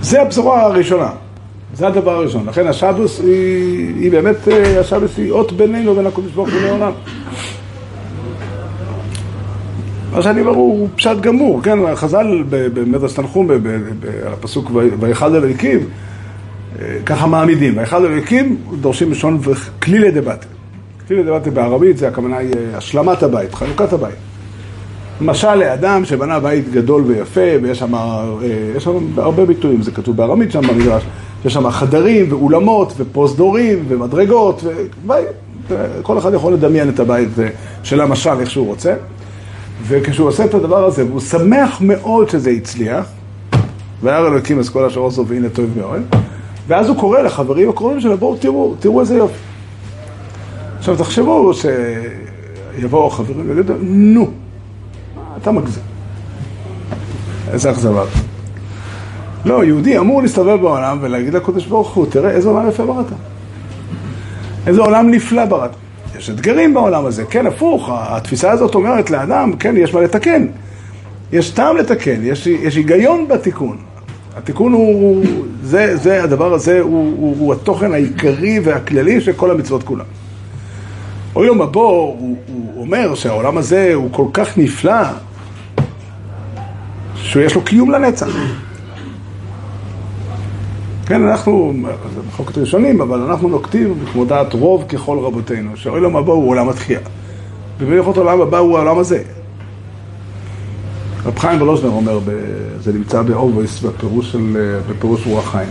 זה 0.00 0.22
הבשורה 0.22 0.62
הראשונה. 0.62 1.25
זה 1.76 1.86
הדבר 1.86 2.10
הראשון. 2.10 2.46
לכן 2.46 2.66
השבוס 2.66 3.20
היא, 3.20 3.94
היא 4.00 4.10
באמת, 4.10 4.36
השבוס 4.80 5.18
היא 5.18 5.32
אות 5.32 5.52
בינינו 5.52 5.92
ובין 5.92 6.06
הקדוש 6.06 6.32
ברוך 6.32 6.48
הוא 6.48 6.60
לעולם. 6.60 6.92
מה 10.12 10.22
שאני 10.22 10.40
אומר 10.40 10.50
הוא 10.50 10.88
פשט 10.96 11.20
גמור, 11.20 11.62
כן? 11.62 11.78
חז"ל 11.94 12.44
במדרש 12.48 13.12
תנחום, 13.12 13.48
הפסוק 14.26 14.70
ויחד 15.00 15.34
אלוהיקים, 15.34 15.80
ככה 17.06 17.26
מעמידים. 17.26 17.78
ויחד 17.78 18.04
אלוהיקים 18.04 18.56
דורשים 18.80 19.10
לשון 19.10 19.40
כלילי 19.82 20.10
דבתי. 20.10 20.46
כלילי 21.08 21.22
דבתי 21.22 21.50
בערבית 21.50 21.98
זה 21.98 22.08
הכוונה 22.08 22.36
היא 22.36 22.52
השלמת 22.74 23.22
הבית, 23.22 23.54
חלוקת 23.54 23.92
הבית. 23.92 24.14
משל 25.20 25.54
לאדם 25.54 26.04
שבנה 26.04 26.40
בית 26.40 26.70
גדול 26.70 27.02
ויפה, 27.02 27.40
ויש 27.62 27.78
שם, 27.78 27.92
יש 28.76 28.84
שם 28.84 28.98
הרבה 29.16 29.44
ביטויים, 29.44 29.82
זה 29.82 29.90
כתוב 29.90 30.16
בארמית 30.16 30.52
שם 30.52 30.60
במדרש. 30.60 31.02
יש 31.46 31.54
שם 31.54 31.70
חדרים 31.70 32.26
ואולמות 32.28 32.92
ופרוזדורים 32.96 33.84
ומדרגות, 33.88 34.62
ובית, 34.64 35.26
כל 36.02 36.18
אחד 36.18 36.34
יכול 36.34 36.52
לדמיין 36.52 36.88
את 36.88 37.00
הבית 37.00 37.28
של 37.82 38.00
המשל 38.00 38.40
איך 38.40 38.50
שהוא 38.50 38.66
רוצה. 38.66 38.94
וכשהוא 39.82 40.28
עושה 40.28 40.44
את 40.44 40.54
הדבר 40.54 40.84
הזה, 40.84 41.06
והוא 41.06 41.20
שמח 41.20 41.80
מאוד 41.80 42.28
שזה 42.30 42.50
הצליח, 42.50 43.06
וירא 44.02 44.28
אלוקים 44.28 44.58
אז 44.58 44.68
כל 44.68 44.84
אשר 44.84 45.00
עושו 45.00 45.26
והנה 45.26 45.48
טוב 45.48 45.66
מאוד, 45.76 46.02
ואז 46.68 46.88
הוא 46.88 46.96
קורא 46.96 47.20
לחברים 47.20 47.68
הקרובים 47.68 48.00
שלו, 48.00 48.18
בואו 48.18 48.36
תראו, 48.36 48.74
תראו 48.80 49.00
איזה 49.00 49.16
יופי. 49.16 49.38
עכשיו 50.78 50.96
תחשבו 50.96 51.52
שיבואו 51.54 53.06
החברים 53.06 53.50
ויגידו, 53.50 53.74
נו, 53.80 54.30
אתה 55.42 55.50
מגזים. 55.52 55.82
איזה 57.52 57.70
אכזבה. 57.70 58.04
לא, 59.46 59.64
יהודי 59.64 59.98
אמור 59.98 60.22
להסתובב 60.22 60.60
בעולם 60.60 60.98
ולהגיד 61.00 61.34
לקדוש 61.34 61.66
ברוך 61.66 61.94
הוא, 61.94 62.06
תראה 62.06 62.30
איזה 62.30 62.48
עולם 62.48 62.68
יפה 62.68 62.86
בראת. 62.86 63.06
איזה 64.66 64.80
עולם 64.80 65.10
נפלא 65.10 65.44
בראת. 65.44 65.70
יש 66.18 66.30
אתגרים 66.30 66.74
בעולם 66.74 67.06
הזה, 67.06 67.24
כן, 67.24 67.46
הפוך, 67.46 67.90
התפיסה 67.92 68.50
הזאת 68.50 68.74
אומרת 68.74 69.10
לאדם, 69.10 69.52
כן, 69.52 69.76
יש 69.76 69.94
מה 69.94 70.00
לתקן. 70.00 70.46
יש 71.32 71.50
טעם 71.50 71.76
לתקן, 71.76 72.20
יש, 72.22 72.46
יש 72.46 72.76
היגיון 72.76 73.28
בתיקון. 73.28 73.76
התיקון 74.36 74.72
הוא, 74.72 75.24
זה, 75.62 75.96
זה, 75.96 76.22
הדבר 76.22 76.54
הזה 76.54 76.80
הוא, 76.80 77.14
הוא, 77.18 77.36
הוא 77.38 77.52
התוכן 77.52 77.94
העיקרי 77.94 78.60
והכללי 78.64 79.20
של 79.20 79.32
כל 79.32 79.50
המצוות 79.50 79.82
כולן. 79.82 80.04
אוי 81.36 81.46
לו 81.46 81.54
מבוא, 81.54 81.90
הוא, 81.90 82.36
הוא 82.46 82.82
אומר 82.82 83.14
שהעולם 83.14 83.58
הזה 83.58 83.94
הוא 83.94 84.08
כל 84.12 84.26
כך 84.32 84.58
נפלא, 84.58 85.02
שיש 87.16 87.54
לו 87.54 87.62
קיום 87.62 87.90
לנצח. 87.90 88.28
כן, 91.06 91.28
אנחנו, 91.28 91.72
זה 92.14 92.20
מחלוקת 92.28 92.58
ראשונים, 92.58 93.00
אבל 93.00 93.20
אנחנו 93.20 93.48
נוקטים 93.48 93.94
כמו 94.12 94.24
דעת 94.24 94.52
רוב 94.52 94.84
ככל 94.88 95.18
רבותינו, 95.18 95.76
שהעולם 95.76 96.16
הבא 96.16 96.32
הוא 96.32 96.50
עולם 96.50 96.68
התחייה. 96.68 97.00
ובמיוחד 97.78 98.16
העולם 98.16 98.40
הבא 98.40 98.58
הוא 98.58 98.78
העולם 98.78 98.98
הזה. 98.98 99.22
רב 101.26 101.38
חיים 101.38 101.62
ולוז'נר 101.62 101.90
אומר, 101.90 102.20
זה 102.80 102.92
נמצא 102.92 103.22
באובויס 103.22 103.80
בפירוש, 103.80 104.32
של, 104.32 104.56
בפירוש 104.90 105.26
רוח 105.26 105.50
חיים. 105.50 105.68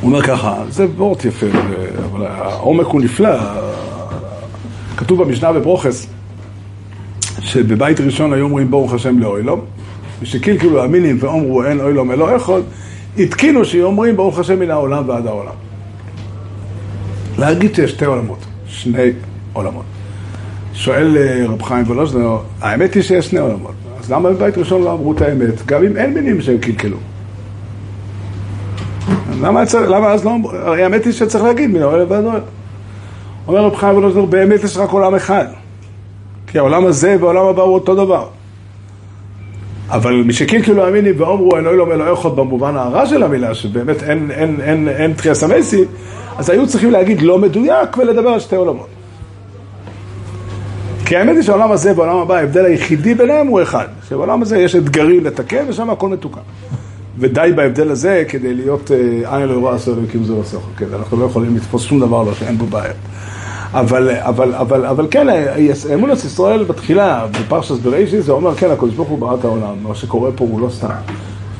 הוא 0.00 0.10
אומר 0.10 0.22
ככה, 0.22 0.64
זה 0.68 0.86
וורט 0.96 1.24
יפה, 1.24 1.46
אבל 2.10 2.26
העומק 2.26 2.86
הוא 2.86 3.00
נפלא. 3.00 3.38
כתוב 4.96 5.22
במשנה 5.22 5.52
בברוכס, 5.52 6.06
שבבית 7.40 8.00
ראשון 8.00 8.32
היו 8.32 8.44
אומרים 8.44 8.70
ברוך 8.70 8.94
השם 8.94 9.18
לאוילום, 9.18 9.60
ושקילקלו 10.22 10.84
המינים 10.84 11.16
ואומרו 11.20 11.64
אין 11.64 11.80
אוילום 11.80 12.12
אלא 12.12 12.36
אחד, 12.36 12.60
התקינו 13.18 13.64
שאומרים 13.64 14.16
ברוך 14.16 14.38
השם 14.38 14.60
מן 14.60 14.70
העולם 14.70 15.08
ועד 15.08 15.26
העולם. 15.26 15.52
להגיד 17.38 17.74
שיש 17.74 17.90
שתי 17.90 18.04
עולמות, 18.04 18.38
שני 18.66 19.10
עולמות. 19.52 19.84
שואל 20.74 21.16
רב 21.48 21.62
חיים 21.62 21.90
ולוז'נר, 21.90 22.38
האמת 22.60 22.94
היא 22.94 23.02
שיש 23.02 23.26
שני 23.26 23.40
עולמות, 23.40 23.74
אז 24.00 24.12
למה 24.12 24.30
בבית 24.30 24.58
ראשון 24.58 24.82
לא 24.82 24.92
אמרו 24.92 25.12
את 25.12 25.20
האמת, 25.20 25.66
גם 25.66 25.84
אם 25.84 25.96
אין 25.96 26.14
מינים 26.14 26.40
שהם 26.40 26.58
קלקלו? 26.58 26.96
למה, 29.40 29.62
למה 29.88 30.06
אז 30.06 30.24
לא, 30.24 30.36
הרי 30.52 30.82
האמת 30.82 31.04
היא 31.04 31.12
שצריך 31.12 31.44
להגיד, 31.44 31.70
מן 31.70 31.82
האוהל 31.82 32.06
ועד 32.08 32.24
אוהל. 32.24 32.40
אומר 33.48 33.60
רב 33.60 33.74
חיים 33.74 33.96
ולוזנר, 33.96 34.24
באמת 34.24 34.64
יש 34.64 34.76
רק 34.76 34.90
עולם 34.90 35.14
אחד. 35.14 35.46
כי 36.46 36.58
העולם 36.58 36.86
הזה 36.86 37.16
והעולם 37.20 37.46
הבא 37.46 37.62
הוא 37.62 37.74
אותו 37.74 37.94
דבר. 37.94 38.26
אבל 39.90 40.22
משקילקלו 40.26 40.64
כאילו 40.64 40.88
אמיני 40.88 41.12
ואומרו 41.12 41.56
אלוהי 41.56 41.76
לא 41.76 42.14
אחד 42.14 42.36
במובן 42.36 42.76
הרע 42.76 43.06
של 43.06 43.22
המילה, 43.22 43.54
שבאמת 43.54 44.02
אין, 44.02 44.30
אין, 44.30 44.60
אין, 44.60 44.88
אין 44.88 45.12
תחייה 45.12 45.34
סמייסי, 45.34 45.84
אז 46.38 46.50
היו 46.50 46.66
צריכים 46.66 46.90
להגיד 46.90 47.22
לא 47.22 47.38
מדויק 47.38 47.96
ולדבר 47.98 48.28
על 48.28 48.40
שתי 48.40 48.56
עולמות. 48.56 48.86
כי 51.04 51.16
האמת 51.16 51.36
היא 51.36 51.42
שהעולם 51.42 51.72
הזה 51.72 51.92
והעולם 51.96 52.16
הבא, 52.16 52.34
ההבדל 52.34 52.64
היחידי 52.64 53.14
ביניהם 53.14 53.46
הוא 53.46 53.62
אחד. 53.62 53.86
שבעולם 54.08 54.42
הזה 54.42 54.58
יש 54.58 54.76
אתגרים 54.76 55.24
לתקן 55.24 55.64
ושם 55.68 55.90
הכל 55.90 56.08
מתוקן. 56.08 56.40
ודי 57.18 57.50
בהבדל 57.56 57.90
הזה 57.90 58.24
כדי 58.28 58.54
להיות 58.54 58.90
אה, 58.90 59.36
עין 59.36 59.48
לא 59.48 59.54
יראה 59.54 59.74
עשו 59.74 59.92
אלוהים 59.92 60.24
זה 60.24 60.34
בסוף. 60.34 60.62
כן, 60.76 60.86
אנחנו 60.98 61.20
לא 61.20 61.24
יכולים 61.24 61.56
לתפוס 61.56 61.82
שום 61.82 62.00
דבר 62.00 62.22
לא 62.22 62.34
שאין 62.34 62.58
בו 62.58 62.66
בעיה. 62.66 62.92
אבל, 63.72 64.10
אבל, 64.10 64.54
אבל, 64.54 64.86
אבל 64.86 65.06
כן, 65.10 65.26
אמונת 65.94 66.24
ישראל 66.24 66.64
בתחילה, 66.64 67.26
בפרשת 67.26 67.74
בראשית, 67.74 68.24
זה 68.24 68.32
אומר, 68.32 68.54
כן, 68.54 68.70
הקדוש 68.70 68.94
ברוך 68.94 69.08
הוא 69.08 69.18
ברא 69.18 69.34
את 69.34 69.44
העולם, 69.44 69.74
מה 69.82 69.94
שקורה 69.94 70.32
פה 70.32 70.44
הוא 70.44 70.60
לא 70.60 70.68
סתם. 70.70 70.88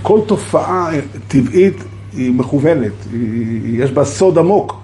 כל 0.02 0.20
תופעה 0.26 0.90
טבעית 1.28 1.84
היא 2.12 2.32
מכוונת, 2.32 2.92
היא, 3.12 3.84
יש 3.84 3.92
בה 3.92 4.04
סוד 4.04 4.38
עמוק. 4.38 4.80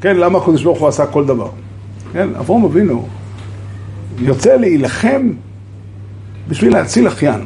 כן, 0.00 0.16
למה 0.16 0.38
הקדוש 0.38 0.64
ברוך 0.64 0.78
הוא 0.78 0.88
עשה 0.88 1.06
כל 1.06 1.26
דבר? 1.26 1.48
כן, 2.12 2.28
אברום 2.38 2.64
אבינו 2.64 3.08
יוצא 4.18 4.56
להילחם 4.56 5.30
בשביל 6.48 6.72
להציל 6.72 7.08
אחיין. 7.08 7.44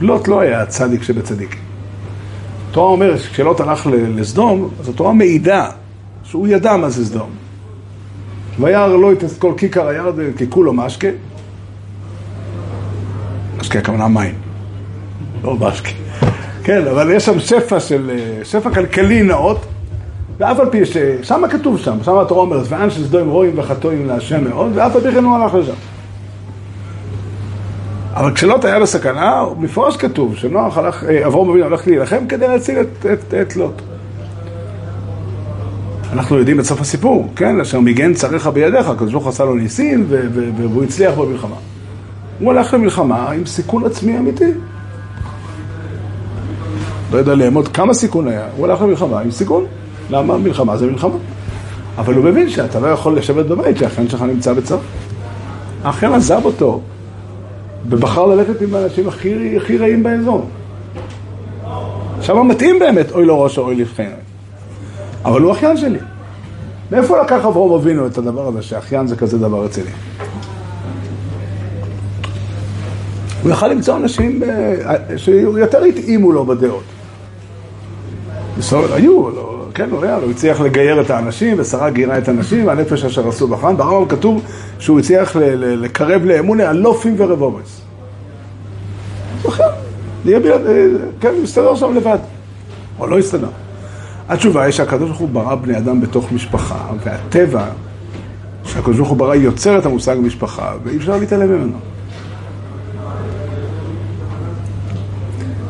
לוט 0.00 0.28
לא 0.28 0.40
היה 0.40 0.62
הצדיק 0.62 1.02
שבצדיק. 1.02 1.56
התורה 2.70 2.90
אומרת 2.90 3.20
שכשלוט 3.20 3.60
הלך 3.60 3.88
לסדום, 3.92 4.68
אז 4.80 4.88
התורה 4.88 5.12
מעידה 5.12 5.70
שהוא 6.30 6.48
ידע 6.48 6.76
מה 6.76 6.90
זה 6.90 7.06
סדום. 7.06 7.30
וירא 8.60 8.86
לו 8.86 9.12
את 9.12 9.24
כל 9.38 9.52
כיכר 9.56 9.88
הירדן 9.88 10.32
ככולו 10.32 10.72
משקה. 10.72 11.08
משקה 13.58 13.78
הכוונה 13.78 14.08
מים, 14.08 14.34
לא 15.44 15.54
משקה. 15.54 15.90
כן, 16.64 16.86
אבל 16.86 17.10
יש 17.12 17.26
שם 17.26 17.40
שפע 17.40 17.80
של, 17.80 18.10
שפע 18.44 18.70
כלכלי 18.70 19.22
נאות, 19.22 19.66
ואף 20.38 20.60
על 20.60 20.70
פי 20.70 20.86
ששם 20.86 21.42
כתוב 21.50 21.78
שם, 21.78 21.98
שם 22.02 22.18
התורה 22.18 22.40
אומרת, 22.40 22.66
ואן 22.68 22.90
של 22.90 23.04
סדום 23.04 23.28
רואים 23.28 23.58
וחטואים 23.58 24.06
להשם 24.06 24.44
מאוד, 24.44 24.70
ואף 24.74 24.96
על 24.96 25.02
פי 25.02 25.12
כן 25.12 25.24
הוא 25.24 25.36
הלך 25.36 25.54
לשם. 25.54 25.74
אבל 28.14 28.34
כשלוט 28.34 28.64
היה 28.64 28.80
בסכנה, 28.80 29.44
מפורש 29.58 29.96
כתוב 29.96 30.36
שנוח 30.36 30.78
הלך, 30.78 31.04
אה, 31.04 31.26
אברום 31.26 31.50
אבינו 31.50 31.64
הולך 31.64 31.86
להילחם 31.86 32.26
כדי 32.28 32.48
להציל 32.48 32.80
את, 32.80 33.06
את, 33.12 33.34
את 33.34 33.56
לוט. 33.56 33.82
אנחנו 36.12 36.38
יודעים 36.38 36.60
את 36.60 36.64
סוף 36.64 36.80
הסיפור, 36.80 37.32
כן? 37.36 37.60
אשר 37.60 37.80
מיגן 37.80 38.14
צריך 38.14 38.46
בידיך, 38.46 38.88
הקדוש 38.88 39.12
ברוך 39.12 39.26
עשה 39.26 39.44
לו 39.44 39.54
ניסים 39.54 40.06
והוא 40.56 40.84
הצליח 40.84 41.14
במלחמה. 41.14 41.56
הוא 42.38 42.52
הלך 42.52 42.74
למלחמה 42.74 43.30
עם 43.30 43.46
סיכון 43.46 43.84
עצמי 43.84 44.18
אמיתי. 44.18 44.52
לא 47.12 47.18
יודע 47.18 47.34
לאמוד 47.34 47.68
כמה 47.68 47.94
סיכון 47.94 48.28
היה, 48.28 48.46
הוא 48.56 48.66
הלך 48.66 48.82
למלחמה 48.82 49.20
עם 49.20 49.30
סיכון. 49.30 49.64
למה? 50.10 50.38
מלחמה 50.38 50.76
זה 50.76 50.86
מלחמה. 50.86 51.16
אבל 51.98 52.14
הוא 52.14 52.24
מבין 52.24 52.50
שאתה 52.50 52.80
לא 52.80 52.86
יכול 52.86 53.16
לשבת 53.16 53.46
בבית 53.46 53.76
שהאחיין 53.76 54.08
שלך 54.08 54.22
נמצא 54.22 54.52
בצו. 54.52 54.76
האחיין 55.84 56.12
עזב 56.12 56.40
אותו 56.44 56.80
ובחר 57.88 58.26
ללכת 58.26 58.62
עם 58.62 58.74
האנשים 58.74 59.08
הכי, 59.08 59.56
הכי 59.56 59.78
רעים 59.78 60.02
באזור. 60.02 60.46
עכשיו 62.18 62.44
מתאים 62.44 62.78
באמת, 62.78 63.10
אוי 63.10 63.24
לו 63.24 63.40
ראש 63.40 63.58
או 63.58 63.64
אוי 63.64 63.76
לבחנו. 63.76 64.29
אבל 65.24 65.40
הוא 65.40 65.52
אחיין 65.52 65.76
שלי. 65.76 65.98
מאיפה 66.92 67.22
לקח 67.22 67.44
אברום 67.44 67.80
אבינו 67.80 68.06
את 68.06 68.18
הדבר 68.18 68.48
הזה, 68.48 68.62
שאחיין 68.62 69.06
זה 69.06 69.16
כזה 69.16 69.38
דבר 69.38 69.64
רציני? 69.64 69.90
הוא 73.42 73.50
יכל 73.50 73.68
למצוא 73.68 73.96
אנשים 73.96 74.42
שיותר 75.16 75.84
התאימו 75.84 76.32
לו 76.32 76.46
בדעות. 76.46 76.82
היו, 78.72 79.30
לא, 79.30 79.64
כן, 79.74 79.90
הוא 79.90 80.04
היה, 80.04 80.16
הוא 80.16 80.30
הצליח 80.30 80.60
לגייר 80.60 81.00
את 81.00 81.10
האנשים, 81.10 81.60
ושרה 81.60 81.90
גיירה 81.90 82.18
את 82.18 82.28
האנשים, 82.28 82.66
והנפש 82.66 83.04
אשר 83.04 83.28
עשו 83.28 83.48
בחן. 83.48 83.76
ברמב"ם 83.76 84.08
כתוב 84.08 84.42
שהוא 84.78 84.98
הצליח 84.98 85.36
לקרב 85.56 86.24
לאמוני 86.24 86.70
אלופים 86.70 87.14
ורבובס. 87.16 87.80
אה, 89.46 89.52
כן, 91.20 91.28
הוא 91.28 91.42
מסתדר 91.42 91.74
שם 91.74 91.94
לבד. 91.94 92.18
או 92.98 93.06
לא 93.06 93.18
הסתדר. 93.18 93.48
התשובה 94.30 94.62
היא 94.62 94.72
שהקדוש 94.72 95.08
ברוך 95.08 95.20
הוא 95.20 95.28
ברא 95.28 95.54
בני 95.54 95.78
אדם 95.78 96.00
בתוך 96.00 96.32
משפחה, 96.32 96.86
והטבע 97.04 97.64
שהקדוש 98.64 98.96
ברוך 98.96 99.08
הוא 99.08 99.16
ברא 99.16 99.34
יוצר 99.34 99.78
את 99.78 99.86
המושג 99.86 100.16
משפחה, 100.22 100.72
ואי 100.84 100.96
אפשר 100.96 101.16
להתעלם 101.16 101.48
ממנו. 101.48 101.76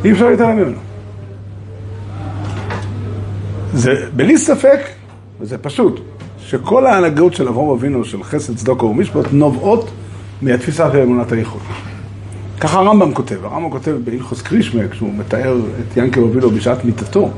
אי 0.05 0.13
אפשר 0.13 0.29
להתעלם 0.31 0.57
ממנו. 0.57 0.79
זה 3.75 3.95
בלי 4.17 4.39
ספק, 4.39 4.81
וזה 5.41 5.59
פשוט, 5.59 6.01
שכל 6.39 6.87
ההנהגות 6.87 7.35
של 7.35 7.49
אברהם 7.49 7.71
אבינו, 7.71 8.05
של 8.05 8.23
חסד, 8.23 8.57
צדוקו 8.57 8.87
ומשפט, 8.87 9.33
נובעות 9.33 9.91
מהתפיסה 10.43 10.93
של 10.93 10.99
אמונת 10.99 11.33
הייחוד. 11.33 11.61
ככה 12.61 12.79
הרמב"ם 12.79 13.15
כותב, 13.15 13.45
הרמב"ם 13.45 13.71
כותב 13.71 13.97
בהלכוס 14.05 14.43
קרישמה, 14.43 14.89
כשהוא 14.89 15.13
מתאר 15.19 15.57
את 15.57 15.97
ינקב 15.97 16.21
אבינו 16.21 16.51
בשעת 16.51 16.85
מיתתו, 16.85 17.31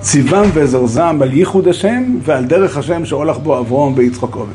ציוון 0.00 0.46
וזרזם 0.54 1.18
על 1.22 1.32
ייחוד 1.32 1.68
השם 1.68 2.02
ועל 2.22 2.44
דרך 2.44 2.76
השם 2.76 3.04
שהולך 3.04 3.38
בו 3.38 3.58
אברום 3.58 3.94
ויצחק 3.96 4.36
אוהב. 4.36 4.48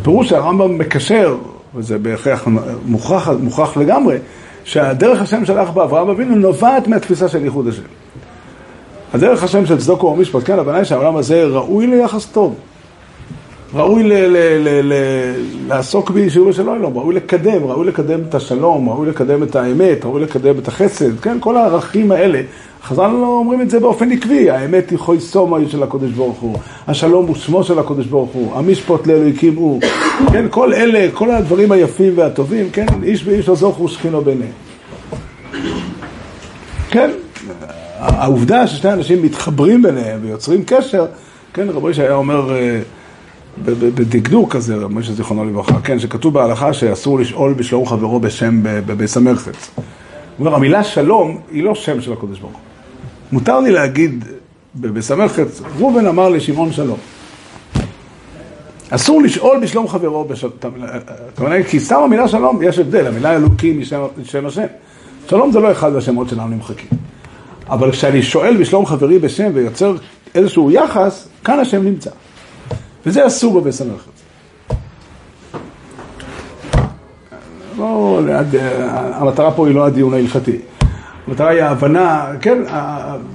הפירוש 0.00 0.28
שהרמב"ם 0.28 0.78
מקשר, 0.78 1.36
וזה 1.74 1.98
בהכרח 1.98 2.48
מוכרח, 2.86 3.28
מוכרח 3.28 3.76
לגמרי, 3.76 4.16
שהדרך 4.64 5.22
השם 5.22 5.44
שהלך 5.44 5.70
בו 5.70 5.82
אברהם 5.84 6.08
אבינו 6.08 6.36
נובעת 6.36 6.88
מהתפיסה 6.88 7.28
של 7.28 7.44
ייחוד 7.44 7.68
השם. 7.68 7.82
הדרך 9.14 9.42
השם 9.42 9.66
של 9.66 9.78
צדוקו 9.78 10.06
ומשפט, 10.06 10.40
כן, 10.44 10.58
הבנה 10.58 10.76
היא 10.76 10.84
שהעולם 10.84 11.16
הזה 11.16 11.44
ראוי 11.44 11.86
ליחס 11.86 12.26
טוב. 12.26 12.54
ראוי 13.74 14.02
ל- 14.02 14.12
ל- 14.12 14.68
ל- 14.68 14.92
ל- 14.92 15.34
לעסוק 15.68 16.10
ביישוב 16.10 16.52
של 16.52 16.62
אלוהים, 16.62 16.98
ראוי 16.98 17.14
לקדם, 17.14 17.64
ראוי 17.64 17.86
לקדם 17.86 18.20
את 18.28 18.34
השלום, 18.34 18.88
ראוי 18.88 19.08
לקדם 19.08 19.42
את 19.42 19.56
האמת, 19.56 20.04
ראוי 20.04 20.22
לקדם 20.22 20.58
את 20.58 20.68
החסד, 20.68 21.20
כן, 21.20 21.36
כל 21.40 21.56
הערכים 21.56 22.12
האלה. 22.12 22.40
חז"ל 22.82 23.06
לא 23.06 23.26
אומרים 23.26 23.60
את 23.60 23.70
זה 23.70 23.80
באופן 23.80 24.12
עקבי, 24.12 24.50
האמת 24.50 24.90
היא 24.90 24.98
חוי 24.98 25.20
סומה 25.20 25.58
של 25.68 25.82
הקודש 25.82 26.10
ברוך 26.10 26.38
הוא, 26.38 26.58
השלום 26.86 27.26
הוא 27.26 27.36
שמו 27.36 27.64
של 27.64 27.78
הקודש 27.78 28.06
ברוך 28.06 28.30
הוא, 28.32 28.56
המשפוט 28.56 29.06
לאלוהיקים 29.06 29.56
הוא, 29.56 29.80
כן, 30.32 30.46
כל 30.50 30.74
אלה, 30.74 31.08
כל 31.14 31.30
הדברים 31.30 31.72
היפים 31.72 32.12
והטובים, 32.16 32.70
כן, 32.70 32.86
איש 33.02 33.26
ואיש 33.26 33.48
לא 33.48 33.54
זוכו 33.54 33.88
שכינו 33.88 34.20
ביניהם. 34.20 34.52
כן, 36.90 37.10
העובדה 37.98 38.66
ששני 38.66 38.92
אנשים 38.92 39.22
מתחברים 39.22 39.82
ביניהם 39.82 40.18
ויוצרים 40.22 40.62
קשר, 40.66 41.06
כן, 41.52 41.68
רבי 41.68 41.94
שהיה 41.94 42.14
אומר 42.14 42.56
אה, 42.56 42.80
בדקדוק 43.64 44.52
כזה, 44.52 44.76
רבי 44.76 45.02
זיכרונו 45.02 45.44
לברכה, 45.44 45.80
כן, 45.80 45.98
שכתוב 45.98 46.34
בהלכה 46.34 46.72
שאסור 46.72 47.18
לשאול 47.18 47.54
בשלום 47.54 47.86
חברו 47.86 48.20
בשם 48.20 48.62
המרחץ. 49.16 49.70
הוא 49.76 49.82
אומר, 50.46 50.54
המילה 50.54 50.84
שלום 50.84 51.38
היא 51.50 51.62
לא 51.62 51.74
שם 51.74 52.00
של 52.00 52.12
הקודש 52.12 52.38
ברוך 52.38 52.52
הוא. 52.52 52.69
מותר 53.32 53.60
לי 53.60 53.70
להגיד 53.70 54.24
המרחץ, 55.10 55.62
ראובן 55.78 56.06
אמר 56.06 56.28
לשמעון 56.28 56.72
שלום. 56.72 56.98
אסור 58.90 59.22
לשאול 59.22 59.60
בשלום 59.62 59.88
חברו, 59.88 60.26
הכוונה, 61.32 61.62
כי 61.62 61.80
סתם 61.80 61.96
המילה 61.96 62.28
שלום, 62.28 62.62
יש 62.62 62.78
הבדל, 62.78 63.06
המילה 63.06 63.36
אלוקי 63.36 63.72
משם 63.72 64.46
השם. 64.46 64.66
שלום 65.28 65.52
זה 65.52 65.60
לא 65.60 65.72
אחד 65.72 65.92
מהשמות 65.92 66.28
שלנו 66.28 66.48
נמחקים. 66.48 66.88
אבל 67.68 67.92
כשאני 67.92 68.22
שואל 68.22 68.56
בשלום 68.56 68.86
חברי 68.86 69.18
בשם 69.18 69.50
ויוצר 69.54 69.94
איזשהו 70.34 70.70
יחס, 70.70 71.28
כאן 71.44 71.58
השם 71.58 71.84
נמצא. 71.84 72.10
וזה 73.06 73.26
אסור 73.26 73.60
בבית 73.60 73.80
המלאכת. 73.80 74.10
לא, 77.78 78.20
המטרה 79.12 79.52
פה 79.52 79.66
היא 79.66 79.74
לא 79.74 79.86
הדיון 79.86 80.14
ההלכתי. 80.14 80.58
המטרה 81.30 81.48
היא 81.48 81.62
ההבנה, 81.62 82.26
כן, 82.40 82.58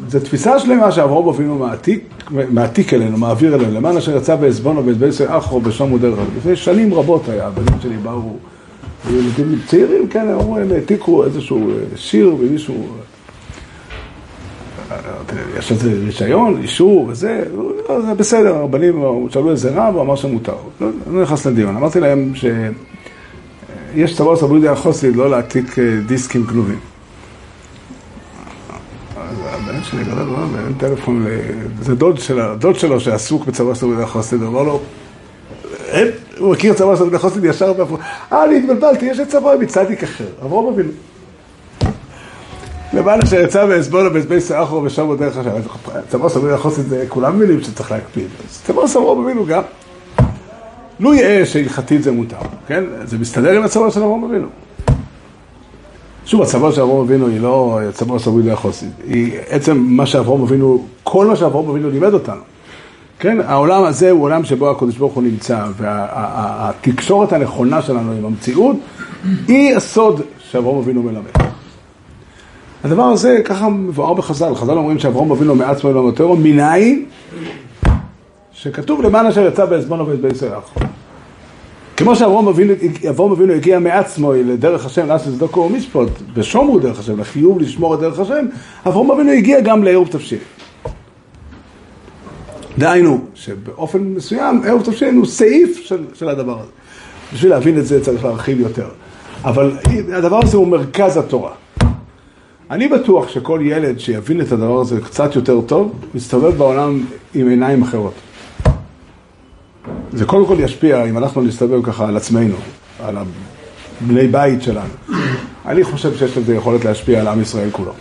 זו 0.07 0.19
תפיסה 0.19 0.59
שלמה 0.59 0.91
שאברהם 0.91 1.27
אבינו 1.27 1.55
מעתיק, 1.55 2.03
מעתיק 2.49 2.93
אלינו, 2.93 3.17
מעביר 3.17 3.55
אלינו, 3.55 3.73
למען 3.73 3.97
אשר 3.97 4.17
יצא 4.17 4.35
בעזבונו 4.35 4.81
ובעזבן 4.85 5.27
אחו 5.27 5.61
בשום 5.61 5.89
מודל 5.89 6.09
רב. 6.09 6.27
לפני 6.37 6.55
שנים 6.55 6.93
רבות 6.93 7.29
היה, 7.29 7.47
הבנים 7.47 7.79
שלי 7.81 7.97
באו, 7.97 8.37
ילדים 9.09 9.59
צעירים, 9.67 10.07
כן, 10.07 10.29
אמרו, 10.29 10.57
הם 10.57 10.71
העתיקו 10.71 11.23
איזשהו 11.23 11.71
שיר 11.95 12.35
ומישהו 12.39 12.87
יש 15.59 15.71
לזה 15.71 15.91
רישיון, 16.05 16.61
אישור 16.61 17.05
וזה, 17.09 17.43
לא, 17.89 18.01
זה 18.01 18.13
בסדר, 18.13 18.55
הרבנים 18.55 19.03
שאלו 19.29 19.51
איזה 19.51 19.71
רב, 19.75 19.93
הוא 19.95 20.01
אמר 20.01 20.15
שמותר. 20.15 20.55
לא, 20.81 20.87
לא 21.11 21.21
נכנס 21.21 21.45
לדיון. 21.45 21.75
אמרתי 21.75 21.99
להם 21.99 22.31
שיש 22.35 24.15
צבא 24.17 24.35
סבודי 24.35 24.67
החוסי 24.67 25.11
לא 25.11 25.29
להעתיק 25.29 25.79
אה, 25.79 25.83
דיסקים 26.07 26.43
גנובים. 26.43 26.94
שלי 29.91 30.03
גדול, 30.03 30.27
לא, 30.27 30.37
אין 30.65 30.73
טלפון, 30.77 31.25
זה 31.81 31.95
דוד 31.95 32.75
שלו 32.75 32.99
שעסוק 32.99 33.45
בצבא 33.45 33.75
סורי 33.75 33.95
לחוסן, 34.01 34.37
הוא 34.37 34.47
אמר 34.47 34.63
לו, 34.63 34.81
אין, 35.85 36.07
הוא 36.37 36.51
מכיר 36.51 36.73
צבא 36.73 36.95
סורי 36.95 37.11
לחוסן 37.11 37.45
ישר 37.45 37.73
באפור, 37.73 37.97
אה, 38.31 38.43
אני 38.43 38.57
התבלבלתי, 38.57 39.05
יש 39.05 39.19
את 39.19 39.27
צבא 39.27 39.51
מצדיק 39.59 40.03
אחר, 40.03 40.25
אברום 40.45 40.73
אבינו. 40.73 40.91
למעלה 42.93 43.25
שיצא 43.25 43.65
בעזבונה 43.65 44.09
בעזבי 44.09 44.41
סאחו 44.41 44.75
ושם 44.75 45.15
בדרך 45.15 45.37
השם, 45.37 45.49
צבא 46.09 46.29
סורי 46.29 46.51
לחוסן 46.51 46.81
זה 46.81 47.05
כולם 47.09 47.39
מילים 47.39 47.61
שצריך 47.61 47.91
להקפיד, 47.91 48.27
צבא 48.63 48.87
סורי 48.87 49.23
אבינו 49.23 49.45
גם. 49.45 49.61
לו 50.99 51.13
יאה 51.13 51.45
שהלכתית 51.45 52.03
זה 52.03 52.11
מותר, 52.11 52.35
כן? 52.67 52.83
זה 53.03 53.17
מסתדר 53.17 53.51
עם 53.51 53.63
הצבא 53.63 53.89
של 53.89 53.99
אברום 53.99 54.23
אבינו. 54.23 54.47
שוב, 56.25 56.41
הצבא 56.41 56.71
של 56.71 56.81
אברום 56.81 57.05
אבינו 57.05 57.27
היא 57.27 57.41
לא 57.41 57.79
הצבא 57.89 58.19
של 58.19 58.29
אברום 58.29 58.49
החוסי, 58.49 58.85
היא 59.07 59.33
עצם 59.49 59.77
מה 59.77 60.05
שאברום 60.05 60.41
אבינו, 60.41 60.85
כל 61.03 61.25
מה 61.25 61.35
שאברום 61.35 61.69
אבינו 61.69 61.89
לימד 61.89 62.13
אותנו. 62.13 62.41
כן, 63.19 63.37
העולם 63.45 63.83
הזה 63.83 64.11
הוא 64.11 64.23
עולם 64.23 64.43
שבו 64.43 64.69
הקדוש 64.69 64.97
ברוך 64.97 65.13
הוא 65.13 65.23
נמצא, 65.23 65.65
והתקשורת 65.77 67.31
וה, 67.31 67.37
הנכונה 67.37 67.81
שלנו 67.81 68.11
עם 68.11 68.25
המציאות 68.25 68.75
היא 69.47 69.75
הסוד 69.75 70.21
שאברום 70.51 70.77
אבינו 70.77 71.03
מלמד. 71.03 71.31
הדבר 72.83 73.03
הזה 73.03 73.41
ככה 73.45 73.69
מבואר 73.69 74.13
בחז"ל, 74.13 74.55
חז"ל 74.55 74.77
אומרים 74.77 74.99
שאברום 74.99 75.31
אבינו 75.31 75.55
מעצמו 75.55 75.89
אלוהים 75.89 76.07
יותר, 76.07 76.27
מנין? 76.27 77.05
שכתוב 78.51 79.01
למען 79.01 79.25
אשר 79.25 79.47
יצא 79.47 79.65
עובד 79.99 80.21
בישראל 80.21 80.51
כמו 81.97 82.15
שאברום 82.15 82.47
אבינו 83.31 83.53
הגיע 83.53 83.79
מעצמו 83.79 84.33
לדרך 84.33 84.85
השם, 84.85 85.07
לעשות 85.07 85.33
צדוקו 85.33 85.59
ומשפוט, 85.59 86.09
ושומרו 86.33 86.79
דרך 86.79 86.99
השם, 86.99 87.19
לחיוב 87.19 87.61
לשמור 87.61 87.95
את 87.95 87.99
דרך 87.99 88.19
השם, 88.19 88.45
אברום 88.87 89.11
אבינו 89.11 89.31
הגיע 89.31 89.61
גם 89.61 89.83
לעירוב 89.83 90.07
תבשיל. 90.07 90.39
דהיינו, 92.77 93.19
שבאופן 93.35 93.99
מסוים 93.99 94.61
עירוב 94.63 94.81
תבשיל 94.81 95.15
הוא 95.15 95.25
סעיף 95.25 95.77
של, 95.77 96.05
של 96.13 96.29
הדבר 96.29 96.59
הזה. 96.59 96.71
בשביל 97.33 97.51
להבין 97.51 97.77
את 97.77 97.85
זה 97.85 98.03
צריך 98.03 98.23
להרחיב 98.23 98.59
יותר. 98.59 98.87
אבל 99.43 99.71
הדבר 100.13 100.39
הזה 100.43 100.57
הוא 100.57 100.67
מרכז 100.67 101.17
התורה. 101.17 101.51
אני 102.71 102.87
בטוח 102.87 103.29
שכל 103.29 103.59
ילד 103.63 103.99
שיבין 103.99 104.41
את 104.41 104.51
הדבר 104.51 104.79
הזה 104.79 105.01
קצת 105.01 105.35
יותר 105.35 105.61
טוב, 105.61 105.93
מסתובב 106.15 106.57
בעולם 106.57 107.03
עם 107.35 107.47
עיניים 107.47 107.81
אחרות. 107.81 108.13
זה 110.15 110.25
קודם 110.25 110.45
כל 110.45 110.55
ישפיע, 110.59 111.05
אם 111.05 111.17
אנחנו 111.17 111.41
נסתובב 111.41 111.85
ככה 111.85 112.07
על 112.07 112.17
עצמנו, 112.17 112.55
על 113.03 113.15
בני 114.01 114.27
בית 114.27 114.61
שלנו. 114.61 114.93
אני 115.65 115.83
חושב 115.83 116.15
שיש 116.15 116.37
לזה 116.37 116.55
יכולת 116.55 116.85
להשפיע 116.85 117.19
על 117.19 117.27
עם 117.27 117.41
ישראל 117.41 117.69
כולו. 117.71 117.93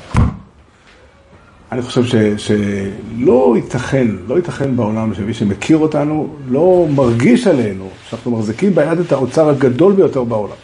אני 1.73 1.83
חושב 1.83 2.05
ש, 2.05 2.15
שלא 2.37 3.53
ייתכן, 3.57 4.07
לא 4.27 4.35
ייתכן 4.35 4.77
בעולם 4.77 5.15
שמי 5.15 5.35
שמכיר 5.35 5.77
אותנו 5.77 6.29
לא 6.49 6.87
מרגיש 6.91 7.47
עלינו 7.47 7.89
שאנחנו 8.11 8.31
מחזיקים 8.31 8.75
ביד 8.75 8.99
את 8.99 9.13
האוצר 9.13 9.49
הגדול 9.49 9.93
ביותר 9.93 10.25
בעולם. 10.25 10.57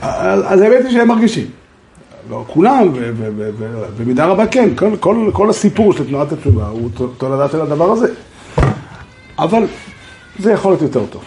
אז 0.00 0.60
האמת 0.60 0.84
היא 0.84 0.92
שהם 0.92 1.08
מרגישים. 1.08 1.46
לא 2.30 2.44
כולם, 2.46 2.88
ובמידה 2.92 4.26
רבה 4.26 4.46
כן, 4.46 4.68
כל, 4.76 4.90
כל, 5.00 5.30
כל 5.32 5.50
הסיפור 5.50 5.92
של 5.92 6.06
תנועת 6.06 6.32
התשובה 6.32 6.66
הוא 6.66 6.90
תולדה 7.18 7.48
של 7.48 7.60
הדבר 7.60 7.90
הזה. 7.90 8.14
אבל 9.38 9.64
זה 10.38 10.52
יכול 10.52 10.70
להיות 10.72 10.82
יותר 10.82 11.06
טוב. 11.06 11.24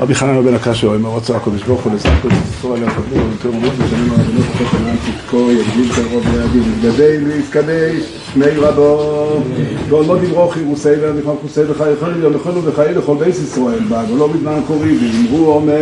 רבי 0.00 0.14
חנן 0.14 0.44
בן 0.44 0.54
הקשי, 0.54 0.86
אומר 0.86 1.08
רוצה 1.08 1.36
הקדוש 1.36 1.62
ברוך 1.62 1.82
הוא 1.82 1.94
לספר 1.94 2.28
את 2.28 2.32
ישראל 2.50 2.76
עליה 2.76 2.90
חתמו 2.90 3.16
יותר 3.16 3.50
מאוד 3.50 3.72
ושנים 3.78 4.10
הרבנות 4.10 4.46
אחרי 4.54 4.66
שנה 4.70 4.92
צדקו 5.06 5.50
יגדיל 5.50 5.92
קרוב 5.94 6.24
לידי 6.26 6.58
מתגדל 6.58 7.24
ויתקדש 7.24 8.02
שמי 8.32 8.46
רבו 8.46 9.26
ועולמות 9.88 10.18
דברו 10.20 10.48
חירוסי 10.48 10.88
ונכון 11.00 11.36
חוסי 11.42 11.60
וחי 11.68 11.90
יכולים 11.90 12.22
יום 12.22 12.34
יכולנו 12.34 12.64
וחיי 12.64 12.94
לכל 12.94 13.16
בייס 13.16 13.42
ישראל 13.42 13.78
בא 13.88 14.02
ולא 14.12 14.26
בזמן 14.26 14.60
קורי 14.66 14.98
ואמרו 14.98 15.46
עומי 15.52 15.72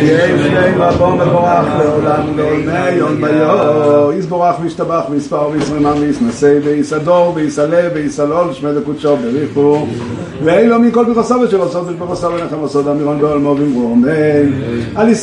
שמי 0.00 0.70
רבו 0.76 1.10
מבורך 1.10 1.66
לעולם 1.78 2.36
לעולמי 2.36 2.90
יום 2.90 3.20
ביו 3.20 4.10
יסבורך 4.18 4.60
וישתבח 4.60 5.04
ויספר 5.10 5.48
וישרמם 5.52 5.94
ויסנסי 6.00 6.58
ויסדור 6.64 7.32
ויסלה 7.34 7.88
ויסלול 7.94 8.52
שמי 8.52 8.70
לקודשו 8.72 9.16
בריחו 9.16 9.86
ואילו 10.44 10.78
מכל 10.78 11.04
ברכסו 11.04 11.34
ושל 11.34 11.62
עשות 11.62 11.98
ברכסו 11.98 12.26
ונחם 12.26 12.64
עשות 12.64 12.88
אמירון 12.88 13.20
בעולמו 13.20 13.56
ואמרו 13.58 13.94
אמן 13.94 14.08
על 14.94 15.08
ישראל 15.08 15.18